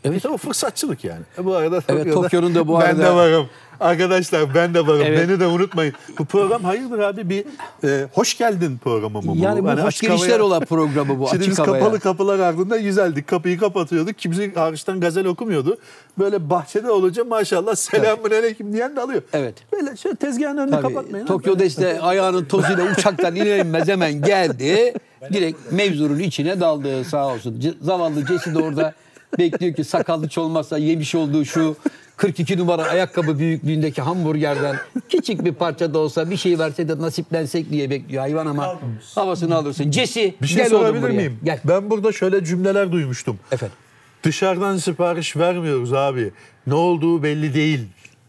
Evet 0.07 0.25
ama 0.25 0.37
fırsatçılık 0.37 1.03
yani. 1.03 1.21
E 1.39 1.45
bu 1.45 1.55
arada 1.55 1.81
Evet, 1.89 2.13
Tokyo'nun 2.13 2.55
da 2.55 2.67
bu 2.67 2.79
Ben 2.79 2.85
arada- 2.85 3.03
de 3.03 3.11
varım. 3.15 3.47
Arkadaşlar 3.79 4.55
ben 4.55 4.73
de 4.73 4.87
varım. 4.87 5.01
Evet. 5.05 5.29
Beni 5.29 5.39
de 5.39 5.45
unutmayın. 5.47 5.93
Bu 6.19 6.25
program 6.25 6.63
hayırdır 6.63 6.99
abi 6.99 7.29
bir 7.29 7.45
e, 7.83 8.07
hoş 8.13 8.37
geldin 8.37 8.77
programı 8.83 9.21
mı 9.21 9.27
bu? 9.27 9.37
Yani 9.37 9.63
bu 9.63 9.67
Hani 9.69 9.81
hoş 9.81 9.99
girişler 10.01 10.27
havaya- 10.29 10.43
olan 10.43 10.65
programı 10.65 11.19
bu 11.19 11.27
Şimdi 11.29 11.39
açık 11.39 11.51
biz 11.51 11.59
havaya. 11.59 11.79
kapalı 11.83 11.99
kapılar 11.99 12.39
ardında 12.39 12.77
yüzeldik. 12.77 13.27
Kapıyı 13.27 13.59
kapatıyorduk. 13.59 14.17
Kimse 14.17 14.53
hariçten 14.53 14.99
gazel 14.99 15.25
okumuyordu. 15.25 15.77
Böyle 16.19 16.49
bahçede 16.49 16.91
olunca 16.91 17.23
maşallah 17.23 17.75
selamun 17.75 18.31
aleyküm 18.31 18.73
diyen 18.73 18.95
de 18.95 19.01
alıyor. 19.01 19.21
Evet. 19.33 19.55
Böyle 19.73 19.97
şöyle 19.97 20.15
tezgahın 20.15 20.57
önünü 20.57 20.71
Tabii, 20.71 20.81
kapatmayın. 20.81 21.25
abi. 21.25 21.27
Tokyo'da 21.33 21.63
işte 21.65 21.99
ayağının 22.01 22.45
tozuyla 22.45 22.91
uçaktan 22.97 23.35
iner 23.35 23.57
inmez 23.59 23.87
hemen 23.87 24.21
geldi. 24.21 24.93
Direkt 25.33 25.71
mevzunun 25.71 26.19
içine 26.19 26.59
daldı 26.59 27.03
sağ 27.03 27.27
olsun. 27.27 27.63
Zavallı 27.81 28.25
Jesse 28.27 28.53
de 28.53 28.59
orada 28.59 28.93
bekliyor 29.39 29.73
ki 29.75 29.83
sakallı 29.83 30.27
olmazsa 30.37 30.77
yemiş 30.77 31.15
olduğu 31.15 31.45
şu 31.45 31.75
42 32.17 32.57
numara 32.57 32.83
ayakkabı 32.83 33.39
büyüklüğündeki 33.39 34.01
hamburgerden 34.01 34.75
küçük 35.09 35.45
bir 35.45 35.53
parça 35.53 35.93
da 35.93 35.99
olsa 35.99 36.29
bir 36.29 36.37
şey 36.37 36.59
verse 36.59 36.89
de 36.89 36.97
nasiplensek 36.99 37.71
diye 37.71 37.89
bekliyor 37.89 38.21
hayvan 38.21 38.45
ama 38.45 38.79
havasını 39.15 39.55
alırsın. 39.55 39.91
Jesse 39.91 40.33
Bir 40.41 40.47
şey 40.47 40.57
gel 40.57 40.69
sorabilir 40.69 41.01
buraya. 41.03 41.13
miyim? 41.13 41.39
Gel. 41.43 41.59
Ben 41.65 41.89
burada 41.89 42.11
şöyle 42.11 42.43
cümleler 42.45 42.91
duymuştum. 42.91 43.39
Efendim. 43.51 43.75
Dışarıdan 44.23 44.77
sipariş 44.77 45.37
vermiyoruz 45.37 45.93
abi. 45.93 46.31
Ne 46.67 46.73
olduğu 46.73 47.23
belli 47.23 47.53
değil. 47.53 47.79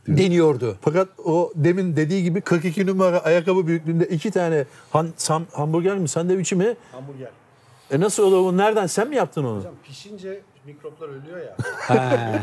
Deniyordu. 0.08 0.78
Fakat 0.80 1.08
o 1.24 1.52
demin 1.54 1.96
dediği 1.96 2.22
gibi 2.22 2.40
42 2.40 2.86
numara 2.86 3.18
ayakkabı 3.18 3.66
büyüklüğünde 3.66 4.04
iki 4.06 4.30
tane 4.30 4.64
han, 4.90 5.08
sam- 5.16 5.46
hamburger 5.52 5.98
mi 5.98 6.08
sandviçi 6.08 6.56
mi? 6.56 6.74
Hamburger. 6.92 7.28
E 7.90 8.00
nasıl 8.00 8.22
olur 8.22 8.44
bu? 8.52 8.56
Nereden? 8.56 8.86
Sen 8.86 9.08
mi 9.08 9.16
yaptın 9.16 9.44
onu? 9.44 9.58
Hocam 9.58 9.72
pişince 9.84 10.40
mikroplar 10.66 11.08
ölüyor 11.08 11.38
ya. 11.38 11.56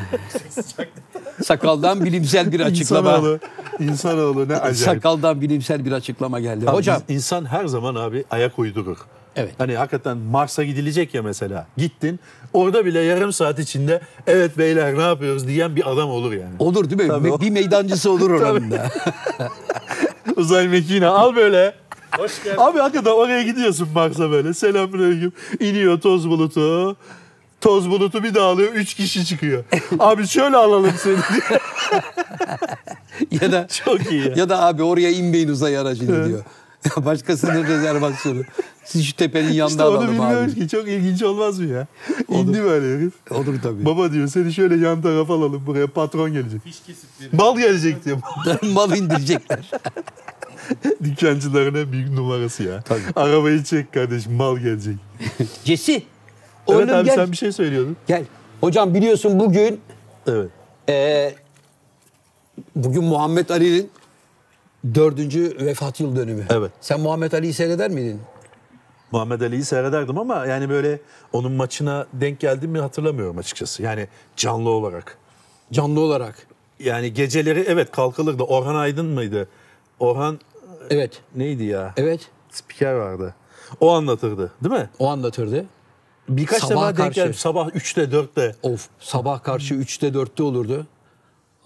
Sakaldan 1.44 2.06
bilimsel 2.06 2.52
bir 2.52 2.60
açıklama. 2.60 3.12
İnsanoğlu, 3.12 3.40
insanoğlu 3.80 4.50
ne 4.50 4.56
acayip. 4.58 4.78
Sakaldan 4.78 5.42
bilimsel 5.42 5.86
bir 5.86 5.92
açıklama 5.92 6.40
geldi. 6.40 6.70
Abi 6.70 6.76
Hocam 6.78 7.02
insan 7.10 7.46
her 7.46 7.66
zaman 7.66 7.96
abi 7.96 8.24
ayak 8.32 8.60
uydurur. 8.60 8.98
Evet. 9.36 9.54
Hani 9.58 9.76
hakikaten 9.76 10.18
Mars'a 10.18 10.64
gidilecek 10.64 11.14
ya 11.14 11.24
mesela. 11.24 11.68
Gittin. 11.78 12.20
Orada 12.54 12.86
bile 12.86 13.00
yarım 13.00 13.34
saat 13.34 13.60
içinde 13.60 14.02
evet 14.28 14.58
beyler 14.58 14.98
ne 14.98 15.02
yapıyoruz 15.02 15.48
diyen 15.48 15.76
bir 15.76 15.92
adam 15.92 16.10
olur 16.10 16.34
yani. 16.34 16.56
olur 16.60 16.90
değil 16.90 17.02
mi? 17.02 17.08
Tabii 17.08 17.32
o- 17.32 17.42
bir 17.42 17.50
meydancısı 17.50 18.12
olur 18.12 18.30
oranın 18.42 18.72
da. 18.72 18.90
Uzay 20.36 20.68
mekiğine 20.68 21.08
al 21.08 21.36
böyle. 21.36 21.74
Hoş 22.18 22.44
geldin. 22.44 22.58
Abi 22.62 22.80
hakikaten 22.80 23.12
oraya 23.12 23.44
gidiyorsun 23.44 23.88
Mars'a 23.96 24.32
böyle. 24.32 24.54
Selamünaleyküm. 24.54 25.32
İniyor 25.60 26.02
toz 26.02 26.30
bulutu. 26.30 26.96
Toz 27.62 27.90
bulutu 27.90 28.24
bir 28.24 28.34
dağılıyor. 28.34 28.74
Üç 28.74 28.94
kişi 28.94 29.26
çıkıyor. 29.26 29.64
Abi 30.00 30.28
şöyle 30.28 30.58
alalım 30.58 30.92
seni. 31.04 31.18
ya 33.42 33.52
da 33.52 33.68
Çok 33.86 34.12
iyi 34.12 34.28
ya. 34.28 34.34
ya 34.36 34.50
da 34.50 34.62
abi 34.66 34.84
oraya 34.84 35.12
inmeyin 35.12 35.48
uzay 35.50 35.78
aracını 35.78 36.28
diyor. 36.28 36.44
Başkasının 36.98 37.64
rezervasyonu. 37.64 38.42
Siz 38.86 39.06
şu 39.06 39.16
tepenin 39.16 39.52
yanında 39.54 39.72
İşte 39.72 39.84
onu 39.84 39.92
alalım 39.98 40.12
bilmiyoruz 40.12 40.54
abi. 40.54 40.60
ki. 40.62 40.68
Çok 40.68 40.88
ilginç 40.88 41.24
olmaz 41.24 41.60
mı 41.60 41.66
ya? 41.66 41.88
İndi 42.30 42.64
böyle 42.64 42.96
herif. 42.98 43.14
Olur 43.32 43.56
tabii. 43.64 43.86
Baba 43.86 44.12
diyor 44.12 44.28
seni 44.28 44.54
şöyle 44.54 44.88
yan 44.88 45.02
tarafa 45.02 45.34
alalım 45.34 45.64
buraya 45.66 45.88
patron 45.88 46.34
gelecek. 46.34 46.64
Fiş 46.64 46.80
kesip 46.80 47.10
verin. 47.22 47.36
Mal 47.36 47.58
gelecek 47.58 48.06
diyor. 48.06 48.18
Mal 48.74 48.98
indirecekler. 48.98 49.72
Dükkancıların 51.04 51.76
en 51.76 51.92
büyük 51.92 52.10
numarası 52.10 52.64
ya. 52.64 52.82
Tabii. 52.82 53.02
Arabayı 53.16 53.64
çek 53.64 53.94
kardeşim 53.94 54.34
mal 54.34 54.58
gelecek. 54.58 54.96
Cesi. 55.64 56.04
Oğlum 56.68 56.80
evet 56.80 56.90
abi 56.94 57.06
gel. 57.06 57.16
sen 57.16 57.32
bir 57.32 57.38
şey 57.38 57.52
söylüyordun. 57.52 57.98
Gel. 58.08 58.24
Hocam 58.62 58.94
biliyorsun 58.94 59.40
bugün 59.40 59.82
Evet. 60.28 60.50
eee, 60.88 61.36
bugün 62.76 63.04
Muhammed 63.04 63.50
Ali'nin 63.50 63.90
dördüncü 64.96 65.58
vefat 65.60 66.00
yıl 66.00 66.16
dönümü. 66.16 66.46
Evet. 66.50 66.72
Sen 66.82 67.00
Muhammed 67.00 67.32
Ali'yi 67.32 67.54
seyreder 67.54 67.92
miydin? 67.92 68.22
Muhammed 69.12 69.42
Ali'yi 69.42 69.64
seyrederdim 69.66 70.18
ama 70.18 70.46
yani 70.46 70.70
böyle 70.70 71.00
onun 71.34 71.52
maçına 71.52 72.08
denk 72.14 72.40
geldim 72.40 72.72
mi 72.72 72.80
hatırlamıyorum 72.80 73.38
açıkçası. 73.38 73.84
Yani 73.84 74.08
canlı 74.38 74.70
olarak. 74.70 75.18
Canlı 75.72 76.00
olarak. 76.00 76.48
Yani 76.80 77.14
geceleri 77.14 77.66
evet 77.68 77.92
kalkılırdı. 77.92 78.44
Orhan 78.44 78.76
Aydın 78.76 79.06
mıydı? 79.06 79.48
Orhan 80.00 80.40
Evet. 80.90 81.22
neydi 81.36 81.64
ya? 81.64 81.94
Evet. 81.98 82.30
Spiker 82.52 82.94
vardı. 82.94 83.36
O 83.80 83.92
anlatırdı 83.94 84.52
değil 84.64 84.76
mi? 84.76 84.90
O 85.00 85.08
anlatırdı. 85.10 85.66
Birkaç 86.30 86.62
Sabaha 86.64 86.94
defa 86.94 87.04
denk 87.04 87.14
geldim. 87.14 87.34
Sabah 87.34 87.68
3'te 87.70 88.04
4'te. 88.04 88.56
Of 88.64 88.88
sabah 89.00 89.44
karşı 89.44 89.74
3'te 89.74 90.08
4'te 90.08 90.44
olurdu. 90.44 90.88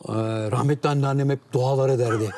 Ee, 0.08 0.14
rahmetli 0.52 0.90
anneannem 0.90 1.30
hep 1.30 1.40
dualar 1.54 1.90
ederdi. 1.90 2.30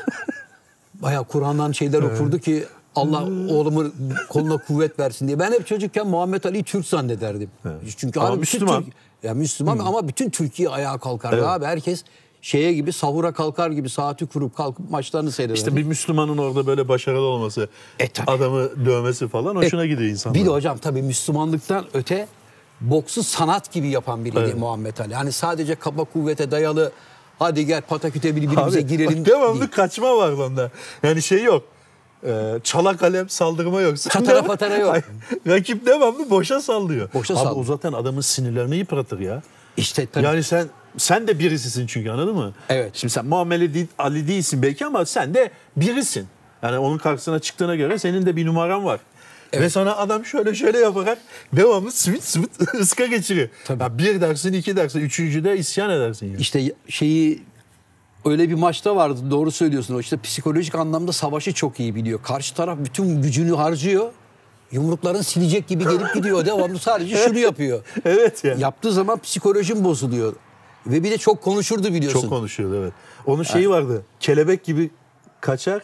Baya 0.93 1.23
Kur'an'dan 1.23 1.71
şeyler 1.71 2.01
okurdu 2.01 2.39
ki 2.39 2.65
Allah 2.95 3.23
oğlumun 3.53 3.93
koluna 4.29 4.57
kuvvet 4.57 4.99
versin 4.99 5.27
diye. 5.27 5.39
Ben 5.39 5.51
hep 5.51 5.67
çocukken 5.67 6.07
Muhammed 6.07 6.43
Ali'yi 6.43 6.63
Türk 6.63 6.85
zannederdim. 6.85 7.49
Çünkü 7.97 8.19
Ama 8.19 8.29
abi 8.29 8.39
Müslüman. 8.39 8.83
Türk- 8.83 8.93
ya 9.23 9.33
Müslüman 9.33 9.77
ama 9.79 10.07
bütün 10.07 10.29
Türkiye 10.29 10.69
ayağa 10.69 10.97
kalkardı 10.97 11.35
Evet. 11.35 11.47
abi. 11.47 11.65
Herkes 11.65 12.03
şeye 12.41 12.73
gibi 12.73 12.93
sahura 12.93 13.31
kalkar 13.33 13.69
gibi 13.71 13.89
saati 13.89 14.25
kurup 14.25 14.55
kalkıp 14.57 14.89
maçlarını 14.89 15.31
seyrederdi. 15.31 15.59
İşte 15.59 15.75
bir 15.75 15.83
Müslümanın 15.83 16.37
orada 16.37 16.67
böyle 16.67 16.87
başarılı 16.87 17.25
olması, 17.25 17.69
E, 17.99 18.07
tabii. 18.07 18.31
adamı 18.31 18.85
dövmesi 18.85 19.27
falan 19.27 19.55
hoşuna 19.55 19.85
gidiyor 19.85 20.09
insanlara. 20.09 20.39
Bir 20.41 20.45
de 20.45 20.49
hocam 20.49 20.77
tabii 20.77 21.01
Müslümanlıktan 21.01 21.85
öte 21.93 22.27
boksu 22.81 23.23
sanat 23.23 23.71
gibi 23.71 23.87
yapan 23.89 24.25
biriydi 24.25 24.39
Evet. 24.39 24.57
Muhammed 24.57 24.97
Ali. 24.97 25.15
Hani 25.15 25.31
sadece 25.31 25.75
kaba 25.75 26.03
kuvvete 26.03 26.51
dayalı 26.51 26.91
hadi 27.39 27.65
gel 27.65 27.81
pataküte 27.81 28.35
birbirimize 28.35 28.79
Abi, 28.79 28.87
girelim. 28.87 29.25
devamlı 29.25 29.59
değil. 29.59 29.71
kaçma 29.71 30.17
var 30.17 30.31
onda. 30.31 30.71
Yani 31.03 31.21
şey 31.21 31.43
yok. 31.43 31.63
Ee, 32.25 32.59
çala 32.63 32.97
kalem 32.97 33.29
saldırma 33.29 33.81
yok. 33.81 33.95
De- 33.97 34.41
patara 34.47 34.77
yok. 34.77 34.95
Rakip 35.47 35.85
devamlı 35.85 36.29
boşa 36.29 36.61
sallıyor. 36.61 37.09
Boşa 37.13 37.33
Abi 37.33 37.39
sallıyor. 37.43 37.61
o 37.61 37.63
zaten 37.63 37.93
adamın 37.93 38.21
sinirlerini 38.21 38.75
yıpratır 38.77 39.19
ya. 39.19 39.41
İşte 39.77 40.05
tabii. 40.05 40.25
Yani 40.25 40.43
sen 40.43 40.67
sen 40.97 41.27
de 41.27 41.39
birisisin 41.39 41.87
çünkü 41.87 42.09
anladın 42.09 42.35
mı? 42.35 42.53
Evet. 42.69 42.91
Şimdi 42.93 43.13
sen 43.13 43.25
Muhammed 43.25 43.61
Ali, 43.61 43.87
Ali 43.99 44.27
değilsin 44.27 44.61
belki 44.61 44.85
ama 44.85 45.05
sen 45.05 45.33
de 45.33 45.51
birisin. 45.77 46.27
Yani 46.63 46.77
onun 46.77 46.97
karşısına 46.97 47.39
çıktığına 47.39 47.75
göre 47.75 47.99
senin 47.99 48.25
de 48.25 48.35
bir 48.35 48.45
numaran 48.45 48.85
var. 48.85 48.99
Ve 49.53 49.69
sana 49.69 49.95
adam 49.95 50.25
şöyle 50.25 50.55
şöyle 50.55 50.77
yaparak 50.77 51.17
devamlı 51.53 51.91
simit 51.91 52.23
simit 52.23 52.51
ıska 52.79 53.05
geçiriyor. 53.05 53.49
Tabii. 53.65 53.83
Ya 53.83 53.97
bir 53.97 54.21
dersin, 54.21 54.53
iki 54.53 54.75
dersin, 54.75 54.99
üçüncüde 54.99 55.57
isyan 55.57 55.89
edersin. 55.89 56.27
Yani. 56.27 56.41
İşte 56.41 56.73
şeyi 56.87 57.43
öyle 58.25 58.49
bir 58.49 58.55
maçta 58.55 58.95
vardı 58.95 59.19
doğru 59.31 59.51
söylüyorsun. 59.51 59.95
O 59.95 59.99
işte 59.99 60.17
psikolojik 60.17 60.75
anlamda 60.75 61.11
savaşı 61.11 61.53
çok 61.53 61.79
iyi 61.79 61.95
biliyor. 61.95 62.23
Karşı 62.23 62.55
taraf 62.55 62.77
bütün 62.85 63.21
gücünü 63.21 63.55
harcıyor. 63.55 64.11
Yumrukların 64.71 65.21
silecek 65.21 65.67
gibi 65.67 65.83
gelip 65.83 66.13
gidiyor. 66.13 66.45
Devamlı 66.45 66.79
sadece 66.79 67.17
şunu 67.17 67.39
yapıyor. 67.39 67.83
Evet 68.05 68.43
yani. 68.43 68.61
Yaptığı 68.61 68.91
zaman 68.91 69.19
psikolojin 69.19 69.83
bozuluyor. 69.83 70.33
Ve 70.87 71.03
bir 71.03 71.11
de 71.11 71.17
çok 71.17 71.41
konuşurdu 71.41 71.93
biliyorsun. 71.93 72.21
Çok 72.21 72.29
konuşuyordu 72.29 72.75
evet. 72.83 72.93
Onun 73.25 73.43
şeyi 73.43 73.69
vardı. 73.69 74.05
Kelebek 74.19 74.63
gibi 74.63 74.89
kaçar, 75.41 75.81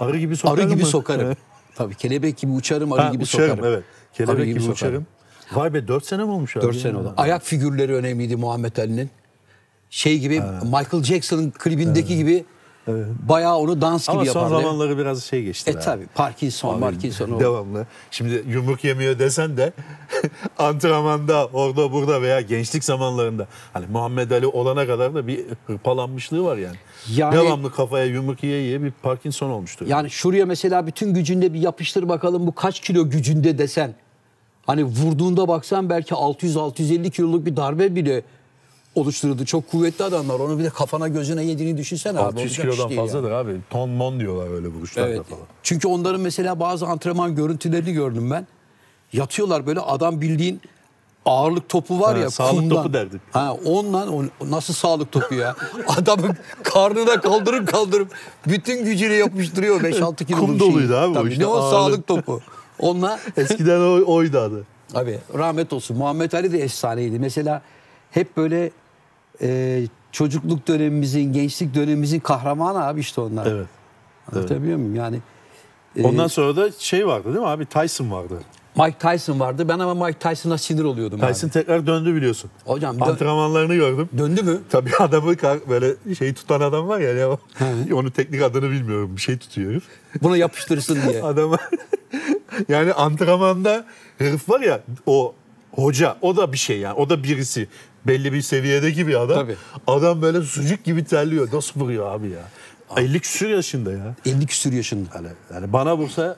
arı 0.00 0.18
gibi 0.18 0.36
sokarım. 0.36 0.58
Arı 0.60 0.68
gibi 0.70 0.82
mı? 0.82 0.88
sokarım. 0.88 1.26
Evet. 1.26 1.38
Tabii 1.74 1.94
kelebek 1.94 2.36
gibi 2.36 2.52
uçarım, 2.52 2.92
arı 2.92 3.02
Ha, 3.02 3.10
gibi 3.10 3.22
uçarım 3.22 3.48
sokarım. 3.56 3.74
evet. 3.74 3.84
Kelebek 4.14 4.34
Arı 4.36 4.44
gibi, 4.44 4.60
gibi 4.60 4.70
uçarım. 4.70 5.06
Vay 5.52 5.74
be 5.74 5.88
4 5.88 6.06
sene 6.06 6.24
mi 6.24 6.30
olmuş 6.30 6.56
abi? 6.56 6.64
4 6.64 6.76
sene 6.76 6.96
oldu. 6.96 7.14
Ayak 7.16 7.42
figürleri 7.42 7.94
önemliydi 7.94 8.36
Muhammed 8.36 8.76
Ali'nin. 8.76 9.10
Şey 9.90 10.18
gibi 10.18 10.40
Michael 10.62 11.02
Jackson'ın 11.02 11.50
klibindeki 11.50 12.16
gibi 12.16 12.44
bayağı 13.28 13.56
onu 13.56 13.80
dans 13.80 14.08
gibi 14.08 14.16
Ama 14.16 14.24
son 14.26 14.40
yapardı. 14.42 14.62
zamanları 14.62 14.98
biraz 14.98 15.22
şey 15.24 15.42
geçti. 15.44 15.70
E 15.70 15.78
tabi 15.78 16.06
Parkinson, 16.06 16.80
Parkinson 16.80 17.30
o. 17.30 17.40
Devamlı. 17.40 17.86
Şimdi 18.10 18.44
yumruk 18.48 18.84
yemiyor 18.84 19.18
desen 19.18 19.56
de 19.56 19.72
antrenmanda 20.58 21.46
orada 21.52 21.92
burada 21.92 22.22
veya 22.22 22.40
gençlik 22.40 22.84
zamanlarında 22.84 23.46
hani 23.72 23.86
Muhammed 23.86 24.30
Ali 24.30 24.46
olana 24.46 24.86
kadar 24.86 25.14
da 25.14 25.26
bir 25.26 25.40
hırpalanmışlığı 25.66 26.44
var 26.44 26.56
yani. 26.56 26.76
Yani- 27.14 27.36
Devamlı 27.36 27.72
kafaya 27.72 28.04
yumruk 28.04 28.42
yiye 28.42 28.58
yiye 28.58 28.82
bir 28.82 28.92
Parkinson 29.02 29.50
olmuştu. 29.50 29.84
Yani 29.88 30.10
şuraya 30.10 30.46
mesela 30.46 30.86
bütün 30.86 31.14
gücünde 31.14 31.54
bir 31.54 31.60
yapıştır 31.60 32.08
bakalım 32.08 32.46
bu 32.46 32.54
kaç 32.54 32.80
kilo 32.80 33.10
gücünde 33.10 33.58
desen. 33.58 33.94
Hani 34.66 34.84
vurduğunda 34.84 35.48
baksan 35.48 35.90
belki 35.90 36.14
600-650 36.14 37.10
kiloluk 37.10 37.46
bir 37.46 37.56
darbe 37.56 37.94
bile 37.96 38.22
oluştururdu. 38.94 39.44
Çok 39.44 39.70
kuvvetli 39.70 40.04
adamlar. 40.04 40.40
Onu 40.40 40.58
bir 40.58 40.64
de 40.64 40.70
kafana 40.70 41.08
gözüne 41.08 41.44
yediğini 41.44 41.78
düşünsene 41.78 42.18
abi. 42.18 42.24
600 42.26 42.40
Olacak 42.42 42.50
iş 42.74 42.76
kilodan 42.78 42.96
fazladır 42.96 43.30
abi. 43.30 43.56
Ton 43.70 43.90
mon 43.90 44.20
diyorlar 44.20 44.54
öyle 44.54 44.68
vuruşlarda 44.68 45.08
Evet. 45.08 45.26
falan. 45.26 45.42
Çünkü 45.62 45.88
onların 45.88 46.20
mesela 46.20 46.60
bazı 46.60 46.86
antrenman 46.86 47.34
görüntülerini 47.36 47.92
gördüm 47.92 48.30
ben. 48.30 48.46
Yatıyorlar 49.12 49.66
böyle 49.66 49.80
adam 49.80 50.20
bildiğin 50.20 50.60
ağırlık 51.26 51.68
topu 51.68 52.00
var 52.00 52.16
Ha, 52.16 52.22
ya 52.22 52.30
sağlık 52.30 52.54
kumdan. 52.60 52.76
topu 52.76 52.92
derdik. 52.92 53.20
Ha 53.32 53.56
onunla 53.64 54.06
o 54.10 54.24
nasıl 54.50 54.74
sağlık 54.74 55.12
topu 55.12 55.34
ya? 55.34 55.56
Adamın 55.88 56.36
karnına 56.62 57.20
kaldırıp 57.20 57.68
kaldırıp 57.68 58.08
bütün 58.46 58.84
gücüyle 58.84 59.14
yapıştırıyor 59.14 59.80
5-6 59.80 60.24
kilo. 60.24 60.38
Kum 60.38 60.60
doluydu 60.60 60.96
abi 60.96 61.10
o 61.10 61.14
Tabii, 61.14 61.30
işte, 61.30 61.42
Ne 61.42 61.46
o 61.46 61.52
ağırlık. 61.54 61.70
sağlık 61.70 62.06
topu. 62.06 62.40
Onunla 62.78 63.18
Eskiden 63.36 63.80
o, 63.80 64.12
oydu 64.14 64.38
adı. 64.38 64.64
Abi 64.94 65.18
rahmet 65.38 65.72
olsun. 65.72 65.96
Muhammed 65.96 66.32
Ali 66.32 66.52
de 66.52 66.58
efsaneydi. 66.62 67.18
Mesela 67.18 67.62
hep 68.10 68.36
böyle 68.36 68.70
e, 69.42 69.82
çocukluk 70.12 70.68
dönemimizin, 70.68 71.32
gençlik 71.32 71.74
dönemimizin 71.74 72.20
kahramanı 72.20 72.86
abi 72.86 73.00
işte 73.00 73.20
onlar. 73.20 73.46
Evet. 73.46 73.66
Anlatabiliyor 74.32 74.78
muyum? 74.78 74.94
Yani 74.94 75.20
e, 75.96 76.02
Ondan 76.02 76.26
sonra 76.26 76.56
da 76.56 76.70
şey 76.78 77.06
vardı 77.06 77.24
değil 77.28 77.38
mi 77.38 77.46
abi? 77.46 77.66
Tyson 77.66 78.10
vardı. 78.10 78.38
Mike 78.76 78.98
Tyson 78.98 79.40
vardı. 79.40 79.68
Ben 79.68 79.78
ama 79.78 80.06
Mike 80.06 80.18
Tyson'a 80.18 80.58
sinir 80.58 80.84
oluyordum 80.84 81.20
Tyson 81.20 81.46
abi. 81.48 81.52
tekrar 81.52 81.86
döndü 81.86 82.14
biliyorsun. 82.14 82.50
Hocam 82.64 82.98
dö- 82.98 83.10
Antrenmanlarını 83.10 83.74
gördüm. 83.74 84.08
döndü 84.18 84.42
mü? 84.42 84.60
Tabii 84.70 84.90
adamı 84.98 85.34
böyle 85.68 86.14
şey 86.18 86.34
tutan 86.34 86.60
adam 86.60 86.88
var 86.88 87.00
ya. 87.00 87.12
ya 87.12 87.38
onun 87.94 88.10
teknik 88.10 88.42
adını 88.42 88.70
bilmiyorum. 88.70 89.16
Bir 89.16 89.20
şey 89.20 89.38
tutuyor 89.38 89.70
herif. 89.70 89.82
Buna 90.22 90.36
yapıştırsın 90.36 90.98
diye. 91.08 91.22
Adama 91.22 91.58
yani 92.68 92.92
antrenmanda 92.92 93.84
herif 94.18 94.48
var 94.48 94.60
ya 94.60 94.80
o 95.06 95.34
hoca 95.72 96.16
o 96.22 96.36
da 96.36 96.52
bir 96.52 96.58
şey 96.58 96.78
yani. 96.78 96.94
O 96.94 97.10
da 97.10 97.22
birisi. 97.22 97.68
Belli 98.06 98.32
bir 98.32 98.42
seviyedeki 98.42 99.06
bir 99.06 99.20
adam. 99.20 99.36
Tabii. 99.36 99.56
Adam 99.86 100.22
böyle 100.22 100.42
sucuk 100.42 100.84
gibi 100.84 101.04
terliyor. 101.04 101.48
Nasıl 101.52 101.80
vuruyor 101.80 102.14
abi 102.14 102.28
ya? 102.28 102.42
50 102.96 103.20
küsur 103.20 103.48
yaşında 103.48 103.92
ya. 103.92 104.14
50 104.26 104.46
küsür 104.46 104.72
yaşında. 104.72 105.08
Yani, 105.14 105.28
yani 105.54 105.72
bana 105.72 105.96
vursa 105.96 106.36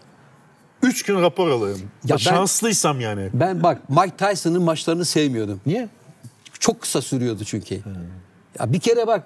3 0.82 1.02
gün 1.02 1.22
rapor 1.22 1.48
alırım. 1.50 1.80
Ya 2.04 2.10
ben- 2.10 2.16
Şanslıysam 2.16 3.00
yani. 3.00 3.30
Ben 3.34 3.62
bak 3.62 3.88
Mike 3.90 4.16
Tyson'ın 4.16 4.62
maçlarını 4.62 5.04
sevmiyordum. 5.04 5.60
Niye? 5.66 5.88
Çok 6.60 6.80
kısa 6.80 7.02
sürüyordu 7.02 7.44
çünkü. 7.44 7.74
Ya 8.58 8.72
bir 8.72 8.80
kere 8.80 9.06
bak 9.06 9.24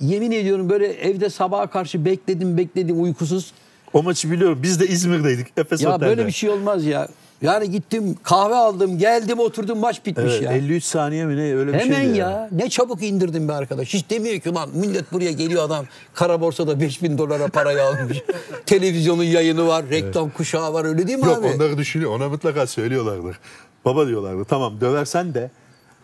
yemin 0.00 0.30
ediyorum 0.32 0.68
böyle 0.70 0.86
evde 0.86 1.30
sabaha 1.30 1.66
karşı 1.70 2.04
bekledim 2.04 2.56
bekledim 2.56 3.02
uykusuz. 3.02 3.52
O 3.92 4.02
maçı 4.02 4.30
biliyorum. 4.30 4.58
Biz 4.62 4.80
de 4.80 4.86
İzmir'deydik. 4.86 5.46
Efes 5.56 5.82
Ya 5.82 5.90
Otel'de. 5.94 6.08
böyle 6.10 6.26
bir 6.26 6.32
şey 6.32 6.50
olmaz 6.50 6.84
ya. 6.84 7.08
Yani 7.42 7.70
gittim 7.70 8.16
kahve 8.22 8.54
aldım 8.54 8.98
geldim 8.98 9.38
oturdum 9.38 9.78
maç 9.78 10.06
bitmiş 10.06 10.32
Evet, 10.32 10.42
ya. 10.42 10.52
53 10.52 10.84
saniye 10.84 11.24
mi 11.24 11.36
ne 11.36 11.54
öyle 11.56 11.72
bir 11.72 11.78
Hemen 11.78 12.02
şeydi 12.02 12.18
ya. 12.18 12.48
Ne 12.52 12.68
çabuk 12.70 13.02
indirdim 13.02 13.48
be 13.48 13.52
arkadaş. 13.52 13.94
Hiç 13.94 14.10
demiyor 14.10 14.40
ki 14.40 14.54
lan 14.54 14.68
millet 14.74 15.12
buraya 15.12 15.32
geliyor 15.32 15.64
adam 15.64 15.86
kara 16.14 16.40
borsada 16.40 16.80
5000 16.80 17.18
dolara 17.18 17.48
parayı 17.48 17.82
almış. 17.82 18.22
Televizyonun 18.66 19.22
yayını 19.22 19.66
var, 19.66 19.84
reklam 19.90 20.30
kuşağı 20.30 20.72
var 20.72 20.84
öyle 20.84 21.06
değil 21.06 21.18
mi 21.18 21.26
Yok 21.26 21.38
abi? 21.38 21.46
onları 21.46 21.78
düşünüyor. 21.78 22.10
Ona 22.10 22.28
mutlaka 22.28 22.66
söylüyorlardır. 22.66 23.38
Baba 23.84 24.06
diyorlardı. 24.06 24.44
Tamam 24.44 24.80
döversen 24.80 25.34
de 25.34 25.50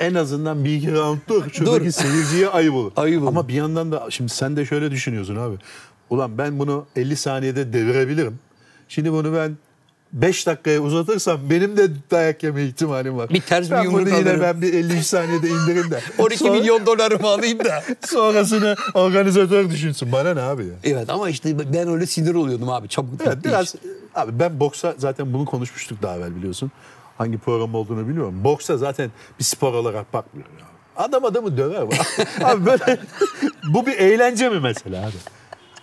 en 0.01 0.15
azından 0.15 0.65
bir 0.65 0.77
iki 0.77 0.93
round 0.93 1.19
dur. 1.29 1.45
Şuradaki 1.53 1.85
Dur. 1.87 1.91
seyirciye 1.91 2.49
ayıp 2.49 2.75
olur. 2.75 2.93
Ayıp 2.97 3.23
olur. 3.23 3.29
Ama 3.29 3.49
bir 3.49 3.55
yandan 3.55 3.93
da 3.93 4.07
şimdi 4.11 4.33
sen 4.33 4.57
de 4.57 4.65
şöyle 4.65 4.91
düşünüyorsun 4.91 5.37
abi. 5.37 5.57
Ulan 6.11 6.39
ben 6.39 6.59
bunu 6.59 6.87
50 6.97 7.17
saniyede 7.17 7.73
devirebilirim. 7.73 8.39
Şimdi 8.89 9.13
bunu 9.13 9.35
ben 9.35 9.57
5 10.13 10.47
dakikaya 10.47 10.81
uzatırsam 10.81 11.41
benim 11.51 11.77
de 11.77 11.89
dayak 12.11 12.43
yeme 12.43 12.63
ihtimalim 12.65 13.17
var. 13.19 13.29
Bir 13.31 13.41
ters 13.41 13.67
bir 13.67 13.71
ben 13.71 13.83
yumruk 13.83 14.07
bunu 14.07 14.19
yine 14.19 14.31
alırım. 14.31 14.41
ben 14.41 14.63
bir 14.63 14.75
53 14.75 15.07
saniyede 15.07 15.49
indirin 15.49 15.91
de. 15.91 16.01
12 16.19 16.39
Sonra- 16.39 16.53
milyon 16.53 16.87
dolarımı 16.87 17.27
alayım 17.29 17.59
da. 17.65 17.83
Sonrasını 18.07 18.77
organizatör 18.95 19.71
düşünsün. 19.71 20.13
Bana 20.13 20.35
ne 20.35 20.41
abi 20.41 20.67
ya? 20.67 20.75
Evet 20.85 21.11
ama 21.11 21.29
işte 21.29 21.73
ben 21.73 21.89
öyle 21.89 22.07
sinir 22.07 22.35
oluyordum 22.35 22.69
abi 22.69 22.89
çabuk 22.89 23.21
Evet 23.27 23.37
bitti 23.37 23.49
biraz 23.49 23.75
abi 24.15 24.39
ben 24.39 24.61
boksa 24.61 24.95
zaten 24.99 25.33
bunu 25.33 25.45
konuşmuştuk 25.45 26.03
daha 26.03 26.17
evvel 26.17 26.37
biliyorsun. 26.37 26.71
Hangi 27.19 27.39
program 27.39 27.75
olduğunu 27.75 28.09
bilmiyorum. 28.09 28.45
Boksa 28.45 28.77
zaten 28.77 29.11
bir 29.39 29.45
spor 29.45 29.75
olarak 29.75 30.13
bakmıyorum 30.15 30.53
ya. 30.61 30.67
Adam 30.97 31.25
adamı 31.25 31.57
döver. 31.57 31.83
abi 32.45 32.67
böyle 32.67 32.99
bu 33.75 33.87
bir 33.87 33.93
eğlence 33.99 34.49
mi 34.49 34.61
mesela 34.61 35.03
abi? 35.07 35.17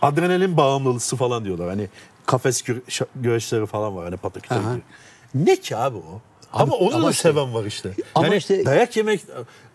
Adrenalin 0.02 0.58
bağımlılısı 0.58 1.15
falan 1.15 1.46
diyorlar. 1.46 1.70
Hani 1.70 1.89
kafes 2.30 2.62
şa- 2.63 3.06
güreşleri 3.15 3.65
falan 3.65 3.96
var 3.96 4.06
hani 4.06 4.18
pataküte 4.18 4.56
Aha. 4.56 4.74
gibi. 4.74 4.82
Ne 5.36 5.56
ki 5.56 5.76
abi 5.78 5.98
o? 5.98 6.22
ama 6.54 6.76
onu 6.76 6.96
ama 6.96 7.08
da 7.08 7.12
işte- 7.12 7.22
seven 7.30 7.54
var 7.54 7.63
işte. 7.65 7.89
Ama 8.15 8.28
yani 8.28 8.38
işte- 8.38 8.65
dayak 8.65 8.98
yemek 8.98 9.22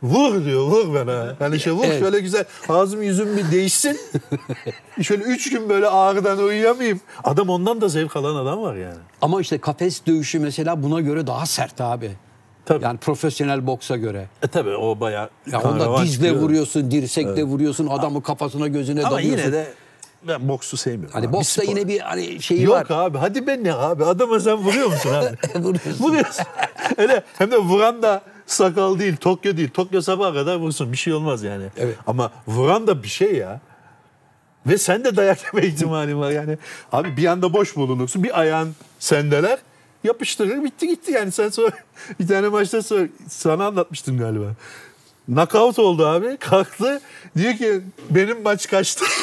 vur 0.03 0.45
diyor 0.45 0.61
vur 0.63 0.95
bana. 0.95 1.37
Hani 1.39 1.61
şey 1.61 1.73
vur 1.73 1.85
Evet. 1.85 2.01
şöyle 2.01 2.21
güzel 2.21 2.45
ağzım 2.69 3.03
yüzüm 3.03 3.37
bir 3.37 3.51
değişsin. 3.51 4.01
şöyle 5.03 5.23
üç 5.23 5.51
gün 5.51 5.69
böyle 5.69 5.87
ağrıdan 5.89 6.39
uyuyamayayım. 6.39 7.01
Adam 7.25 7.49
ondan 7.49 7.81
da 7.81 7.89
zevk 7.89 8.17
alan 8.17 8.35
adam 8.37 8.63
var 8.63 8.75
yani. 8.75 8.99
Ama 9.23 9.41
işte 9.41 9.59
kafes 9.59 10.07
dövüşü 10.07 10.39
mesela 10.39 10.83
buna 10.83 11.01
göre 11.01 11.27
daha 11.27 11.47
sert 11.47 11.81
abi. 11.81 12.11
Tabii. 12.67 12.85
Yani 12.85 12.99
profesyonel 12.99 13.67
boksa 13.67 13.97
göre. 13.97 14.29
E 14.43 14.47
tabii 14.47 14.77
o 14.77 15.01
bayağı 15.01 15.31
Ya 15.53 15.61
onda 15.63 16.03
dizle 16.03 16.13
çıkıyor. 16.27 16.43
vuruyorsun, 16.43 16.91
dirsekle 16.91 17.45
vuruyorsun, 17.45 17.87
adamın 17.87 18.21
kafasına 18.21 18.69
gözüne 18.69 19.01
Ama 19.01 19.11
dalıyorsun. 19.11 19.39
yine 19.43 19.53
de 19.53 19.67
ben 20.29 20.49
boksu 20.49 20.77
sevmiyorum. 20.77 21.15
Hani 21.15 21.27
abi. 21.27 21.33
boksta 21.33 21.63
Bir 21.63 21.69
yine 21.69 21.89
bir 21.89 22.01
hani 22.01 22.43
şeyi 22.43 22.63
Yok 22.63 22.91
var. 22.91 23.07
abi 23.07 23.19
hadi 23.19 23.47
ben 23.47 23.65
ne 23.65 23.73
abi 23.75 24.05
adama 24.05 24.41
sen 24.41 24.57
vuruyor 24.57 24.87
musun 24.87 25.11
abi? 25.15 25.37
Vuruyorsun. 25.65 26.05
Vuruyorsun. 26.05 26.45
Öyle 26.99 27.23
hem 27.39 27.51
de 27.51 27.57
vuran 27.57 28.03
da 28.03 28.23
sakal 28.47 28.99
değil 28.99 29.17
Tokyo 29.17 29.57
değil. 29.57 29.69
Tokyo 29.69 30.01
sabaha 30.01 30.35
kadar 30.35 30.57
vursun 30.57 30.93
bir 30.93 30.97
şey 30.97 31.13
olmaz 31.13 31.43
yani. 31.43 31.65
Evet. 31.77 31.97
Ama 32.07 32.31
vuran 32.47 32.87
da 32.87 33.03
bir 33.03 33.09
şey 33.09 33.35
ya. 33.35 33.61
Ve 34.67 34.79
sen 34.79 35.05
de 35.05 35.17
dayak 35.17 35.39
yeme 35.55 35.67
ihtimalin 35.67 36.21
var 36.21 36.31
yani. 36.31 36.59
Abi 36.93 37.17
bir 37.17 37.27
anda 37.27 37.53
boş 37.53 37.77
bulunursun. 37.77 38.23
Bir 38.23 38.41
ayağın 38.41 38.75
sendeler 38.99 39.59
yapıştırır 40.05 40.65
bitti 40.65 40.89
gitti 40.89 41.13
yani. 41.13 41.33
Sen 41.33 41.49
sonra 41.49 41.71
bir 42.21 42.29
tane 42.29 42.49
maçta 42.49 42.83
sonra 42.83 43.09
sana 43.29 43.67
anlatmıştım 43.67 44.19
galiba. 44.19 44.47
Knockout 45.27 45.79
oldu 45.79 46.07
abi. 46.07 46.37
Kalktı. 46.37 47.01
Diyor 47.37 47.55
ki 47.55 47.81
benim 48.11 48.43
maç 48.43 48.69
kaçtı. 48.69 49.05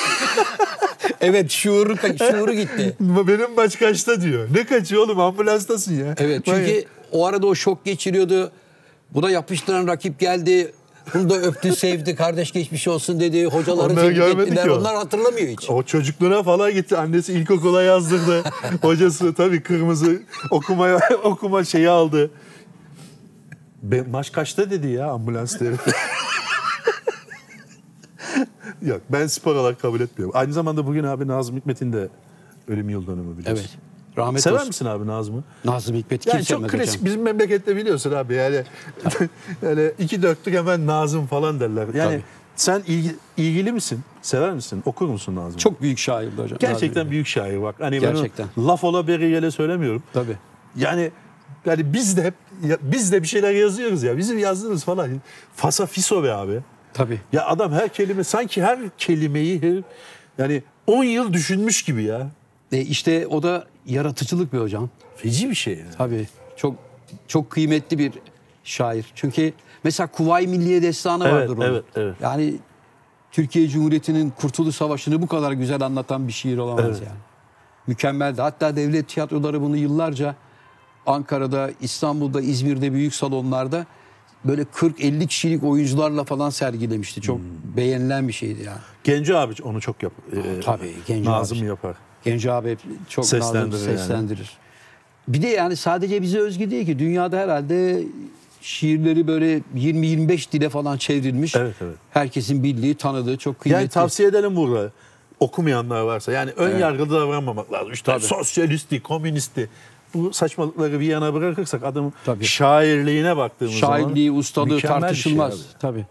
Evet 1.22 1.52
şuuru, 1.52 1.96
şuuru 2.18 2.54
gitti. 2.54 2.96
benim 3.00 3.56
maç 3.56 3.80
kaçta 3.80 4.22
diyor. 4.22 4.48
Ne 4.54 4.66
kaçıyor 4.66 5.04
oğlum 5.04 5.20
ambulanstasın 5.20 6.06
ya. 6.06 6.16
Evet 6.18 6.48
Vay 6.48 6.56
çünkü 6.56 6.86
o 7.12 7.26
arada 7.26 7.48
o 7.48 7.56
şok 7.56 7.86
geçiriyordu. 7.86 8.52
Buna 9.12 9.30
yapıştıran 9.30 9.88
rakip 9.88 10.20
geldi. 10.20 10.72
Bunu 11.14 11.30
da 11.30 11.36
öptü, 11.36 11.76
sevdi, 11.76 12.16
kardeş 12.16 12.52
geçmiş 12.52 12.88
olsun 12.88 13.20
dedi. 13.20 13.46
Hocaları 13.46 13.96
tebrik 13.96 14.40
ettiler. 14.40 14.64
ki 14.64 14.72
o. 14.72 14.80
Onlar 14.80 14.96
hatırlamıyor 14.96 15.48
hiç. 15.48 15.70
O 15.70 15.84
çocukluğuna 15.84 16.44
falan 16.44 16.74
gitti. 16.74 16.98
Annesi 16.98 17.34
ilkokula 17.34 17.84
yazdırdı. 17.84 18.44
Hocası 18.82 19.34
tabii 19.34 19.64
kırmızı 19.64 20.22
okuma 20.52 21.00
okuma 21.24 21.64
şeyi 21.64 21.90
aldı. 21.90 22.32
Be, 23.82 24.02
maç 24.12 24.32
kaçta 24.32 24.70
dedi 24.70 24.88
ya 24.88 25.12
ambulans 25.12 25.60
dedi. 25.60 25.78
Yok 28.82 29.02
ben 29.10 29.28
spor 29.28 29.56
olarak 29.56 29.82
kabul 29.82 30.00
etmiyorum. 30.00 30.36
Aynı 30.38 30.54
zamanda 30.54 30.88
bugün 30.88 31.04
abi 31.04 31.28
Nazım 31.28 31.58
Hikmet'in 31.58 31.94
de 31.94 32.10
ölüm 32.68 32.90
yıl 32.90 33.08
dönümü 33.08 33.38
biliyorsun. 33.38 33.66
Evet. 33.70 33.92
Rahmet 34.18 34.42
Sever 34.42 34.56
olsun. 34.56 34.68
misin 34.68 34.86
abi 34.86 35.08
Nazım'ı? 35.08 35.44
Nazım 35.66 35.96
Hikmet 35.96 36.22
kim 36.22 36.34
Yani 36.34 36.46
çok 36.46 36.70
klasik 36.70 36.94
hocam? 36.94 37.06
bizim 37.06 37.22
memlekette 37.22 37.76
biliyorsun 37.76 38.12
abi 38.12 38.34
yani 38.34 38.64
yani 39.62 39.92
iki 40.00 40.22
dörtlük 40.22 40.56
hemen 40.56 40.88
Nazım 40.88 41.28
falan 41.28 41.60
derler. 41.60 41.88
Yani 41.94 42.12
Tabii. 42.12 42.24
sen 42.56 42.82
ilgi, 42.88 43.16
ilgili 43.38 43.72
misin? 43.72 44.00
Sever 44.22 44.52
misin? 44.54 44.84
Okur 44.86 45.08
musun 45.08 45.36
Nazım'ı? 45.36 45.58
Çok 45.58 45.82
büyük 45.82 45.98
şairdi 45.98 46.32
hocam. 46.32 46.44
Nazım 46.46 46.58
Gerçekten 46.60 46.88
Hikmet. 47.02 47.12
büyük 47.12 47.28
şair 47.28 47.62
bak. 47.62 47.76
Hani 47.80 48.00
Gerçekten. 48.00 48.48
ben 48.58 48.68
laf 48.68 48.84
ola 48.84 49.08
beri 49.08 49.52
söylemiyorum. 49.52 50.04
Tabii. 50.14 50.38
Yani 50.76 51.12
yani 51.66 51.94
biz 51.94 52.18
de 52.18 52.24
hep 52.24 52.34
ya, 52.64 52.78
biz 52.82 53.12
de 53.12 53.22
bir 53.24 53.28
şeyler 53.28 53.52
yazıyoruz 53.52 54.04
ya. 54.04 54.18
Bizim 54.18 54.40
yazdığımız 54.40 54.84
falan 54.84 55.10
fasa 55.56 55.86
fiso 55.86 56.24
be 56.24 56.34
abi. 56.34 56.60
Tabii. 56.94 57.22
Ya 57.34 57.46
adam 57.48 57.72
her 57.72 57.90
kelime 57.90 58.24
sanki 58.24 58.64
her 58.64 58.80
kelimeyi 58.98 59.62
her, 59.62 59.84
yani 60.38 60.64
10 60.88 61.04
yıl 61.04 61.34
düşünmüş 61.34 61.84
gibi 61.84 62.04
ya. 62.04 62.28
E 62.72 62.82
işte 62.82 63.28
o 63.28 63.44
da 63.44 63.66
yaratıcılık 63.86 64.54
bir 64.54 64.60
hocam. 64.60 64.90
Feci 65.16 65.50
bir 65.50 65.56
şey 65.56 65.74
ya. 65.78 65.86
Tabii. 65.98 66.28
Çok 66.56 66.76
çok 67.28 67.50
kıymetli 67.50 67.98
bir 67.98 68.12
şair. 68.64 69.06
Çünkü 69.16 69.54
mesela 69.84 70.08
Kuvayi 70.08 70.48
Milliye 70.48 70.82
Destanı 70.82 71.24
Evet, 71.28 71.34
vardır 71.34 71.58
onun. 71.58 71.66
evet, 71.66 71.84
evet. 71.96 72.16
Yani 72.22 72.54
Türkiye 73.32 73.68
Cumhuriyeti'nin 73.68 74.30
Kurtuluş 74.30 74.76
Savaşı'nı 74.76 75.22
bu 75.22 75.28
kadar 75.28 75.52
güzel 75.52 75.82
anlatan 75.82 76.28
bir 76.28 76.34
şiir 76.34 76.58
olamaz 76.58 76.86
Evet. 76.86 76.98
yani. 77.08 77.20
Mükemmeldi. 77.88 78.42
Hatta 78.42 78.76
devlet 78.76 79.10
tiyatroları 79.10 79.62
bunu 79.62 79.78
yıllarca 79.78 80.36
Ankara'da, 81.06 81.72
İstanbul'da, 81.82 82.42
İzmir'de 82.42 82.94
büyük 82.94 83.16
salonlarda 83.16 83.86
böyle 84.46 84.62
40-50 84.62 85.28
kişilik 85.28 85.64
oyuncularla 85.64 86.24
falan 86.24 86.50
sergilemişti. 86.50 87.22
Çok 87.22 87.38
Hmm. 87.38 87.46
beğenilen 87.78 88.28
bir 88.28 88.34
şeydi 88.34 88.64
yani. 88.66 88.78
Genco 89.04 89.36
abi 89.36 89.54
onu 89.64 89.82
çok 89.82 90.04
yap. 90.04 90.14
e, 90.34 90.60
Tabii, 90.60 90.94
Genco 91.08 91.32
Nazım 91.32 91.58
abi. 91.60 91.66
yapar. 91.66 91.96
Genco 92.24 92.52
abi 92.52 92.78
çok 93.10 93.26
Seslendirir 93.26 93.74
nazım 93.74 93.88
yani. 93.90 94.00
seslendirir. 94.00 94.50
Bir 95.28 95.42
de 95.42 95.48
yani 95.48 95.76
sadece 95.76 96.22
bize 96.22 96.40
özgü 96.40 96.72
değil 96.72 96.86
ki 96.86 97.00
dünyada 97.00 97.38
herhalde 97.38 98.04
şiirleri 98.62 99.28
böyle 99.28 99.62
20-25 99.76 100.52
dile 100.52 100.70
falan 100.70 100.98
çevrilmiş. 100.98 101.56
Evet, 101.56 101.76
evet. 101.82 101.96
Herkesin 102.12 102.64
bildiği, 102.64 102.96
tanıdığı 102.96 103.38
çok 103.38 103.60
kıymetli. 103.60 103.82
Yani 103.82 103.90
tavsiye 103.90 104.30
edelim 104.30 104.56
burada. 104.56 104.92
Okumayanlar 105.40 106.02
varsa. 106.02 106.32
Yani 106.32 106.52
ön 106.52 106.78
yargılı 106.80 107.10
davranmamak 107.22 107.74
lazım. 107.74 107.92
İşte 107.94 108.20
sosyalisti, 108.20 109.02
komünisti. 109.04 109.70
Bu 110.14 110.34
saçmalıkları 110.34 111.00
bir 111.00 111.06
yana 111.06 111.34
bırakırsak 111.34 111.84
adamın 111.84 112.14
Tabii. 112.26 112.46
şairliğine 112.46 113.38
baktığımız 113.38 113.76
zaman 113.80 114.00
Şairliği, 114.00 114.32
ustalığı 114.32 114.82
şey 114.82 114.90
tartışılmaz. 114.90 115.54
abi. 115.54 115.80
Tabii. 115.80 116.06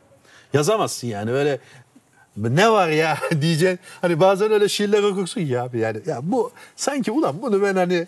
Yazamazsın 0.53 1.09
yani 1.09 1.31
böyle 1.31 1.59
ne 2.37 2.71
var 2.71 2.89
ya 2.89 3.19
diyeceksin. 3.41 3.79
Hani 4.01 4.21
bazen 4.21 4.53
öyle 4.53 4.69
şiirler 4.69 5.03
okursun 5.03 5.41
ya 5.41 5.65
abi 5.65 5.79
yani. 5.79 5.99
Ya 6.07 6.19
bu 6.23 6.51
sanki 6.77 7.11
ulan 7.13 7.43
bunu 7.43 7.63
ben 7.63 7.77
hani 7.77 8.07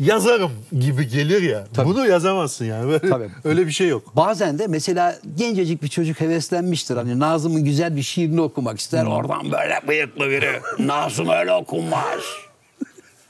yazarım 0.00 0.52
gibi 0.80 1.08
gelir 1.08 1.42
ya. 1.42 1.64
Bunu 1.84 2.06
yazamazsın 2.08 2.64
yani. 2.64 2.88
Böyle, 2.88 3.08
Tabii. 3.10 3.30
öyle 3.44 3.66
bir 3.66 3.72
şey 3.72 3.88
yok. 3.88 4.16
Bazen 4.16 4.58
de 4.58 4.66
mesela 4.66 5.18
gencecik 5.36 5.82
bir 5.82 5.88
çocuk 5.88 6.20
heveslenmiştir. 6.20 6.96
Hani 6.96 7.18
Nazım'ın 7.18 7.64
güzel 7.64 7.96
bir 7.96 8.02
şiirini 8.02 8.40
okumak 8.40 8.78
ister. 8.78 9.06
Oradan 9.06 9.52
böyle 9.52 9.80
bıyıklı 9.88 10.30
biri. 10.30 10.60
Nazım 10.78 11.28
öyle 11.28 11.52
okunmaz. 11.52 12.20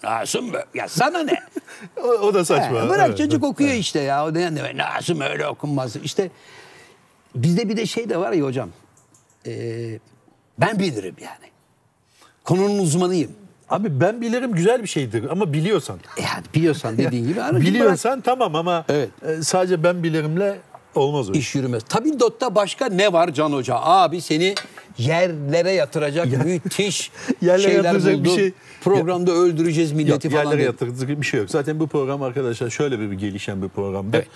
Nazım 0.06 0.52
böyle. 0.52 0.64
Ya 0.74 0.88
sana 0.88 1.18
ne? 1.22 1.42
O, 1.96 2.08
o 2.08 2.34
da 2.34 2.44
saçma. 2.44 2.84
He, 2.84 2.88
bırak 2.88 3.06
Evet. 3.08 3.18
çocuk 3.18 3.44
okuyor 3.44 3.70
işte 3.70 4.00
ya. 4.00 4.26
O 4.26 4.34
ne, 4.34 4.76
Nazım 4.76 5.20
öyle 5.20 5.46
okunmaz. 5.46 5.96
İşte 5.96 6.30
bizde 7.34 7.68
bir 7.68 7.76
de 7.76 7.86
şey 7.86 8.08
de 8.08 8.16
var 8.16 8.32
ya 8.32 8.44
hocam. 8.44 8.70
Ee, 9.46 9.98
ben 10.58 10.78
bilirim 10.78 11.14
yani. 11.20 11.50
Konunun 12.44 12.78
uzmanıyım. 12.78 13.32
Abi 13.68 14.00
ben 14.00 14.20
bilirim 14.20 14.52
güzel 14.52 14.82
bir 14.82 14.88
şeydir 14.88 15.30
ama 15.30 15.52
biliyorsan. 15.52 15.98
E 16.16 16.22
Yani 16.22 16.44
biliyorsan 16.54 16.98
dediğin 16.98 17.28
gibi. 17.28 17.40
Biliyorsan 17.60 18.20
tamam 18.20 18.54
ama 18.54 18.84
Evet. 18.88 19.10
e, 19.28 19.42
sadece 19.42 19.82
ben 19.82 20.02
bilirimle 20.02 20.58
olmaz 20.96 21.30
o 21.30 21.32
iş. 21.32 21.54
yürümez. 21.54 21.82
Tabildot'ta 21.88 22.54
başka 22.54 22.86
ne 22.86 23.12
var 23.12 23.34
Can 23.34 23.52
Hoca? 23.52 23.74
Abi 23.76 24.20
seni 24.20 24.54
yerlere 24.98 25.70
yatıracak 25.70 26.44
müthiş 26.44 27.10
Yerlere 27.42 27.62
şeyler 27.62 27.84
yatıracak 27.84 28.14
bir 28.24 28.28
buldu. 28.30 28.34
şey- 28.36 28.52
Programda 28.84 29.32
öldüreceğiz 29.32 29.92
milleti 29.92 30.26
Yok, 30.26 30.32
falan. 30.32 30.44
yerlere 30.44 30.58
dedi. 30.58 30.66
yatırdık 30.66 31.20
bir 31.20 31.26
şey 31.26 31.40
yok. 31.40 31.50
Zaten 31.50 31.80
bu 31.80 31.86
program 31.86 32.22
arkadaşlar 32.22 32.70
şöyle 32.70 33.00
bir, 33.00 33.10
bir 33.10 33.16
gelişen 33.16 33.62
bir 33.62 33.68
programda. 33.68 34.16
Evet. 34.16 34.28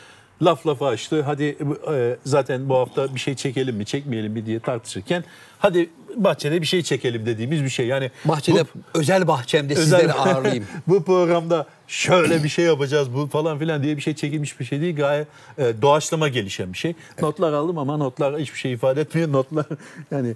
Laf 0.42 0.66
lafa 0.66 0.86
açtı. 0.86 1.22
Hadi 1.22 1.56
e, 1.92 2.16
zaten 2.24 2.68
bu 2.68 2.74
hafta 2.76 3.14
bir 3.14 3.20
şey 3.20 3.34
çekelim 3.34 3.76
mi 3.76 3.86
çekmeyelim 3.86 4.32
mi 4.32 4.46
diye 4.46 4.60
tartışırken 4.60 5.24
hadi 5.58 5.90
bahçede 6.16 6.60
bir 6.60 6.66
şey 6.66 6.82
çekelim 6.82 7.26
dediğimiz 7.26 7.64
bir 7.64 7.68
şey. 7.68 7.86
Yani 7.86 8.10
Bahçede 8.24 8.64
bu- 8.64 8.98
özel 8.98 9.26
bahçemde 9.28 9.72
özel- 9.72 9.84
sizleri 10.00 10.12
ağırlayayım. 10.18 10.64
bu 10.88 11.04
programda 11.04 11.66
şöyle 11.88 12.44
bir 12.44 12.48
şey 12.48 12.64
yapacağız 12.64 13.14
bu 13.14 13.26
falan 13.26 13.58
filan 13.58 13.82
diye 13.82 13.96
bir 13.96 14.02
şey 14.02 14.14
çekilmiş 14.14 14.60
bir 14.60 14.64
şey 14.64 14.80
değil. 14.80 14.96
Gayet 14.96 15.26
e, 15.58 15.82
doğaçlama 15.82 16.28
gelişen 16.28 16.72
bir 16.72 16.78
şey. 16.78 16.94
Notlar 17.22 17.52
aldım 17.52 17.78
ama 17.78 17.96
notlar 17.96 18.38
hiçbir 18.38 18.58
şey 18.58 18.72
ifade 18.72 19.00
etmiyor. 19.00 19.32
Notlar 19.32 19.66
yani 20.10 20.34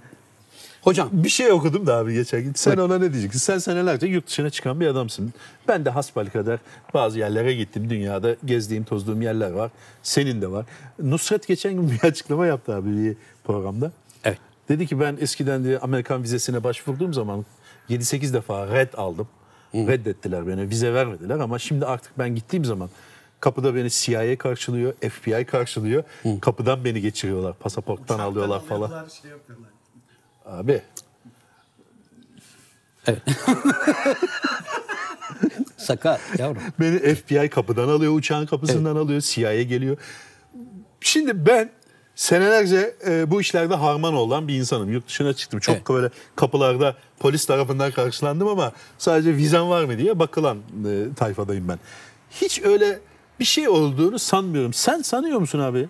Hocam 0.84 1.08
bir 1.12 1.28
şey 1.28 1.52
okudum 1.52 1.86
da 1.86 1.96
abi 1.96 2.14
geçen 2.14 2.42
gün. 2.42 2.52
Sen 2.54 2.76
ona 2.76 2.98
ne 2.98 3.12
diyeceksin? 3.12 3.38
Sen 3.38 3.58
senelerce 3.58 4.06
yurt 4.06 4.26
dışına 4.26 4.50
çıkan 4.50 4.80
bir 4.80 4.86
adamsın. 4.86 5.32
Ben 5.68 5.84
de 5.84 5.90
hasbel 5.90 6.30
kadar 6.30 6.60
bazı 6.94 7.18
yerlere 7.18 7.54
gittim. 7.54 7.90
Dünyada 7.90 8.36
gezdiğim, 8.44 8.84
tozduğum 8.84 9.22
yerler 9.22 9.50
var. 9.50 9.70
Senin 10.02 10.42
de 10.42 10.50
var. 10.50 10.66
Nusret 10.98 11.46
geçen 11.46 11.72
gün 11.74 11.90
bir 11.90 12.00
açıklama 12.08 12.46
yaptı 12.46 12.74
abi 12.74 12.96
bir 12.96 13.16
programda. 13.44 13.92
Evet. 14.24 14.38
Dedi 14.68 14.86
ki 14.86 15.00
ben 15.00 15.16
eskiden 15.20 15.64
de 15.64 15.78
Amerikan 15.78 16.22
vizesine 16.22 16.64
başvurduğum 16.64 17.14
zaman 17.14 17.44
7-8 17.90 18.32
defa 18.32 18.66
red 18.66 18.92
aldım. 18.94 19.28
Reddettiler 19.74 20.46
beni. 20.46 20.70
Vize 20.70 20.94
vermediler 20.94 21.38
ama 21.38 21.58
şimdi 21.58 21.86
artık 21.86 22.18
ben 22.18 22.34
gittiğim 22.34 22.64
zaman 22.64 22.90
kapıda 23.40 23.74
beni 23.74 23.90
CIA 23.90 24.38
karşılıyor, 24.38 24.92
FBI 24.92 25.44
karşılıyor. 25.44 26.04
Kapıdan 26.40 26.84
beni 26.84 27.00
geçiriyorlar. 27.00 27.54
Pasaporttan 27.54 28.18
alıyorlar 28.18 28.64
falan. 28.64 28.86
Alıyorlar, 28.86 29.10
Şey 29.22 29.30
yapıyorlar. 29.30 29.73
Abi 30.44 30.82
sakat 35.76 36.20
yavrum. 36.38 36.62
Beni 36.80 37.14
FBI 37.14 37.48
kapıdan 37.50 37.88
alıyor, 37.88 38.12
uçağın 38.12 38.46
kapısından 38.46 38.96
alıyor, 38.96 39.20
CIA 39.20 39.62
geliyor. 39.62 39.96
Şimdi 41.00 41.46
ben 41.46 41.70
senelerce 42.14 42.94
e, 43.06 43.30
bu 43.30 43.40
işlerde 43.40 43.74
harman 43.74 44.14
olan 44.14 44.48
bir 44.48 44.54
insanım. 44.54 44.92
Yurt 44.92 45.06
dışına 45.08 45.32
çıktım. 45.32 45.60
Çok 45.60 45.74
Evet. 45.76 45.88
böyle 45.88 46.10
kapılarda 46.36 46.96
polis 47.18 47.46
tarafından 47.46 47.90
karşılandım 47.92 48.48
ama 48.48 48.72
sadece 48.98 49.36
vizem 49.36 49.68
var 49.68 49.84
mı 49.84 49.98
diye 49.98 50.18
bakılan 50.18 50.58
e, 50.58 51.14
tayfadayım 51.16 51.68
ben. 51.68 51.78
Hiç 52.30 52.62
öyle 52.62 52.98
bir 53.40 53.44
şey 53.44 53.68
olduğunu 53.68 54.18
sanmıyorum. 54.18 54.72
Sen 54.72 55.02
sanıyor 55.02 55.38
musun 55.38 55.58
abi? 55.58 55.88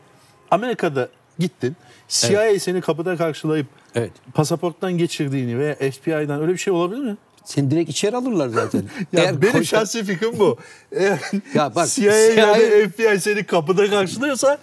Amerika'da 0.51 1.09
gittin. 1.39 1.77
CIA 2.09 2.59
seni 2.61 2.81
kapıda 2.81 3.17
karşılayıp 3.17 3.67
Evet. 3.95 4.11
pasaporttan 4.35 4.93
geçirdiğini 4.99 5.59
veya 5.59 5.75
FBI'dan 5.75 6.41
öyle 6.43 6.53
bir 6.53 6.59
şey 6.59 6.73
olabilir 6.73 7.01
mi? 7.01 7.17
Seni 7.45 7.71
direkt 7.71 7.91
içeri 7.91 8.17
alırlar 8.17 8.49
zaten. 8.49 8.83
Ya 9.13 9.23
Eğer 9.23 9.43
benim 9.43 9.53
koy- 9.53 9.65
şahsi 9.65 10.05
fikrim 10.05 10.39
bu. 10.39 10.57
Eğer 10.93 11.19
Ya 11.55 11.75
bak, 11.75 11.89
CIA 11.89 12.13
ya 12.15 12.35
CIA 12.35 12.89
FBI 12.89 13.21
seni 13.21 13.45
kapıda 13.45 13.91
karşılıyorsa 13.91 14.59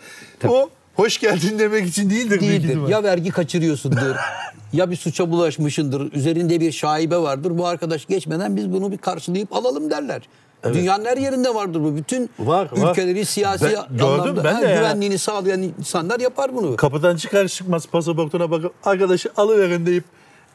o 0.47 0.69
hoş 0.95 1.17
geldin 1.19 1.59
demek 1.59 1.87
için 1.87 2.09
değildir. 2.09 2.41
değildir. 2.41 2.87
Ya 2.87 3.03
vergi 3.03 3.29
kaçırıyorsundur. 3.29 4.15
ya 4.73 4.91
bir 4.91 4.95
suça 4.95 5.31
bulaşmışındır. 5.31 6.13
Üzerinde 6.13 6.59
bir 6.59 6.71
şaibe 6.71 7.17
vardır. 7.17 7.57
Bu 7.57 7.67
arkadaş 7.67 8.05
geçmeden 8.05 8.55
biz 8.57 8.71
bunu 8.73 8.91
bir 8.91 8.97
karşılayıp 8.97 9.53
alalım 9.53 9.89
derler. 9.91 10.21
Dünyanın 10.63 11.05
her 11.05 11.17
yerinde 11.17 11.55
vardır 11.55 11.83
bu. 11.83 11.95
Bütün 11.95 12.29
Var, 12.39 12.69
var. 12.71 12.91
ülkeleri 12.91 13.25
siyasi 13.25 13.63
Ben 13.65 13.97
gördüm, 13.97 14.05
anlamda 14.05 14.43
ben 14.43 14.53
ha, 14.53 14.61
de 14.61 14.65
ya. 14.67 14.75
güvenliğini 14.77 15.17
sağlayan 15.17 15.61
insanlar 15.61 16.19
yapar 16.19 16.55
bunu. 16.55 16.75
Kapıdan 16.75 17.15
çıkar 17.15 17.47
çıkmaz 17.47 17.87
pasaportuna 17.87 18.51
bakıp 18.51 18.73
arkadaşı 18.83 19.29
alıverin 19.37 19.85
deyip 19.85 20.03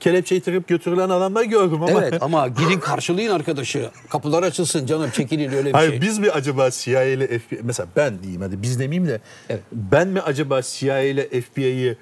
kelepçeyi 0.01 0.41
takıp 0.41 0.69
götürülen 0.69 1.11
adamlar 1.11 1.43
gördüm 1.45 1.83
ama. 1.83 2.05
Evet 2.05 2.23
ama 2.23 2.49
gidin 2.49 2.81
karşılayın 2.81 3.31
arkadaşı. 3.31 3.91
Kapılar 4.11 4.43
açılsın 4.43 4.87
canım 4.87 5.11
çekilin 5.11 5.53
öyle 5.53 5.69
bir 5.69 5.73
Hayır 5.75 5.91
şey. 5.91 6.01
biz 6.01 6.19
mi 6.19 6.31
acaba 6.31 6.71
CIA 6.71 7.03
ile 7.05 7.39
FBI 7.39 7.61
mesela 7.63 7.87
ben 7.97 8.23
diyeyim 8.23 8.41
hadi 8.43 8.63
biz 8.63 8.79
demeyeyim 8.81 9.09
de 9.09 9.21
Evet. 9.49 9.61
ben 9.73 10.09
mi 10.09 10.21
acaba 10.21 10.63
CIA 10.63 11.01
ile 11.01 11.41
FBI'yi 11.41 11.97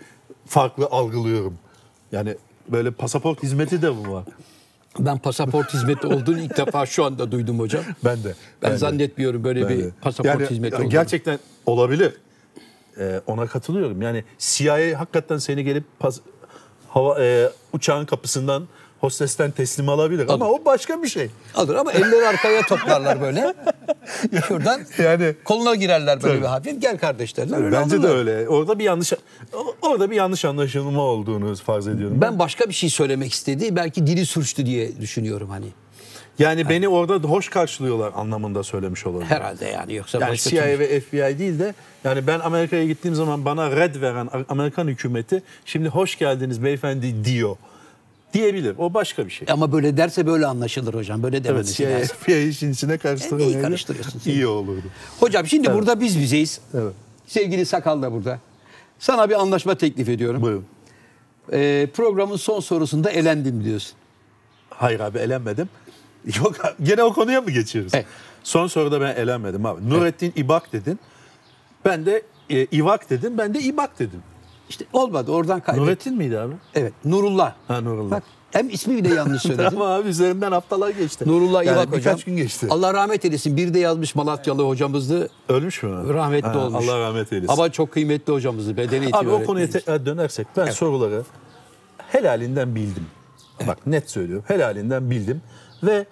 farklı 0.46 0.86
algılıyorum? 0.86 1.58
Yani 2.12 2.36
böyle 2.68 2.90
pasaport 2.90 3.42
hizmeti 3.42 3.82
de 3.82 3.90
mi 3.90 4.12
var? 4.12 4.24
Ben 4.98 5.18
pasaport 5.18 5.74
hizmeti 5.74 6.06
olduğunu 6.06 6.40
ilk 6.40 6.56
defa 6.56 6.86
şu 6.86 7.04
anda 7.04 7.32
duydum 7.32 7.58
hocam. 7.58 7.84
Ben 8.04 8.24
de. 8.24 8.34
Ben 8.62 8.72
de. 8.72 8.76
zannetmiyorum 8.76 9.44
böyle 9.44 9.62
Ben 9.62 9.68
bir 9.78 9.84
de. 9.84 9.90
pasaport 10.00 10.40
Yani 10.40 10.50
hizmeti 10.50 10.76
olduğunu. 10.76 10.90
Gerçekten 10.90 11.38
olabilir. 11.66 12.12
Ee, 12.98 13.20
ona 13.26 13.46
katılıyorum. 13.46 14.02
Yani 14.02 14.24
CIA 14.38 15.00
hakikaten 15.00 15.38
seni 15.38 15.64
gelip 15.64 15.84
pas- 15.98 16.20
hava 16.88 17.20
e, 17.24 17.48
uçağın 17.72 18.04
kapısından 18.06 18.68
hostesten 19.04 19.50
teslim 19.50 19.88
alabilir 19.88 20.26
ama 20.28 20.48
o 20.50 20.64
başka 20.64 21.02
bir 21.02 21.08
şey. 21.08 21.30
Alır 21.54 21.74
ama 21.74 21.92
elleri 21.92 22.28
arkaya 22.28 22.62
toplarlar 22.62 23.20
böyle. 23.20 23.54
Şuradan 24.48 24.80
Yani 24.98 25.34
koluna 25.44 25.74
girerler 25.74 26.22
böyle 26.22 26.34
Tabii. 26.34 26.42
bir 26.42 26.48
hafif. 26.48 26.80
Gel 26.82 26.98
kardeş 26.98 27.36
derler. 27.36 27.56
öyle 27.64 27.76
bence 27.76 28.02
de 28.02 28.08
alırlar. 28.08 28.16
öyle. 28.34 28.48
Orada 28.48 28.78
bir 28.78 28.84
yanlış 28.84 29.12
orada 29.82 30.10
bir 30.10 30.16
yanlış 30.16 30.44
anlaşılma 30.44 31.02
olduğunu 31.02 31.56
farz 31.56 31.88
ediyorum. 31.88 32.16
Ben 32.20 32.38
başka 32.38 32.68
bir 32.68 32.74
şey 32.74 32.90
söylemek 32.90 33.32
istedi. 33.32 33.76
Belki 33.76 34.06
dili 34.06 34.26
sürçtü 34.26 34.66
diye 34.66 35.00
düşünüyorum 35.00 35.50
hani. 35.50 35.66
yani 36.38 36.68
beni 36.68 36.88
orada 36.88 37.28
hoş 37.28 37.48
karşılıyorlar 37.48 38.12
anlamında 38.16 38.62
söylemiş 38.62 39.06
olabilirim. 39.06 39.36
Herhalde 39.36 39.64
yani 39.64 39.94
yoksa 39.94 40.18
Yani 40.18 40.30
başka 40.30 40.50
CIA 40.50 40.62
türlü- 40.64 40.78
ve 40.78 41.00
FBI 41.00 41.38
değil 41.38 41.58
de 41.58 41.74
yani 42.04 42.26
ben 42.26 42.40
Amerika'ya 42.40 42.84
gittiğim 42.86 43.14
zaman 43.14 43.44
bana 43.44 43.70
red 43.70 44.00
veren 44.02 44.28
Amerikan 44.48 44.86
hükümeti 44.88 45.42
şimdi 45.64 45.88
hoş 45.88 46.18
geldiniz 46.18 46.64
beyefendi 46.64 47.24
diyor 47.24 47.56
diyebilir. 48.34 48.74
O 48.78 48.94
başka 48.94 49.26
bir 49.26 49.30
şey. 49.30 49.46
Ama 49.50 49.72
böyle 49.72 49.96
derse 49.96 50.26
böyle 50.26 50.46
anlaşılır 50.46 50.94
hocam. 50.94 51.22
Böyle 51.22 51.36
Evet 51.36 51.46
dememesi 51.46 51.74
CIA, 51.74 51.90
lazım. 51.90 52.16
FBI 52.20 52.48
işin 52.48 52.72
içine 52.72 52.98
karıştırmayı 52.98 53.48
İyi 53.48 53.60
karıştırıyorsun 53.60 54.18
sen. 54.18 54.30
iyi 54.30 54.46
olurdu. 54.46 54.82
Hocam 55.20 55.46
şimdi 55.46 55.74
burada 55.74 56.00
biz 56.00 56.18
bizeyiz. 56.20 56.60
Evet. 56.74 56.92
Sevgili 57.26 57.66
Sakal 57.66 58.02
da 58.02 58.12
burada. 58.12 58.38
Sana 58.98 59.28
bir 59.30 59.34
anlaşma 59.40 59.74
teklif 59.74 60.08
ediyorum. 60.08 60.42
Buyurun. 60.42 60.64
Ee, 61.52 61.88
programın 61.94 62.36
son 62.36 62.60
sorusunda 62.60 63.10
elendim 63.10 63.64
diyorsun. 63.64 63.96
Hayır 64.70 65.00
abi 65.00 65.18
elenmedim. 65.18 65.68
Yok 66.36 66.56
gene 66.82 67.02
o 67.02 67.12
konuya 67.12 67.40
mı 67.40 67.50
geçiyoruz? 67.50 67.92
Evet. 67.94 68.06
Son 68.44 68.66
soruda 68.66 69.00
ben 69.00 69.14
elenmedim 69.14 69.66
abi. 69.66 69.90
Nurettin 69.90 70.32
İbak 70.36 70.72
dedin. 70.72 70.98
Ben 71.84 72.06
de 72.06 72.22
e, 72.50 72.64
İvak 72.64 73.10
dedim. 73.10 73.38
Ben 73.38 73.54
de 73.54 73.60
İbak 73.60 73.98
dedim. 73.98 74.22
İşte 74.68 74.84
olmadı 74.92 75.32
oradan 75.32 75.60
kaybettin. 75.60 75.86
Nurettin 75.86 76.16
miydi 76.16 76.38
abi? 76.38 76.54
Evet 76.74 76.92
Nurullah. 77.04 77.54
Ha 77.68 77.80
Nurullah. 77.80 78.10
Bak 78.10 78.22
hem 78.50 78.70
ismi 78.70 79.04
bile 79.04 79.14
yanlış 79.14 79.42
söyledin. 79.42 79.64
Tamam 79.70 79.88
abi 79.90 80.08
üzerinden 80.08 80.52
haftalar 80.52 80.90
geçti. 80.90 81.28
Nurullah 81.28 81.64
yani 81.64 81.76
İvak 81.76 81.86
hocam. 81.86 81.98
Birkaç 82.00 82.24
gün 82.24 82.36
geçti. 82.36 82.66
Allah 82.70 82.94
rahmet 82.94 83.24
eylesin. 83.24 83.56
Bir 83.56 83.74
de 83.74 83.78
yazmış 83.78 84.14
Malatyalı 84.14 84.62
hocamızdı. 84.66 85.28
Ölmüş 85.48 85.82
mü? 85.82 86.14
Rahmetli 86.14 86.48
Ha, 86.48 86.58
olmuş. 86.58 86.88
Allah 86.88 87.00
rahmet 87.00 87.32
eylesin. 87.32 87.52
Ama 87.52 87.72
çok 87.72 87.92
kıymetli 87.92 88.32
hocamızdı. 88.32 88.76
Beden 88.76 89.02
eğitimi 89.02 89.16
Abi 89.16 89.30
o 89.30 89.44
konuya 89.44 89.70
tekrar 89.70 90.06
dönersek 90.06 90.46
ben 90.56 90.66
soruları 90.70 91.22
helalinden 91.98 92.74
bildim. 92.74 93.06
Bak 93.66 93.86
net 93.86 94.10
söylüyorum. 94.10 94.44
Helalinden 94.48 95.10
bildim 95.10 95.42
ve 95.82 96.06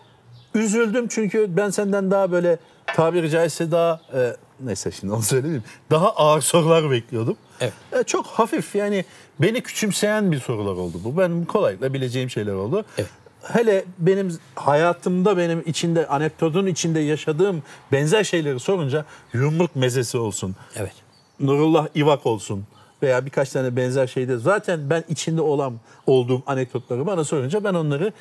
üzüldüm 0.55 1.09
çünkü 1.09 1.57
ben 1.57 1.71
senden 1.71 2.11
daha 2.11 2.33
böyle 2.33 2.59
tabiri 2.87 3.31
caizse 3.31 3.71
daha 3.71 4.01
e, 4.15 4.37
neyse 4.67 4.91
şimdi 4.91 5.13
onu 5.13 5.23
söylemeyeyim. 5.23 5.65
Daha 5.91 6.11
ağır 6.11 6.41
sorular 6.41 6.91
bekliyordum. 6.91 7.37
Evet. 7.61 7.73
E, 7.93 8.03
çok 8.03 8.27
hafif 8.27 8.75
yani 8.75 9.05
beni 9.39 9.61
küçümseyen 9.61 10.33
bir 10.33 10.41
sorular 10.41 10.73
oldu 10.73 11.01
bu. 11.05 11.19
Benim 11.19 11.45
kolaylıkla 11.45 11.95
bileceğim 11.95 12.31
şeyler 12.31 12.53
oldu. 12.53 12.85
Evet. 12.99 13.11
Hele 13.43 13.85
benim 13.99 14.39
hayatımda 14.55 15.37
benim 15.37 15.63
içinde 15.67 16.07
anekdotun 16.07 16.67
içinde 16.67 17.01
yaşadığım 17.01 17.63
benzer 17.93 18.25
şeyleri 18.25 18.61
sorunca 18.61 19.05
yumruk 19.33 19.77
mezesi 19.77 20.19
olsun. 20.19 20.57
Evet. 20.77 20.93
Nurullah 21.41 21.89
İvak 21.95 22.27
olsun 22.27 22.65
veya 23.03 23.27
birkaç 23.27 23.51
tane 23.51 23.77
benzer 23.77 24.07
şeyde 24.07 24.37
zaten 24.37 24.91
ben 24.91 25.05
içinde 25.09 25.41
olan 25.41 25.81
olduğum 26.07 26.43
anekdotları 26.47 27.07
bana 27.07 27.25
sorunca 27.25 27.65
ben 27.65 27.75
onları 27.75 28.13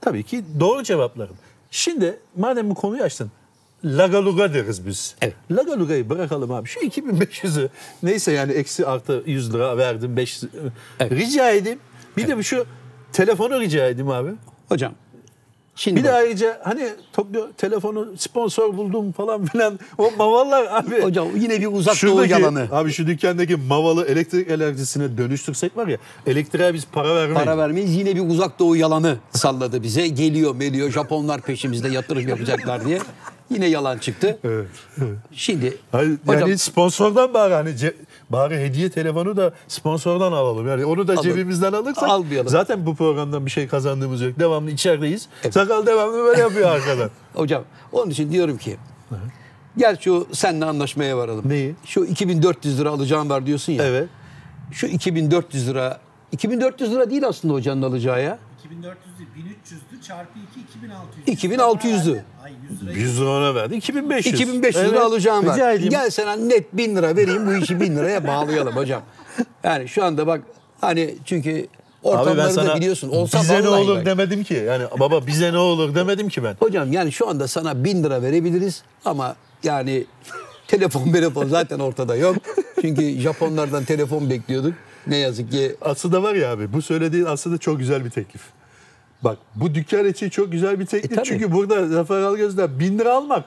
tabii 0.00 0.22
ki 0.22 0.44
doğru 0.60 0.82
cevaplarım. 0.82 1.36
Şimdi 1.70 2.18
madem 2.36 2.70
bu 2.70 2.74
konuyu 2.74 3.02
açtın 3.02 3.30
Lagaluga 3.84 4.54
deriz 4.54 4.86
biz. 4.86 5.14
Evet. 5.22 5.34
Lagaluga'yı 5.50 6.10
bırakalım 6.10 6.52
abi. 6.52 6.68
Şu 6.68 6.80
2500'ü 6.80 7.68
neyse 8.02 8.32
yani 8.32 8.52
eksi 8.52 8.86
artı 8.86 9.22
100 9.26 9.54
lira 9.54 9.76
verdim 9.76 10.16
500. 10.16 10.50
Evet. 11.00 11.12
Rica 11.12 11.50
edeyim. 11.50 11.78
Bir 12.16 12.28
de 12.28 12.42
şu 12.42 12.66
telefonu 13.12 13.60
rica 13.60 13.86
edeyim 13.86 14.10
abi. 14.10 14.30
Hocam. 14.68 14.92
Şimdi 15.76 16.00
Bir 16.00 16.04
de 16.04 16.08
bak, 16.08 16.14
ayrıca 16.14 16.60
hani 16.64 16.88
Tokyo 17.12 17.46
telefonu 17.56 18.08
sponsor 18.18 18.76
buldum 18.76 19.12
falan 19.12 19.44
filan. 19.52 19.78
O 19.98 20.10
mavallar 20.18 20.66
abi. 20.70 21.02
hocam 21.02 21.28
yine 21.36 21.60
bir 21.60 21.66
uzak 21.66 22.02
doğu 22.02 22.26
yalanı. 22.26 22.68
Abi 22.72 22.92
şu 22.92 23.06
dükkandaki 23.06 23.56
mavalı 23.56 24.06
elektrik 24.06 24.50
enerjisine 24.50 25.18
dönüştürsek 25.18 25.76
var 25.76 25.86
ya 25.88 25.98
elektriğe 26.26 26.74
biz 26.74 26.86
para 26.92 27.14
vermeyiz. 27.14 27.44
Para 27.44 27.58
vermeyiz. 27.58 27.96
Yine 27.96 28.16
bir 28.16 28.28
uzak 28.30 28.58
doğu 28.58 28.76
yalanı 28.76 29.16
salladı 29.30 29.82
bize. 29.82 30.08
Geliyor 30.08 30.54
meliyor 30.56 30.90
Japonlar 30.90 31.40
peşimizde 31.40 31.88
yatırım 31.88 32.28
yapacaklar 32.28 32.84
diye. 32.86 32.98
Yine 33.52 33.66
yalan 33.66 33.98
çıktı. 33.98 34.38
Evet. 34.44 34.66
Şimdi 35.32 35.76
Hayır, 35.92 36.18
hocam 36.26 36.40
yani 36.48 36.58
sponsordan 36.58 37.34
bari 37.34 37.54
hani 37.54 37.68
ce- 37.70 37.94
bari 38.30 38.58
hediye 38.58 38.90
telefonu 38.90 39.36
da 39.36 39.52
sponsordan 39.68 40.32
alalım. 40.32 40.68
Yani 40.68 40.84
onu 40.84 41.08
da 41.08 41.12
Alın. 41.12 41.22
cebimizden 41.22 41.72
alırsak 41.72 42.08
Almayalım. 42.08 42.48
zaten 42.48 42.86
bu 42.86 42.94
programdan 42.94 43.46
bir 43.46 43.50
şey 43.50 43.68
kazandığımız 43.68 44.20
yok. 44.20 44.38
Devamlı 44.38 44.70
içerideyiz. 44.70 45.28
Sakal 45.50 45.86
devamlı 45.86 46.24
böyle 46.24 46.40
yapıyor 46.40 46.70
arkadan. 46.70 47.10
hocam 47.34 47.64
onun 47.92 48.10
için 48.10 48.32
diyorum 48.32 48.58
ki 48.58 48.76
gel 49.76 49.96
şu 50.00 50.26
seninle 50.32 50.64
anlaşmaya 50.64 51.16
varalım. 51.18 51.48
Neyi? 51.48 51.74
Şu 51.84 52.04
2400 52.04 52.80
lira 52.80 52.90
alacağım 52.90 53.30
var 53.30 53.46
diyorsun 53.46 53.72
ya. 53.72 53.84
evet. 53.84 54.08
Şu 54.72 54.86
2400 54.86 55.68
lira 55.68 56.00
2400 56.32 56.92
lira 56.92 57.10
değil 57.10 57.26
aslında 57.28 57.54
hocanın 57.54 57.82
alacağı 57.82 58.22
ya. 58.22 58.38
2400 58.78 59.18
değil 59.18 59.28
1300'dü 59.64 60.02
çarpı 60.02 60.38
2 60.52 60.60
2600. 60.60 62.06
2600'dü. 62.06 62.20
Ay 62.44 62.52
100 62.70 62.82
lira. 62.82 62.92
100 62.92 63.20
lira 63.20 63.30
ona 63.30 63.54
verdi. 63.54 63.74
2500. 63.74 64.34
2500 64.34 64.84
lira 64.84 64.90
Evet. 64.90 65.00
alacağım 65.02 65.42
Rica 65.44 65.64
var. 65.66 65.72
edeyim. 65.72 65.90
Gel 65.90 66.10
sana 66.10 66.32
net 66.36 66.76
1000 66.76 66.96
lira 66.96 67.16
vereyim 67.16 67.46
bu 67.46 67.52
işi 67.54 67.80
1000 67.80 67.96
liraya 67.96 68.26
bağlayalım 68.26 68.76
hocam. 68.76 69.02
Yani 69.64 69.88
şu 69.88 70.04
anda 70.04 70.26
bak 70.26 70.42
hani 70.80 71.14
çünkü 71.24 71.50
Abi 71.50 71.66
ben 72.04 72.08
ortamları 72.10 72.38
da 72.38 72.50
sana 72.50 72.76
biliyorsun. 72.76 73.08
Olsa 73.08 73.40
bize 73.40 73.62
ne 73.62 73.68
olur 73.68 73.96
bak. 73.96 74.06
demedim 74.06 74.44
ki. 74.44 74.54
Yani 74.54 74.84
baba 75.00 75.26
bize 75.26 75.52
ne 75.52 75.58
olur 75.58 75.94
demedim 75.94 76.28
ki 76.28 76.44
ben. 76.44 76.56
Hocam 76.60 76.92
yani 76.92 77.12
şu 77.12 77.28
anda 77.28 77.48
sana 77.48 77.84
1000 77.84 78.04
lira 78.04 78.22
verebiliriz 78.22 78.82
ama 79.04 79.36
yani 79.64 80.04
telefon 80.68 81.12
telefon 81.12 81.48
zaten 81.48 81.78
ortada 81.78 82.16
yok. 82.16 82.36
Çünkü 82.80 83.20
Japonlardan 83.20 83.84
telefon 83.84 84.30
bekliyorduk. 84.30 84.74
Ne 85.06 85.16
yazık 85.16 85.52
ki 85.52 85.76
Aslında 85.80 86.22
var 86.22 86.34
ya 86.34 86.52
abi 86.52 86.72
bu 86.72 86.82
söylediğin 86.82 87.24
aslında 87.24 87.58
çok 87.58 87.78
güzel 87.78 88.04
bir 88.04 88.10
teklif. 88.10 88.42
Bak 89.24 89.38
bu 89.54 89.74
dükkan 89.74 90.06
için 90.06 90.28
çok 90.30 90.52
güzel 90.52 90.80
bir 90.80 90.86
teklif. 90.86 91.18
E. 91.18 91.22
Çünkü 91.24 91.52
burada 91.52 91.86
Zafer 91.88 92.20
Algöz'den 92.22 92.78
1000 92.80 92.98
lira 92.98 93.14
almak 93.14 93.44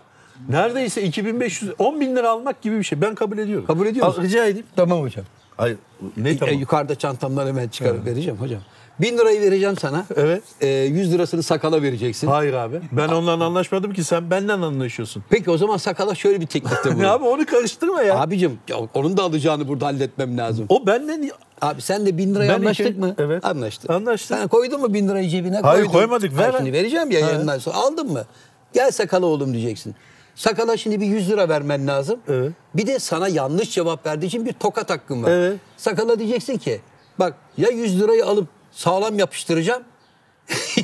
neredeyse 0.49 1.03
2500 1.03 1.71
10 1.80 1.99
bin 2.01 2.15
lira 2.15 2.30
almak 2.30 2.61
gibi 2.61 2.78
bir 2.78 2.84
şey. 2.84 3.01
Ben 3.01 3.15
kabul 3.15 3.38
ediyorum. 3.38 3.65
Kabul 3.67 3.86
ediyor 3.88 4.07
musun? 4.07 4.23
Rica 4.23 4.45
edeyim. 4.45 4.65
tamam 4.76 5.01
hocam. 5.01 5.26
Hayır 5.57 5.78
ne 6.17 6.30
E, 6.30 6.38
tamam. 6.38 6.55
yukarıda 6.55 6.95
çantamdan 6.95 7.47
hemen 7.47 7.67
çıkarıp 7.67 8.05
vereceğim 8.05 8.38
hocam. 8.39 8.61
1000 9.01 9.17
lirayı 9.17 9.41
vereceğim 9.41 9.76
sana. 9.78 10.05
Evet. 10.15 10.43
E, 10.61 10.67
100 10.67 11.13
lirasını 11.13 11.43
sakala 11.43 11.82
vereceksin. 11.82 12.28
Hayır 12.28 12.53
abi. 12.53 12.82
Ben 12.91 13.07
onunla 13.07 13.45
anlaşmadım 13.45 13.93
ki 13.93 14.03
sen 14.03 14.32
benden 14.32 14.61
anlaşıyorsun. 14.61 15.23
Peki 15.30 15.51
o 15.51 15.57
zaman 15.57 15.78
sakala 15.78 16.15
şöyle 16.15 16.41
bir 16.41 16.45
teklifte 16.47 16.91
bulun. 16.95 17.03
Abi 17.03 17.23
onu 17.23 17.45
karıştırma 17.45 18.01
ya. 18.01 18.19
Abicim 18.19 18.59
ya 18.67 18.78
onun 18.93 19.17
da 19.17 19.23
alacağını 19.23 19.67
burada 19.67 19.86
halletmem 19.86 20.38
lazım. 20.38 20.65
O 20.69 20.88
benden 20.88 21.30
Abi 21.66 21.82
sen 21.82 22.05
de 22.05 22.18
bin 22.18 22.36
liraya 22.36 22.49
Ben 22.49 22.53
anlaştık 22.55 22.88
iki- 22.88 22.99
mı? 22.99 23.16
Evet. 23.18 23.45
Anlaştık. 23.45 23.89
Anlaştık. 23.89 24.38
Sen 24.38 24.47
koydun 24.47 24.82
mu 24.82 24.93
bin 24.93 25.07
lirayı 25.07 25.30
cebine? 25.30 25.59
Hayır, 25.59 25.78
Koydum. 25.86 25.91
koymadık. 25.91 26.38
Ver. 26.38 26.49
Ha, 26.49 26.57
şimdi 26.57 26.74
vereceğim 26.74 27.11
ya 27.11 27.20
yayından 27.20 27.59
sonra. 27.59 27.76
Aldın 27.76 28.11
mı? 28.11 28.26
Gel 28.74 28.91
sakala 28.91 29.26
oğlum 29.26 29.53
diyeceksin. 29.53 29.95
Sakala 30.36 30.78
şimdi 30.78 31.01
bir 31.01 31.05
100 31.05 31.30
lira 31.30 31.49
vermen 31.49 31.88
lazım. 31.88 32.20
Evet. 32.28 32.51
Bir 32.76 32.88
de 32.88 32.99
sana 32.99 33.28
yanlış 33.28 33.72
cevap 33.72 34.05
verdiği 34.05 34.26
için 34.26 34.45
bir 34.45 34.53
tokat 34.53 34.89
hakkın 34.89 35.24
var. 35.24 35.32
Evet. 35.32 35.57
Sakala 35.78 36.20
diyeceksin 36.20 36.57
ki 36.57 36.82
bak 37.20 37.34
ya 37.57 37.70
100 37.70 38.01
lirayı 38.01 38.26
alıp 38.26 38.47
sağlam 38.72 39.20
yapıştıracağım. 39.20 39.84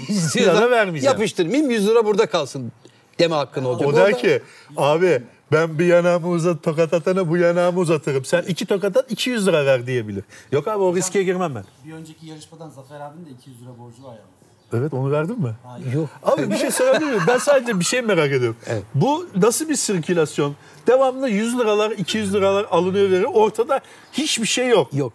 100 0.10 0.36
Ya 0.36 0.56
da 0.56 0.72
vermeyeceğim. 0.72 1.14
Yapıştırmayayım 1.14 1.70
100 1.72 1.88
lira 1.88 2.06
burada 2.06 2.26
kalsın 2.26 2.72
deme 3.20 3.36
hakkın 3.36 3.64
olacak. 3.66 3.88
o 3.90 3.96
der 3.96 4.18
ki 4.20 4.42
abi 4.78 5.24
ben 5.52 5.80
bir 5.80 5.86
yanağımı 5.86 6.28
uzat 6.28 6.64
tokat 6.64 6.94
atana 6.94 7.30
bu 7.30 7.38
yanağımı 7.38 7.80
uzatırım. 7.80 8.26
Sen 8.26 8.42
iki 8.42 8.66
tokat 8.66 8.98
at 8.98 9.12
200 9.12 9.48
lira 9.48 9.66
ver 9.66 9.88
diyebilir. 9.88 10.24
Yok 10.52 10.68
abi 10.68 10.84
o 10.84 10.96
riske 10.96 11.24
girmem 11.24 11.56
ben. 11.56 11.64
Bir 11.86 11.94
önceki 11.94 12.28
yarışmadan 12.28 12.70
Zafer 12.70 13.00
abinin 13.00 13.26
de 13.26 13.30
200 13.30 13.62
lira 13.62 13.70
borcu 13.70 14.04
var 14.04 14.10
yalnız. 14.10 14.42
Evet 14.74 14.94
onu 14.94 15.12
verdin 15.12 15.40
mi? 15.40 15.56
Yok. 15.94 16.10
Abi 16.24 16.52
bir 16.52 16.58
şey 16.58 16.72
sorabilir 16.72 17.06
miyim? 17.10 17.22
Ben 17.28 17.38
sadece 17.38 17.80
bir 17.80 17.86
şey 17.86 18.02
merak 18.02 18.32
ediyorum. 18.32 18.58
Evet. 18.68 18.84
Bu 18.96 19.28
nasıl 19.36 19.70
bir 19.70 19.76
sirkülasyon? 19.76 20.56
Devamlı 20.88 21.30
100 21.30 21.60
liralar, 21.60 21.92
200 21.92 22.34
liralar 22.34 22.66
alınıyor 22.72 23.12
veriyor. 23.12 23.32
Ortada 23.34 23.82
hiçbir 24.14 24.46
şey 24.46 24.68
yok. 24.68 24.94
Yok. 24.94 25.14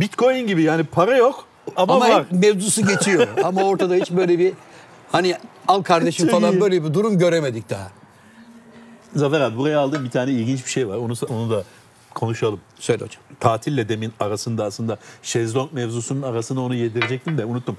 Bitcoin 0.00 0.46
gibi 0.46 0.62
yani 0.62 0.84
para 0.84 1.16
yok 1.16 1.44
ama, 1.76 1.94
Ama 1.94 2.08
var. 2.08 2.24
hep 2.24 2.32
mevzusu 2.32 2.86
geçiyor. 2.86 3.28
Ama 3.44 3.62
ortada 3.62 3.94
hiç 3.94 4.10
böyle 4.10 4.38
bir 4.38 4.52
hani 5.12 5.36
al 5.68 5.82
kardeşim 5.82 6.28
falan 6.28 6.60
böyle 6.60 6.84
bir 6.84 6.94
durum 6.94 7.18
göremedik 7.18 7.70
daha. 7.70 7.90
Zafer 9.14 9.40
abi 9.40 9.56
buraya 9.56 9.80
aldığım 9.80 10.04
bir 10.04 10.10
tane 10.10 10.30
ilginç 10.30 10.64
bir 10.64 10.70
şey 10.70 10.88
var. 10.88 10.96
Onu, 10.96 11.12
onu 11.28 11.50
da 11.50 11.64
konuşalım. 12.14 12.60
Söyle 12.78 13.04
hocam. 13.04 13.22
Tatille 13.40 13.88
demin 13.88 14.12
arasında 14.20 14.64
aslında 14.64 14.98
şezlong 15.22 15.72
mevzusunun 15.72 16.22
arasına 16.22 16.60
onu 16.60 16.74
yedirecektim 16.74 17.38
de 17.38 17.44
unuttum. 17.44 17.76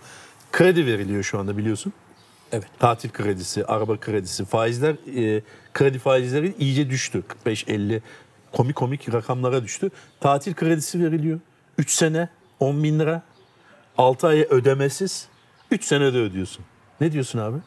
Kredi 0.52 0.86
veriliyor 0.86 1.24
şu 1.24 1.40
anda 1.40 1.58
biliyorsun. 1.58 1.94
Evet. 2.52 2.68
Tatil 2.80 3.10
kredisi, 3.10 3.66
araba 3.66 3.98
kredisi, 3.98 4.46
faizler, 4.46 4.96
e, 5.38 5.42
kredi 5.74 6.00
faizleri 6.00 6.56
iyice 6.60 6.90
düştü. 6.90 7.24
45-50 7.46 8.02
komik 8.52 8.76
komik 8.76 9.14
rakamlara 9.14 9.64
düştü. 9.64 9.90
Tatil 10.20 10.54
kredisi 10.54 11.04
veriliyor. 11.04 11.40
3 11.78 11.92
sene 11.92 12.30
10 12.60 12.84
bin 12.84 13.00
lira. 13.00 13.22
6 13.98 14.28
ay 14.28 14.48
ödemesiz. 14.50 15.28
3 15.72 15.84
senede 15.84 16.18
ödüyorsun. 16.18 16.66
Ne 17.02 17.12
diyorsun 17.12 17.40
abi? 17.40 17.58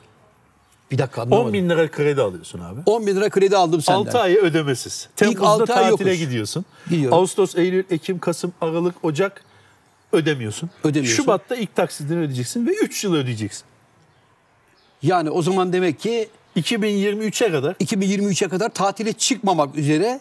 Bir 0.91 0.99
dakika 0.99 1.23
10 1.23 1.27
anlamadım. 1.27 1.53
bin 1.53 1.71
lira 1.71 1.91
kredi 1.91 2.21
alıyorsun 2.21 2.61
abi. 2.61 2.81
10 2.87 3.07
bin 3.07 3.17
lira 3.17 3.31
kredi 3.31 3.57
aldım 3.57 3.83
senden. 3.83 4.01
6 4.01 4.19
ay 4.19 4.37
ödemesiz. 4.37 5.09
Temmuz'da 5.17 5.51
ay 5.51 5.59
tatile 5.67 6.11
yokuz. 6.11 6.19
gidiyorsun. 6.19 6.65
Gidiyorum. 6.91 7.19
Ağustos, 7.19 7.57
Eylül, 7.57 7.85
Ekim, 7.91 8.19
Kasım, 8.19 8.53
Aralık, 8.61 8.95
Ocak 9.05 9.45
ödemiyorsun. 10.13 10.71
Ödemiyorsun. 10.85 11.23
Şubat'ta 11.23 11.57
ilk 11.57 11.77
taksidini 11.77 12.19
ödeyeceksin 12.19 12.67
ve 12.67 12.71
3 12.71 13.05
yıl 13.05 13.15
ödeyeceksin. 13.15 13.65
Yani 15.03 15.31
o 15.31 15.43
zaman 15.43 15.73
demek 15.73 16.01
ki 16.01 16.29
2023'e 16.57 17.51
kadar 17.53 17.75
2023'e 17.75 18.49
kadar 18.49 18.69
tatile 18.69 19.13
çıkmamak 19.13 19.77
üzere 19.77 20.21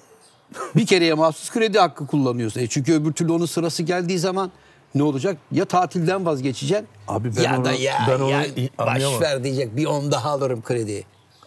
bir 0.76 0.86
kereye 0.86 1.14
mahsus 1.14 1.52
kredi 1.52 1.80
hakkı 1.80 2.08
kullanıyorsun. 2.08 2.62
E 2.62 2.68
çünkü 2.68 2.94
öbür 2.94 3.14
türlü 3.14 3.32
onun 3.32 3.46
sırası 3.46 3.84
geldiği 3.84 4.20
zaman 4.20 4.52
ne 4.96 5.04
olacak? 5.04 5.38
Ya 5.52 5.66
tatilden 5.66 6.26
vazgeçeceksin. 6.26 6.88
Abi 7.08 7.36
ben 7.38 7.42
ya 7.42 7.58
onu- 7.58 7.66
da 7.66 7.72
ya, 7.72 8.06
ben 8.10 8.20
onu 8.20 8.32
ya 8.32 8.46
baş 8.80 9.04
ver 9.22 9.44
diyecek 9.44 9.76
bir 9.76 9.86
on 9.86 10.12
daha 10.12 10.30
alırım 10.30 10.62
kredi. 10.62 11.04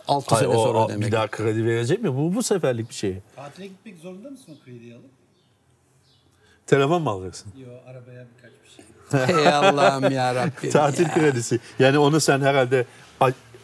6 0.09 0.35
Hayır, 0.35 0.47
sene 0.49 0.57
o- 0.59 0.65
sonra 0.67 0.79
o 0.79 0.87
ödemek. 0.89 1.07
bir 1.07 1.13
daha 1.13 1.27
kredi 1.29 1.65
verecek 1.65 2.03
mi? 2.03 2.17
Bu 2.17 2.35
bu 2.35 2.43
seferlik 2.43 2.89
bir 2.89 2.95
şey. 2.95 3.19
Tatile 3.37 3.67
gitmek 3.67 3.99
zorunda 3.99 4.31
mısın 4.31 4.57
o 4.61 4.65
krediyi 4.65 4.95
alıp? 4.95 5.05
Telefon 6.67 7.03
mu 7.03 7.11
alacaksın? 7.11 7.53
Yo 7.59 7.69
arabaya 7.87 8.27
birkaç 8.37 8.53
bir 8.65 8.71
şey. 9.37 9.37
Ey 9.45 9.49
Allah'ım 9.49 10.11
ya 10.13 10.35
Rabbim. 10.35 10.71
Tatil 10.71 11.03
ya. 11.05 11.15
kredisi. 11.15 11.61
Yani 11.79 11.99
onu 11.99 12.21
sen 12.21 12.41
herhalde 12.41 12.87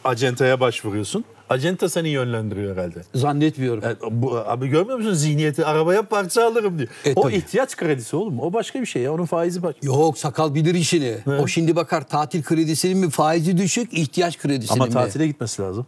acentaya 0.03 0.59
başvuruyorsun. 0.59 1.25
Acenta 1.49 1.89
seni 1.89 2.09
yönlendiriyor 2.09 2.77
herhalde. 2.77 3.01
Zannetmiyorum. 3.15 3.83
Evet, 3.85 3.97
bu, 4.11 4.37
abi 4.37 4.67
görmüyor 4.67 4.97
musun 4.97 5.13
zihniyeti? 5.13 5.65
Arabaya 5.65 6.03
parça 6.03 6.47
alırım 6.47 6.79
diyor. 6.79 6.89
E, 7.05 7.13
o 7.15 7.21
tabii. 7.21 7.35
ihtiyaç 7.35 7.75
kredisi 7.75 8.15
oğlum. 8.15 8.39
O 8.39 8.53
başka 8.53 8.81
bir 8.81 8.85
şey 8.85 9.01
ya. 9.01 9.13
Onun 9.13 9.25
faizi 9.25 9.63
başka. 9.63 9.79
Yok 9.87 10.17
sakal 10.17 10.55
bilir 10.55 10.75
işini. 10.75 11.17
O 11.39 11.47
şimdi 11.47 11.75
bakar 11.75 12.07
tatil 12.07 12.43
kredisinin 12.43 12.97
mi 12.97 13.09
faizi 13.09 13.57
düşük, 13.57 13.93
ihtiyaç 13.93 14.37
kredisinin 14.37 14.79
Ama 14.79 14.85
mi? 14.85 14.91
tatile 14.91 15.27
gitmesi 15.27 15.61
lazım. 15.61 15.85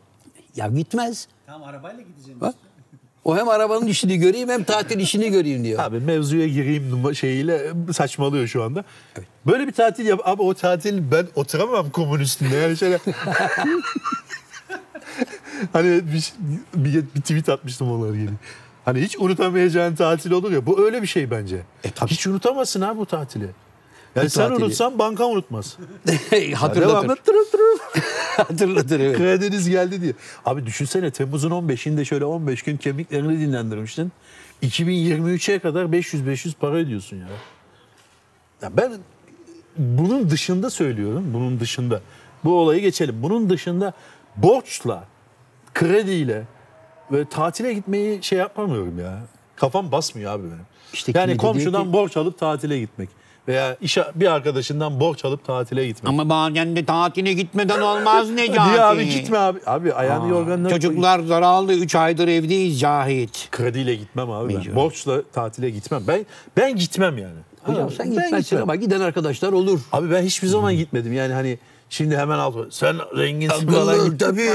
Ya 0.56 0.68
gitmez. 0.68 1.28
Tamam 1.46 1.70
arabayla 1.70 2.02
gideceğim 2.02 2.42
Bak. 2.42 2.56
O 3.26 3.38
hem 3.38 3.50
arabanın 3.50 3.88
işini 3.88 4.18
göreyim 4.18 4.50
hem 4.50 4.64
tatil 4.64 5.00
işini 5.00 5.32
göreyim 5.32 5.64
diyor. 5.64 5.80
Abi 5.80 6.00
mevzuya 6.00 6.48
gireyim 6.48 7.16
şeyiyle 7.16 7.74
saçmalıyor 7.94 8.48
şu 8.48 8.64
anda. 8.64 8.84
Böyle 9.46 9.68
bir 9.68 9.72
tatil 9.72 10.06
yap. 10.06 10.20
Abi 10.24 10.42
o 10.42 10.54
tatil 10.54 11.12
ben 11.12 11.28
oturamam 11.36 11.90
kumun 11.90 12.20
üstünde. 12.20 12.56
Yani 12.56 12.78
şöyle... 12.78 13.00
hani 15.74 16.02
bir, 16.14 16.34
bir, 16.74 16.94
bir 17.16 17.22
tweet 17.22 17.50
atmıştım 17.50 17.92
onları 17.92 18.18
gibi. 18.18 18.32
Hani 18.86 19.02
hiç 19.02 19.18
unutamayacağın 19.20 19.96
tatil 19.96 20.32
olur 20.32 20.52
ya. 20.52 20.66
Bu 20.66 20.86
öyle 20.86 21.02
bir 21.02 21.08
şey 21.08 21.32
bence. 21.32 21.62
E, 21.84 21.92
tabii. 21.92 22.12
Hiç 22.12 22.28
unutamazsın 22.28 22.82
ha 22.82 22.98
bu 22.98 23.06
tatili. 23.06 23.50
Yani 24.16 24.26
Bu 24.26 24.30
sen 24.30 24.48
tatili. 24.50 24.66
unutsan 24.66 25.00
banka 25.00 25.26
unutmaz. 25.26 25.78
Devamlı 26.08 26.56
Hatırlatır. 26.56 27.16
tırıl 27.16 27.46
tırıl. 27.52 27.78
Hatırlatır 28.38 29.00
evet. 29.00 29.18
Krediniz 29.18 29.70
geldi 29.70 30.02
diye. 30.02 30.14
Abi 30.46 30.66
düşünsene 30.66 31.12
Temmuz'un 31.12 31.52
15'inde 31.52 32.06
şöyle 32.06 32.26
15 32.26 32.62
gün 32.62 32.78
kemiklerini 32.78 33.40
dinlendirmiştin. 33.40 34.12
2023'e 34.64 35.60
kadar 35.60 35.86
500-500 35.86 36.54
para 36.60 36.76
ödüyorsun 36.76 37.18
ya. 37.18 37.28
ya. 38.62 38.78
Ben 38.78 38.92
bunun 39.78 40.30
dışında 40.30 40.70
söylüyorum. 40.70 41.26
Bunun 41.34 41.60
dışında. 41.60 42.02
Bu 42.44 42.60
olayı 42.60 42.82
geçelim. 42.82 43.16
Bunun 43.24 43.50
dışında 43.50 43.94
borçla, 44.38 45.04
krediyle 45.74 46.44
böyle 47.12 47.26
tatile 47.30 47.74
gitmeyi 47.74 48.24
şey 48.24 48.40
yapamıyorum 48.40 49.00
ya. 49.00 49.20
Kafam 49.56 49.92
basmıyor 49.92 50.32
abi 50.32 50.44
benim. 50.44 50.66
İşte 50.94 51.12
yani 51.16 51.38
komşudan 51.38 51.84
ki- 51.86 51.94
borç 51.94 52.18
alıp 52.18 52.40
tatile 52.40 52.80
gitmek. 52.80 53.10
Veya 53.48 53.78
işe, 53.82 54.06
bir 54.16 54.28
arkadaşından 54.32 55.00
borç 55.00 55.26
alıp 55.26 55.46
tatile 55.46 55.88
gitmek. 55.88 56.10
Ama 56.10 56.30
bazen 56.30 56.76
de 56.76 56.86
tatile 56.86 57.34
gitmeden 57.34 57.82
olmaz 57.82 58.30
Necati. 58.32 58.70
Niye 58.70 58.82
abi 58.82 59.10
gitme 59.10 59.38
abi. 59.38 59.60
Abi 59.66 59.94
ayağını 59.94 60.30
yorganına 60.30 60.70
koy. 60.70 60.80
Çocuklar 60.80 61.20
zararlı. 61.20 61.74
Üç 61.74 61.96
aydır 61.96 62.28
evdeyiz 62.28 62.80
Cahit. 62.80 63.48
Krediyle 63.52 63.96
gitmem 63.96 64.32
abi 64.32 64.56
ben. 64.56 64.76
Borçla 64.76 65.22
tatile 65.34 65.70
gitmem. 65.70 66.04
Ben 66.08 66.26
ben 66.58 66.76
gitmem 66.76 67.18
yani. 67.18 67.38
Hocam 67.64 67.88
Abi, 67.88 67.96
sen 67.96 68.08
gitmezsin 68.10 68.38
gitmem. 68.38 68.64
ama 68.64 68.76
giden 68.76 69.02
arkadaşlar 69.02 69.54
olur. 69.54 69.80
Abi 69.92 70.12
ben 70.12 70.24
hiçbir 70.24 70.48
zaman 70.48 70.76
gitmedim. 70.76 71.14
Yani 71.14 71.34
hani 71.34 71.60
şimdi 71.90 72.18
hemen 72.18 72.40
al. 72.40 72.54
Sen 72.70 72.98
falan 73.72 73.94
Akıllı 74.00 74.18
tabii. 74.18 74.50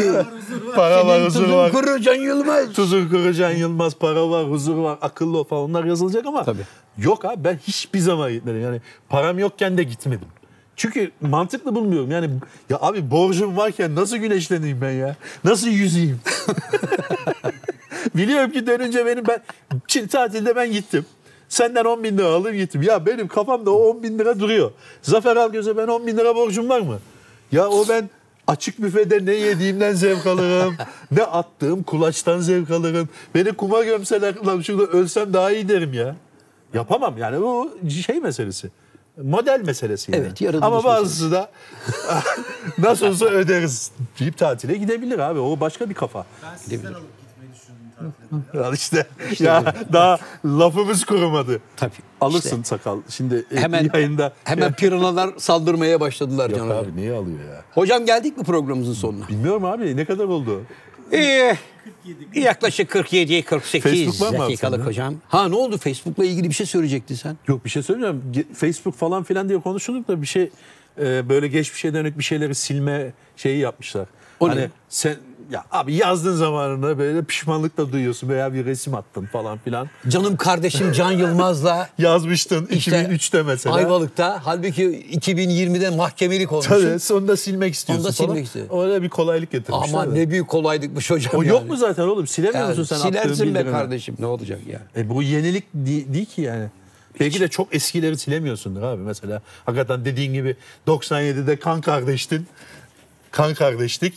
Para 0.74 1.06
var, 1.06 1.24
huzur 1.26 1.40
tuzun 1.40 1.56
var. 1.56 1.72
kuru 1.72 2.00
Can 2.00 2.14
Yılmaz. 2.14 2.72
Tuzun 2.72 3.08
kuru 3.08 3.34
Can 3.34 3.50
Yılmaz, 3.50 3.94
para 3.94 4.30
var, 4.30 4.50
huzur 4.50 4.76
var, 4.76 4.98
akıllı 5.00 5.38
ol 5.38 5.44
falan 5.44 5.62
onlar 5.62 5.84
yazılacak 5.84 6.26
ama 6.26 6.44
Tabii. 6.44 6.62
yok 6.98 7.24
abi 7.24 7.44
ben 7.44 7.56
hiçbir 7.66 7.98
zaman 7.98 8.32
gitmedim. 8.32 8.62
Yani 8.62 8.80
param 9.08 9.38
yokken 9.38 9.78
de 9.78 9.82
gitmedim. 9.82 10.28
Çünkü 10.76 11.10
mantıklı 11.20 11.74
bulmuyorum. 11.74 12.10
Yani 12.10 12.30
ya 12.70 12.78
abi 12.80 13.10
borcum 13.10 13.56
varken 13.56 13.94
nasıl 13.94 14.16
güneşleneyim 14.16 14.80
ben 14.80 14.90
ya? 14.90 15.16
Nasıl 15.44 15.68
yüzeyim? 15.68 16.20
Biliyorum 18.14 18.50
ki 18.50 18.66
dönünce 18.66 19.06
benim 19.06 19.26
ben 19.26 19.42
Çin 19.88 20.06
tatilde 20.06 20.56
ben 20.56 20.72
gittim. 20.72 21.06
Senden 21.48 21.84
10 21.84 22.04
bin 22.04 22.18
lira 22.18 22.26
aldım 22.26 22.52
gittim. 22.52 22.82
Ya 22.82 23.06
benim 23.06 23.28
kafamda 23.28 23.70
o 23.70 23.74
10 23.74 24.02
bin 24.02 24.18
lira 24.18 24.40
duruyor. 24.40 24.70
Zafer 25.02 25.36
Algöz'e 25.36 25.76
ben 25.76 25.86
10 25.86 26.06
bin 26.06 26.16
lira 26.16 26.36
borcum 26.36 26.68
var 26.68 26.80
mı? 26.80 26.98
Ya 27.52 27.68
o 27.68 27.88
ben 27.88 28.10
açık 28.46 28.82
büfede 28.82 29.26
ne 29.26 29.34
yediğimden 29.34 29.92
zevk 29.92 30.26
alırım. 30.26 30.76
ne 31.10 31.22
attığım 31.22 31.82
kulaçtan 31.82 32.40
zevk 32.40 32.70
alırım. 32.70 33.08
Beni 33.34 33.52
kuma 33.52 33.82
gömseler 33.82 34.36
lan 34.36 34.60
şurada 34.60 34.82
ölsem 34.82 35.32
daha 35.32 35.52
iyi 35.52 35.68
derim 35.68 35.92
ya. 35.92 36.16
Yapamam 36.74 37.18
yani 37.18 37.40
bu 37.40 37.70
şey 37.90 38.20
meselesi. 38.20 38.70
Model 39.22 39.60
meselesi 39.64 40.12
yani. 40.12 40.24
Evet, 40.40 40.42
Ama 40.62 40.84
bazısı 40.84 41.32
da 41.32 41.50
nasıl 42.78 43.06
olsa 43.06 43.24
öderiz 43.26 43.90
deyip 44.20 44.38
tatile 44.38 44.76
gidebilir 44.76 45.18
abi. 45.18 45.38
O 45.38 45.60
başka 45.60 45.88
bir 45.88 45.94
kafa. 45.94 46.26
Ben 46.42 46.56
sizden 46.56 46.92
alıp 46.92 47.02
düşündüm 47.02 47.02
tatile. 47.02 47.21
Al 48.64 48.74
işte. 48.74 49.06
ya 49.38 49.74
daha 49.92 50.18
lafımız 50.44 51.04
kurumadı. 51.04 51.60
Tabii. 51.76 51.92
Alırsın 52.20 52.48
İşte. 52.62 52.62
sakal. 52.62 52.98
Şimdi 53.08 53.44
e, 53.54 53.60
Hemen 53.60 53.90
yayında. 53.94 54.32
hemen 54.44 54.72
piranalar 54.76 55.30
saldırmaya 55.38 56.00
başladılar 56.00 56.50
Yok 56.50 56.58
Can 56.58 56.66
Hocam. 56.66 56.78
abi 56.84 56.96
niye 56.96 57.12
alıyor 57.12 57.38
ya? 57.38 57.62
Hocam 57.70 58.06
geldik 58.06 58.36
mi 58.38 58.44
programımızın 58.44 58.92
sonuna? 58.94 59.28
Bilmiyorum 59.28 59.64
abi 59.64 59.96
ne 59.96 60.04
kadar 60.04 60.24
oldu? 60.24 60.62
Ee, 61.12 61.56
yaklaşık 62.34 62.90
47-48 62.90 63.80
Facebook 63.80 64.20
var 64.20 64.30
mı 64.38 64.44
abi 64.44 64.50
dakikalık 64.52 64.76
sende? 64.76 64.88
hocam. 64.88 65.14
Ha 65.28 65.48
ne 65.48 65.54
oldu 65.56 65.78
Facebook'la 65.78 66.24
ilgili 66.24 66.48
bir 66.48 66.54
şey 66.54 66.66
söyleyecektin 66.66 67.14
sen. 67.14 67.36
Yok 67.48 67.64
bir 67.64 67.70
şey. 67.70 67.82
Ge- 67.82 68.54
Facebook 68.54 68.94
falan 68.96 69.22
filan 69.22 69.48
diye 69.48 69.60
konuşuyorduk 69.60 70.08
da 70.08 70.22
bir 70.22 70.26
şey 70.26 70.50
e, 71.00 71.28
böyle 71.28 71.48
geçmişe 71.48 71.94
dönük 71.94 72.18
bir 72.18 72.24
şeyleri 72.24 72.54
silme 72.54 73.12
şeyi 73.36 73.58
yapmışlar. 73.58 74.06
O 74.40 74.48
hani 74.48 74.60
ne? 74.60 74.70
sen 74.88 75.16
ya 75.52 75.64
abi 75.70 75.94
yazdığın 75.94 76.34
zamanında 76.36 76.98
böyle 76.98 77.24
pişmanlık 77.24 77.76
da 77.76 77.92
duyuyorsun 77.92 78.28
veya 78.28 78.54
bir 78.54 78.64
resim 78.64 78.94
attın 78.94 79.26
falan 79.26 79.58
filan. 79.58 79.88
Canım 80.08 80.36
kardeşim 80.36 80.92
Can 80.92 81.10
Yılmaz'la 81.10 81.88
Yazmıştın 81.98 82.66
işte 82.66 83.02
2003'te 83.02 83.42
mesela. 83.42 83.74
Ayvalık'ta 83.74 84.40
halbuki 84.44 84.84
2020'de 85.12 85.90
mahkemelik 85.90 86.52
olmuşsun. 86.52 86.74
Tabii 86.74 87.00
sonunda 87.00 87.36
silmek 87.36 87.74
istiyorsun 87.74 88.04
Onu 88.04 88.12
da 88.12 88.16
falan. 88.16 88.28
silmek 88.28 88.46
istiyor. 88.46 88.66
Öyle 88.84 89.02
bir 89.02 89.08
kolaylık 89.08 89.50
getirmişler. 89.50 89.98
Ama 89.98 90.16
de. 90.16 90.20
ne 90.20 90.30
büyük 90.30 90.48
kolaylıkmış 90.48 91.10
hocam. 91.10 91.32
O 91.36 91.44
yok 91.44 91.60
yani. 91.60 91.68
mu 91.70 91.76
zaten 91.76 92.02
oğlum? 92.02 92.26
Silemiyor 92.26 92.68
musun 92.68 92.84
sen 92.84 92.96
silersin 92.96 93.54
be 93.54 93.64
kardeşim 93.70 94.16
ne 94.18 94.26
olacak 94.26 94.60
yani. 94.66 95.06
E 95.06 95.08
bu 95.10 95.22
yenilik 95.22 95.64
di- 95.74 96.14
değil 96.14 96.26
ki 96.26 96.42
yani. 96.42 96.66
Belki 97.20 97.40
de 97.40 97.48
çok 97.48 97.74
eskileri 97.74 98.18
silemiyorsundur 98.18 98.82
abi. 98.82 99.02
Mesela 99.02 99.42
hakikaten 99.64 100.04
dediğin 100.04 100.32
gibi 100.34 100.56
97'de 100.86 101.56
kan 101.56 101.80
kardeştin. 101.80 102.46
Kan 103.30 103.54
kardeştik. 103.54 104.14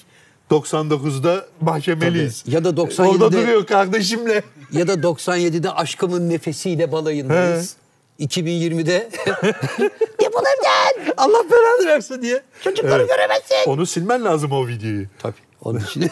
99'da 0.52 1.46
mahkemeliyiz. 1.62 2.41
Tabii. 2.41 2.56
Ya 2.56 2.64
da 2.64 2.70
97'de 2.70 3.02
Orada 3.02 3.32
duruyor 3.32 3.66
kardeşimle. 3.66 4.43
ya 4.72 4.88
da 4.88 4.93
97'de 4.93 5.72
aşkımın 5.72 6.30
nefesiyle 6.30 6.91
balayındayız. 6.91 7.76
2020'de 8.20 9.10
yapalım 10.24 10.46
gel. 10.64 11.14
Allah 11.18 11.43
belanı 11.52 11.86
versin 11.86 12.22
diye. 12.22 12.41
Çocukları 12.64 13.00
Evet. 13.02 13.10
göremezsin. 13.10 13.56
Onu 13.72 13.86
silmen 13.86 14.24
lazım 14.24 14.52
o 14.52 14.68
videoyu. 14.68 15.06
Tabii. 15.20 15.36
Onun 15.62 15.80
için 15.80 16.02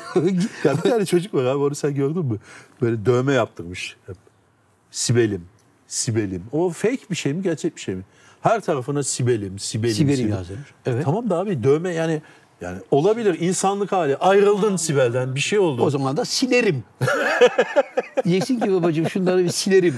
Ya 0.63 0.73
bir 0.77 0.89
tane 0.89 1.05
çocuk 1.05 1.33
var 1.33 1.45
abi 1.45 1.63
onu 1.63 1.75
sen 1.75 1.95
gördün 1.95 2.25
mü? 2.25 2.37
Böyle 2.81 3.05
dövme 3.05 3.33
yaptırmış. 3.33 3.97
Sibelim, 4.91 5.45
Sibelim. 5.87 6.43
O 6.51 6.69
fake 6.69 7.01
bir 7.11 7.15
şey 7.15 7.33
mi 7.33 7.43
gerçek 7.43 7.75
bir 7.75 7.81
şey 7.81 7.95
mi? 7.95 8.03
Her 8.41 8.61
tarafına 8.61 9.03
Sibelim, 9.03 9.59
Sibelim. 9.59 9.95
Sibelim 9.95 10.29
yazılmış. 10.29 10.67
Evet. 10.85 11.05
Tamam 11.05 11.29
da 11.29 11.37
abi 11.39 11.63
dövme 11.63 11.93
yani 11.93 12.21
yani 12.63 12.77
olabilir 12.91 13.39
insanlık 13.39 13.91
hali. 13.91 14.17
Ayrıldın 14.17 14.75
Sibel'den 14.75 15.35
bir 15.35 15.39
şey 15.39 15.59
oldu. 15.59 15.83
o 15.83 15.89
zaman 15.89 16.17
da 16.17 16.25
silerim. 16.25 16.83
Diyeceksin 18.23 18.59
ki 18.59 18.73
babacığım 18.73 19.09
şunları 19.09 19.43
bir 19.43 19.49
silerim. 19.49 19.95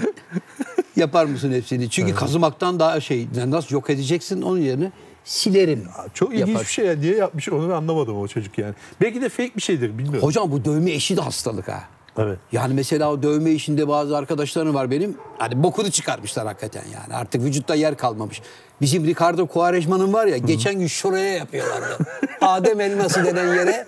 Yapar 0.95 1.25
mısın 1.25 1.51
hepsini? 1.51 1.89
Çünkü 1.89 2.15
kazımaktan 2.15 2.79
daha 2.79 2.99
şey 2.99 3.27
nasıl 3.47 3.75
yok 3.75 3.89
edeceksin 3.89 4.41
onun 4.41 4.59
yerine 4.59 4.91
silerim. 5.23 5.87
Çok 6.13 6.33
ilginç 6.33 6.47
Yapar. 6.47 6.63
bir 6.63 6.69
şey 6.69 6.85
ya. 6.85 6.95
Niye 6.95 7.15
yapmış 7.15 7.49
onu 7.49 7.69
ben 7.69 7.73
anlamadım 7.73 8.17
o 8.17 8.27
çocuk 8.27 8.57
yani. 8.57 8.73
Belki 9.01 9.21
de 9.21 9.29
fake 9.29 9.55
bir 9.55 9.61
şeydir 9.61 9.97
bilmiyorum. 9.97 10.27
Hocam 10.27 10.51
bu 10.51 10.65
dövme 10.65 10.91
eşi 10.91 11.17
de 11.17 11.21
hastalık 11.21 11.67
ha. 11.67 11.83
Evet. 12.17 12.39
Yani 12.51 12.73
mesela 12.73 13.11
o 13.11 13.23
dövme 13.23 13.51
işinde 13.51 13.87
bazı 13.87 14.17
arkadaşlarım 14.17 14.73
var 14.75 14.91
benim. 14.91 15.17
Hani 15.37 15.63
bokunu 15.63 15.91
çıkarmışlar 15.91 16.47
hakikaten 16.47 16.83
yani. 16.93 17.15
Artık 17.15 17.43
vücutta 17.43 17.75
yer 17.75 17.97
kalmamış. 17.97 18.41
Bizim 18.81 19.05
Ricardo 19.05 19.47
Quaresma'nın 19.47 20.13
var 20.13 20.25
ya 20.27 20.37
geçen 20.37 20.79
gün 20.79 20.87
şuraya 20.87 21.33
yapıyorlardı. 21.33 21.97
Adem 22.41 22.81
elması 22.81 23.25
denen 23.25 23.53
yere. 23.55 23.85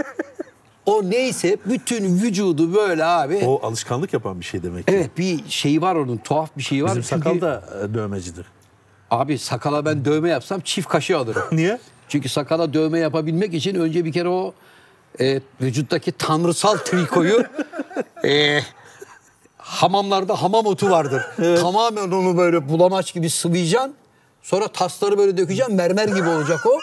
O 0.86 1.10
neyse 1.10 1.58
bütün 1.66 2.20
vücudu 2.22 2.74
böyle 2.76 3.06
abi. 3.06 3.42
O 3.46 3.60
alışkanlık 3.68 4.14
yapan 4.14 4.40
bir 4.40 4.46
şey 4.46 4.64
demek 4.64 4.88
ki. 4.88 4.94
Evet 4.96 5.18
bir 5.18 5.50
şeyi 5.50 5.82
var 5.82 5.96
onun 5.96 6.18
tuhaf 6.18 6.50
bir 6.58 6.64
şeyi 6.64 6.84
var. 6.84 6.90
Bizim 6.90 7.02
Çünkü- 7.02 7.24
sakal 7.30 7.42
da 7.42 7.64
e, 7.84 7.94
dövmecidir. 7.94 8.46
Abi 9.12 9.38
sakala 9.38 9.86
ben 9.86 10.06
dövme 10.06 10.30
yapsam 10.30 10.60
çift 10.62 10.88
kaşı 10.90 11.18
alırım. 11.18 11.44
Niye? 11.52 11.80
Çünkü 12.10 12.30
sakala 12.30 12.74
dövme 12.74 13.00
yapabilmek 13.00 13.54
için 13.54 13.76
önce 13.76 14.06
bir 14.06 14.12
kere 14.12 14.30
o 14.30 14.54
e, 15.20 15.42
vücuttaki 15.62 16.12
tanrısal 16.12 16.78
trikoyu 16.78 17.44
e, 18.26 18.60
hamamlarda 19.58 20.42
hamam 20.42 20.66
otu 20.66 20.90
vardır. 20.90 21.22
Tamamen 21.62 22.12
onu 22.12 22.38
böyle 22.38 22.70
bulamaç 22.70 23.14
gibi 23.14 23.30
sıvayacaksın. 23.30 23.96
Sonra 24.44 24.68
tasları 24.68 25.18
böyle 25.18 25.38
dökeceksin 25.38 25.76
mermer 25.76 26.08
gibi 26.08 26.30
olacak 26.30 26.66
o. 26.66 26.80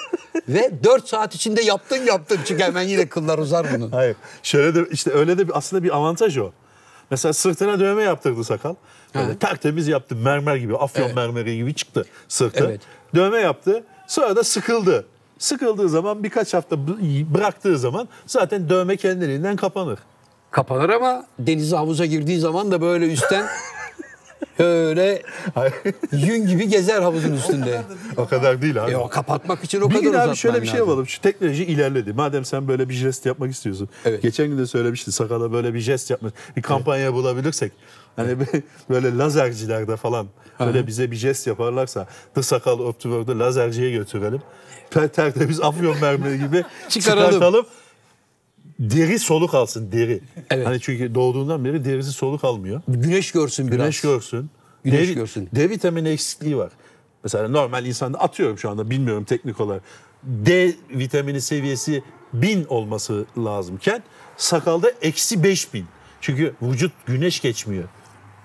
Ve 0.49 0.70
4 0.85 1.09
saat 1.09 1.35
içinde 1.35 1.62
yaptın 1.62 1.97
yaptın. 2.07 2.41
Çünkü 2.45 2.62
hemen 2.62 2.82
yine 2.82 3.09
kıllar 3.09 3.39
uzar 3.39 3.66
bunun. 3.74 3.91
Hayır. 3.91 4.16
Şöyle 4.43 4.74
de 4.74 4.89
işte 4.91 5.11
öyle 5.11 5.39
de 5.39 5.49
bir, 5.49 5.59
aslında 5.59 5.82
bir 5.82 5.97
avantaj 5.97 6.39
o. 6.39 6.51
Mesela 7.11 7.32
sırtına 7.32 7.80
dövme 7.80 8.03
yaptırdı 8.03 8.45
sakal. 8.45 8.74
Böyle 9.14 9.39
tertemiz 9.39 9.89
yaptı. 9.89 10.16
Mermer 10.16 10.57
gibi, 10.57 10.76
afyon 10.76 11.05
Evet. 11.05 11.16
mermeri 11.16 11.57
gibi 11.57 11.74
çıktı 11.74 12.05
sırtı. 12.28 12.64
Evet. 12.68 12.80
Dövme 13.14 13.39
yaptı. 13.39 13.85
Sonra 14.07 14.37
da 14.37 14.45
sıkıldı. 14.45 15.07
Sıkıldığı 15.39 15.89
zaman 15.89 16.22
birkaç 16.24 16.55
hafta 16.55 16.76
bıraktığı 17.35 17.78
zaman 17.78 18.09
zaten 18.26 18.68
dövme 18.68 18.97
kendiliğinden 18.97 19.57
kapanır. 19.57 19.99
Kapanır 20.51 20.89
ama 20.89 21.26
denize 21.39 21.76
havuza 21.76 22.07
girdiği 22.07 22.39
zaman 22.41 22.70
da 22.72 22.80
böyle 22.80 23.12
üstten 23.12 23.47
öyle 24.59 25.22
yün 26.12 26.47
gibi 26.47 26.68
gezer 26.68 27.03
havuzun 27.03 27.32
üstünde. 27.32 27.82
o 28.16 28.26
kadar 28.28 28.62
değil 28.62 28.85
abi. 28.85 28.93
E 28.93 28.97
o 28.97 29.09
kapatmak 29.09 29.64
için 29.64 29.80
o 29.80 29.91
bir 29.91 29.95
kadar 29.95 30.01
gün 30.03 30.09
abi 30.11 30.16
uzatman 30.16 30.35
şöyle 30.35 30.62
bir 30.62 30.66
şey 30.66 30.74
lazım. 30.74 30.89
yapalım. 30.89 31.07
Şu 31.09 31.20
teknoloji 31.20 31.64
ilerledi. 31.64 32.12
Madem 32.12 32.45
sen 32.45 32.68
böyle 32.68 32.89
bir 32.89 32.95
jest 32.95 33.26
yapmak 33.26 33.51
istiyorsun. 33.51 33.89
Evet. 34.05 34.22
Geçen 34.22 34.47
gün 34.49 34.59
de 34.59 34.66
söylemiştin 34.66 35.12
sakala 35.12 35.53
böyle 35.53 35.74
bir 35.74 35.80
jest 35.80 36.11
yapmak. 36.11 36.32
Bir 36.57 36.62
kampanya 36.62 37.14
bulabilirsek. 37.14 37.72
Hani 38.16 38.41
bir- 38.41 38.47
böyle 38.91 39.18
lazercilerde 39.18 39.97
falan 39.97 40.26
böyle 40.61 40.87
bize 40.87 41.11
bir 41.11 41.16
jest 41.16 41.47
yaparlarsa 41.47 42.07
The 42.35 42.43
Sakal 42.43 42.78
World'u 42.93 43.39
lazerciye 43.39 43.91
götürelim. 43.91 44.43
Ter- 44.95 45.09
Tertemiz 45.09 45.61
afyon 45.61 46.01
mermeri 46.01 46.38
gibi 46.38 46.64
Çıkaralım. 46.88 47.30
çıkartalım. 47.32 47.66
Deri 48.78 49.18
soluk 49.18 49.55
alsın 49.55 49.92
deri. 49.92 50.20
Evet. 50.51 50.66
Hani 50.66 50.80
çünkü 50.80 51.14
doğduğundan 51.14 51.64
beri 51.64 51.84
derisi 51.84 52.12
soluk 52.12 52.45
almıyor. 52.45 52.82
Güneş 52.88 53.32
görsün 53.32 53.66
biraz. 53.66 53.78
Güneş 53.78 54.01
görsün. 54.01 54.51
Güneş 54.84 55.09
D, 55.09 55.12
görsün. 55.12 55.49
D 55.55 55.70
vitamini 55.70 56.09
eksikliği 56.09 56.57
var. 56.57 56.72
Mesela 57.24 57.49
normal 57.49 57.86
insanda 57.86 58.18
atıyorum 58.20 58.59
şu 58.59 58.70
anda 58.70 58.90
bilmiyorum 58.90 59.24
teknik 59.24 59.61
olarak. 59.61 59.82
D 60.22 60.72
vitamini 60.90 61.40
seviyesi 61.40 62.03
1000 62.32 62.64
olması 62.64 63.24
lazımken 63.38 64.03
sakalda 64.36 64.90
eksi 65.03 65.42
5000. 65.42 65.84
Çünkü 66.20 66.55
vücut 66.62 66.92
güneş 67.07 67.40
geçmiyor. 67.40 67.84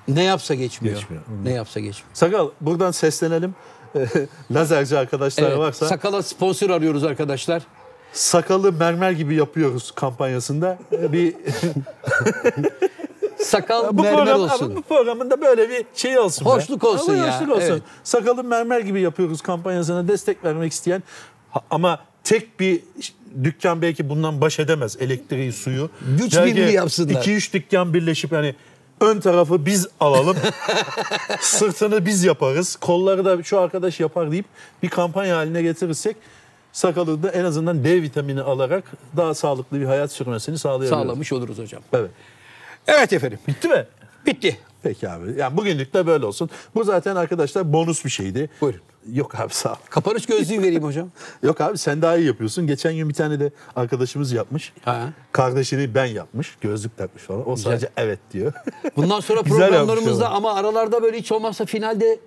Ne 0.08 0.24
yapsa 0.24 0.54
geçmiyor. 0.54 0.96
Geçmiyor. 0.96 1.24
Ne 1.44 1.52
yapsa 1.52 1.80
geçmiyor. 1.80 2.10
Sakal 2.16 2.50
buradan 2.62 2.92
seslenelim. 2.92 3.56
Lazerci 4.52 4.98
arkadaşlar 4.98 5.48
Evet, 5.48 5.58
varsa 5.58 5.88
sakala 5.88 6.24
sponsor 6.24 6.70
arıyoruz 6.70 7.04
arkadaşlar. 7.04 7.64
sakalı 8.14 8.72
mermer 8.74 9.12
gibi 9.12 9.36
yapıyoruz 9.36 9.92
kampanyasında 9.92 10.78
bir 10.92 11.36
Sakal 13.40 13.98
Bu, 13.98 14.02
mermer 14.02 14.26
program, 14.26 14.42
olsun. 14.42 14.76
bu 14.76 14.82
programın 14.82 15.30
da 15.32 15.42
böyle 15.42 15.70
bir 15.70 15.86
şey 15.94 16.20
olsun. 16.20 16.46
be. 16.46 16.50
Hoşluk 16.50 16.84
olsun 16.84 17.14
Ama 17.14 17.26
ya, 17.26 17.36
Hoşluk 17.40 17.56
olsun. 17.56 17.68
evet. 17.72 17.82
Sakalın 18.04 18.46
mermer 18.46 18.80
gibi 18.80 19.02
yapıyoruz 19.02 19.42
kampanyasına 19.42 20.08
destek 20.08 20.44
vermek 20.44 20.72
isteyen 20.72 21.04
ama 21.72 22.00
tek 22.24 22.60
bir 22.60 22.82
dükkan 23.44 23.82
belki 23.82 24.10
bundan 24.10 24.42
baş 24.42 24.60
edemez 24.60 24.98
elektriği, 25.00 25.54
suyu. 25.54 25.90
Güç 26.20 26.38
birliği 26.38 26.72
yapsınlar. 26.74 27.22
2-3 27.24 27.54
dükkan 27.54 27.94
birleşip 27.94 28.32
hani 28.32 28.56
ön 29.02 29.20
tarafı 29.20 29.66
biz 29.66 29.88
alalım. 30.00 30.38
sırtını 31.40 32.06
biz 32.06 32.24
yaparız. 32.24 32.76
Kolları 32.76 33.26
da 33.26 33.44
şu 33.44 33.60
arkadaş 33.60 34.00
yapar 34.00 34.32
deyip 34.32 34.46
bir 34.84 34.90
kampanya 34.90 35.38
haline 35.38 35.62
getirirsek 35.62 36.18
sakalı 36.72 37.24
da 37.24 37.30
en 37.30 37.44
azından 37.44 37.84
D 37.84 38.02
vitamini 38.02 38.42
alarak 38.42 38.84
daha 39.18 39.34
sağlıklı 39.34 39.80
bir 39.80 39.86
hayat 39.86 40.12
sürmesini 40.12 40.58
sağlayabiliriz. 40.58 40.90
Sağlamış 41.04 41.34
oluruz 41.34 41.58
hocam. 41.58 41.82
Evet. 41.94 42.12
Evet 42.88 43.14
efendim. 43.14 43.40
Bitti 43.48 43.68
mi? 43.68 43.86
Bitti. 44.26 44.60
Peki 44.84 45.10
abi. 45.10 45.40
Yani 45.40 45.58
bugünlük 45.58 45.94
de 45.94 46.08
böyle 46.08 46.26
olsun. 46.26 46.50
Bu 46.76 46.84
zaten 46.84 47.16
arkadaşlar 47.16 47.74
bonus 47.74 48.06
bir 48.06 48.10
şeydi. 48.10 48.50
Buyurun. 48.62 48.82
Yok 49.14 49.40
abi 49.40 49.54
sağ 49.54 49.72
ol. 49.72 49.76
Kapanış 49.90 50.26
gözlüğü 50.26 50.62
vereyim 50.62 50.84
hocam. 50.84 51.10
Yok 51.44 51.62
abi 51.62 51.78
sen 51.78 52.02
daha 52.02 52.18
iyi 52.18 52.28
yapıyorsun. 52.28 52.68
Geçen 52.68 52.96
gün 52.96 53.10
bir 53.10 53.14
tane 53.14 53.40
de 53.40 53.52
arkadaşımız 53.76 54.32
yapmış. 54.32 54.74
Ha. 54.86 55.10
Kardeşini 55.32 55.96
ben 55.96 56.06
yapmış. 56.06 56.58
Gözlük 56.62 56.98
takmış 56.98 57.24
falan. 57.24 57.50
O 57.50 57.56
sadece 57.56 57.90
evet 57.98 58.20
diyor. 58.34 58.54
Bundan 58.96 59.20
sonra 59.20 59.42
Güzel 59.42 59.58
programlarımızda 59.58 60.30
ama. 60.30 60.54
aralarda 60.56 61.02
böyle 61.04 61.18
hiç 61.18 61.32
olmazsa 61.32 61.66
finalde 61.66 62.20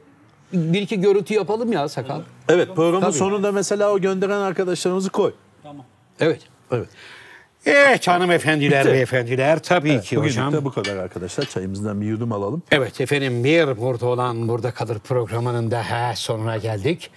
bir 0.52 0.82
iki 0.82 1.00
görüntü 1.00 1.34
yapalım 1.34 1.72
ya 1.72 1.88
sakal. 1.88 2.20
evet 2.48 2.68
programın 2.76 3.00
Tabii. 3.06 3.12
sonunda 3.12 3.52
mesela 3.52 3.92
o 3.92 3.98
gönderen 3.98 4.38
arkadaşlarımızı 4.40 5.10
koy. 5.10 5.32
Evet. 6.20 6.40
Evet. 6.70 6.88
Evet 7.66 8.08
hanımefendiler, 8.08 8.84
Bitti. 8.84 8.94
beyefendiler 8.94 9.62
tabii 9.62 10.00
ki 10.00 10.16
Bugünlük 10.16 10.32
hocam. 10.36 10.52
de 10.52 10.64
bu 10.64 10.72
kadar 10.72 10.96
arkadaşlar. 10.96 11.44
Çayımızdan 11.44 12.00
bir 12.00 12.06
yudum 12.06 12.32
alalım. 12.32 12.62
Evet 12.70 13.00
efendim 13.00 13.44
bir 13.44 13.80
burada 13.80 14.06
olan 14.06 14.48
burada 14.48 14.70
kalır 14.70 14.98
programının 14.98 15.70
daha 15.70 16.16
sonuna 16.16 16.56
geldik. 16.56 17.10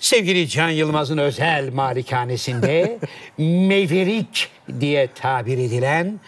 Sevgili 0.00 0.48
Can 0.48 0.68
Yılmaz'ın 0.68 1.18
özel 1.18 1.72
malikanesinde 1.72 2.98
meyvelik 3.38 4.50
diye 4.80 5.08
tabir 5.14 5.58
edilen 5.58 6.20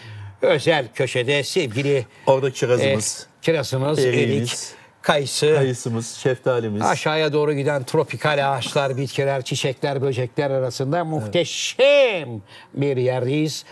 özel 0.42 0.88
köşede 0.94 1.42
sevgili 1.42 2.06
Orada 2.26 2.50
kirazımız, 2.50 3.26
e, 3.30 3.44
kirazımız, 3.44 3.98
erik, 3.98 4.56
kayısı, 5.02 5.54
kayısımız, 5.54 6.14
şeftalimiz. 6.14 6.82
aşağıya 6.82 7.32
doğru 7.32 7.52
giden 7.52 7.84
tropikal 7.84 8.52
ağaçlar, 8.52 8.96
bitkiler, 8.96 9.42
çiçekler, 9.42 10.02
böcekler 10.02 10.50
arasında 10.50 11.04
muhteşem 11.04 12.42
bir 12.74 12.96
yerdeyiz. 12.96 13.64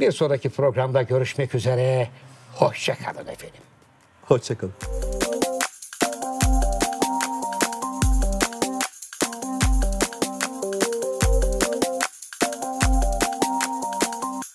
Bir 0.00 0.12
sonraki 0.12 0.50
programda 0.50 1.02
görüşmek 1.02 1.54
üzere. 1.54 2.08
Hoşçakalın 2.54 3.26
efendim. 3.26 3.60
Hoşçakalın. 4.22 4.74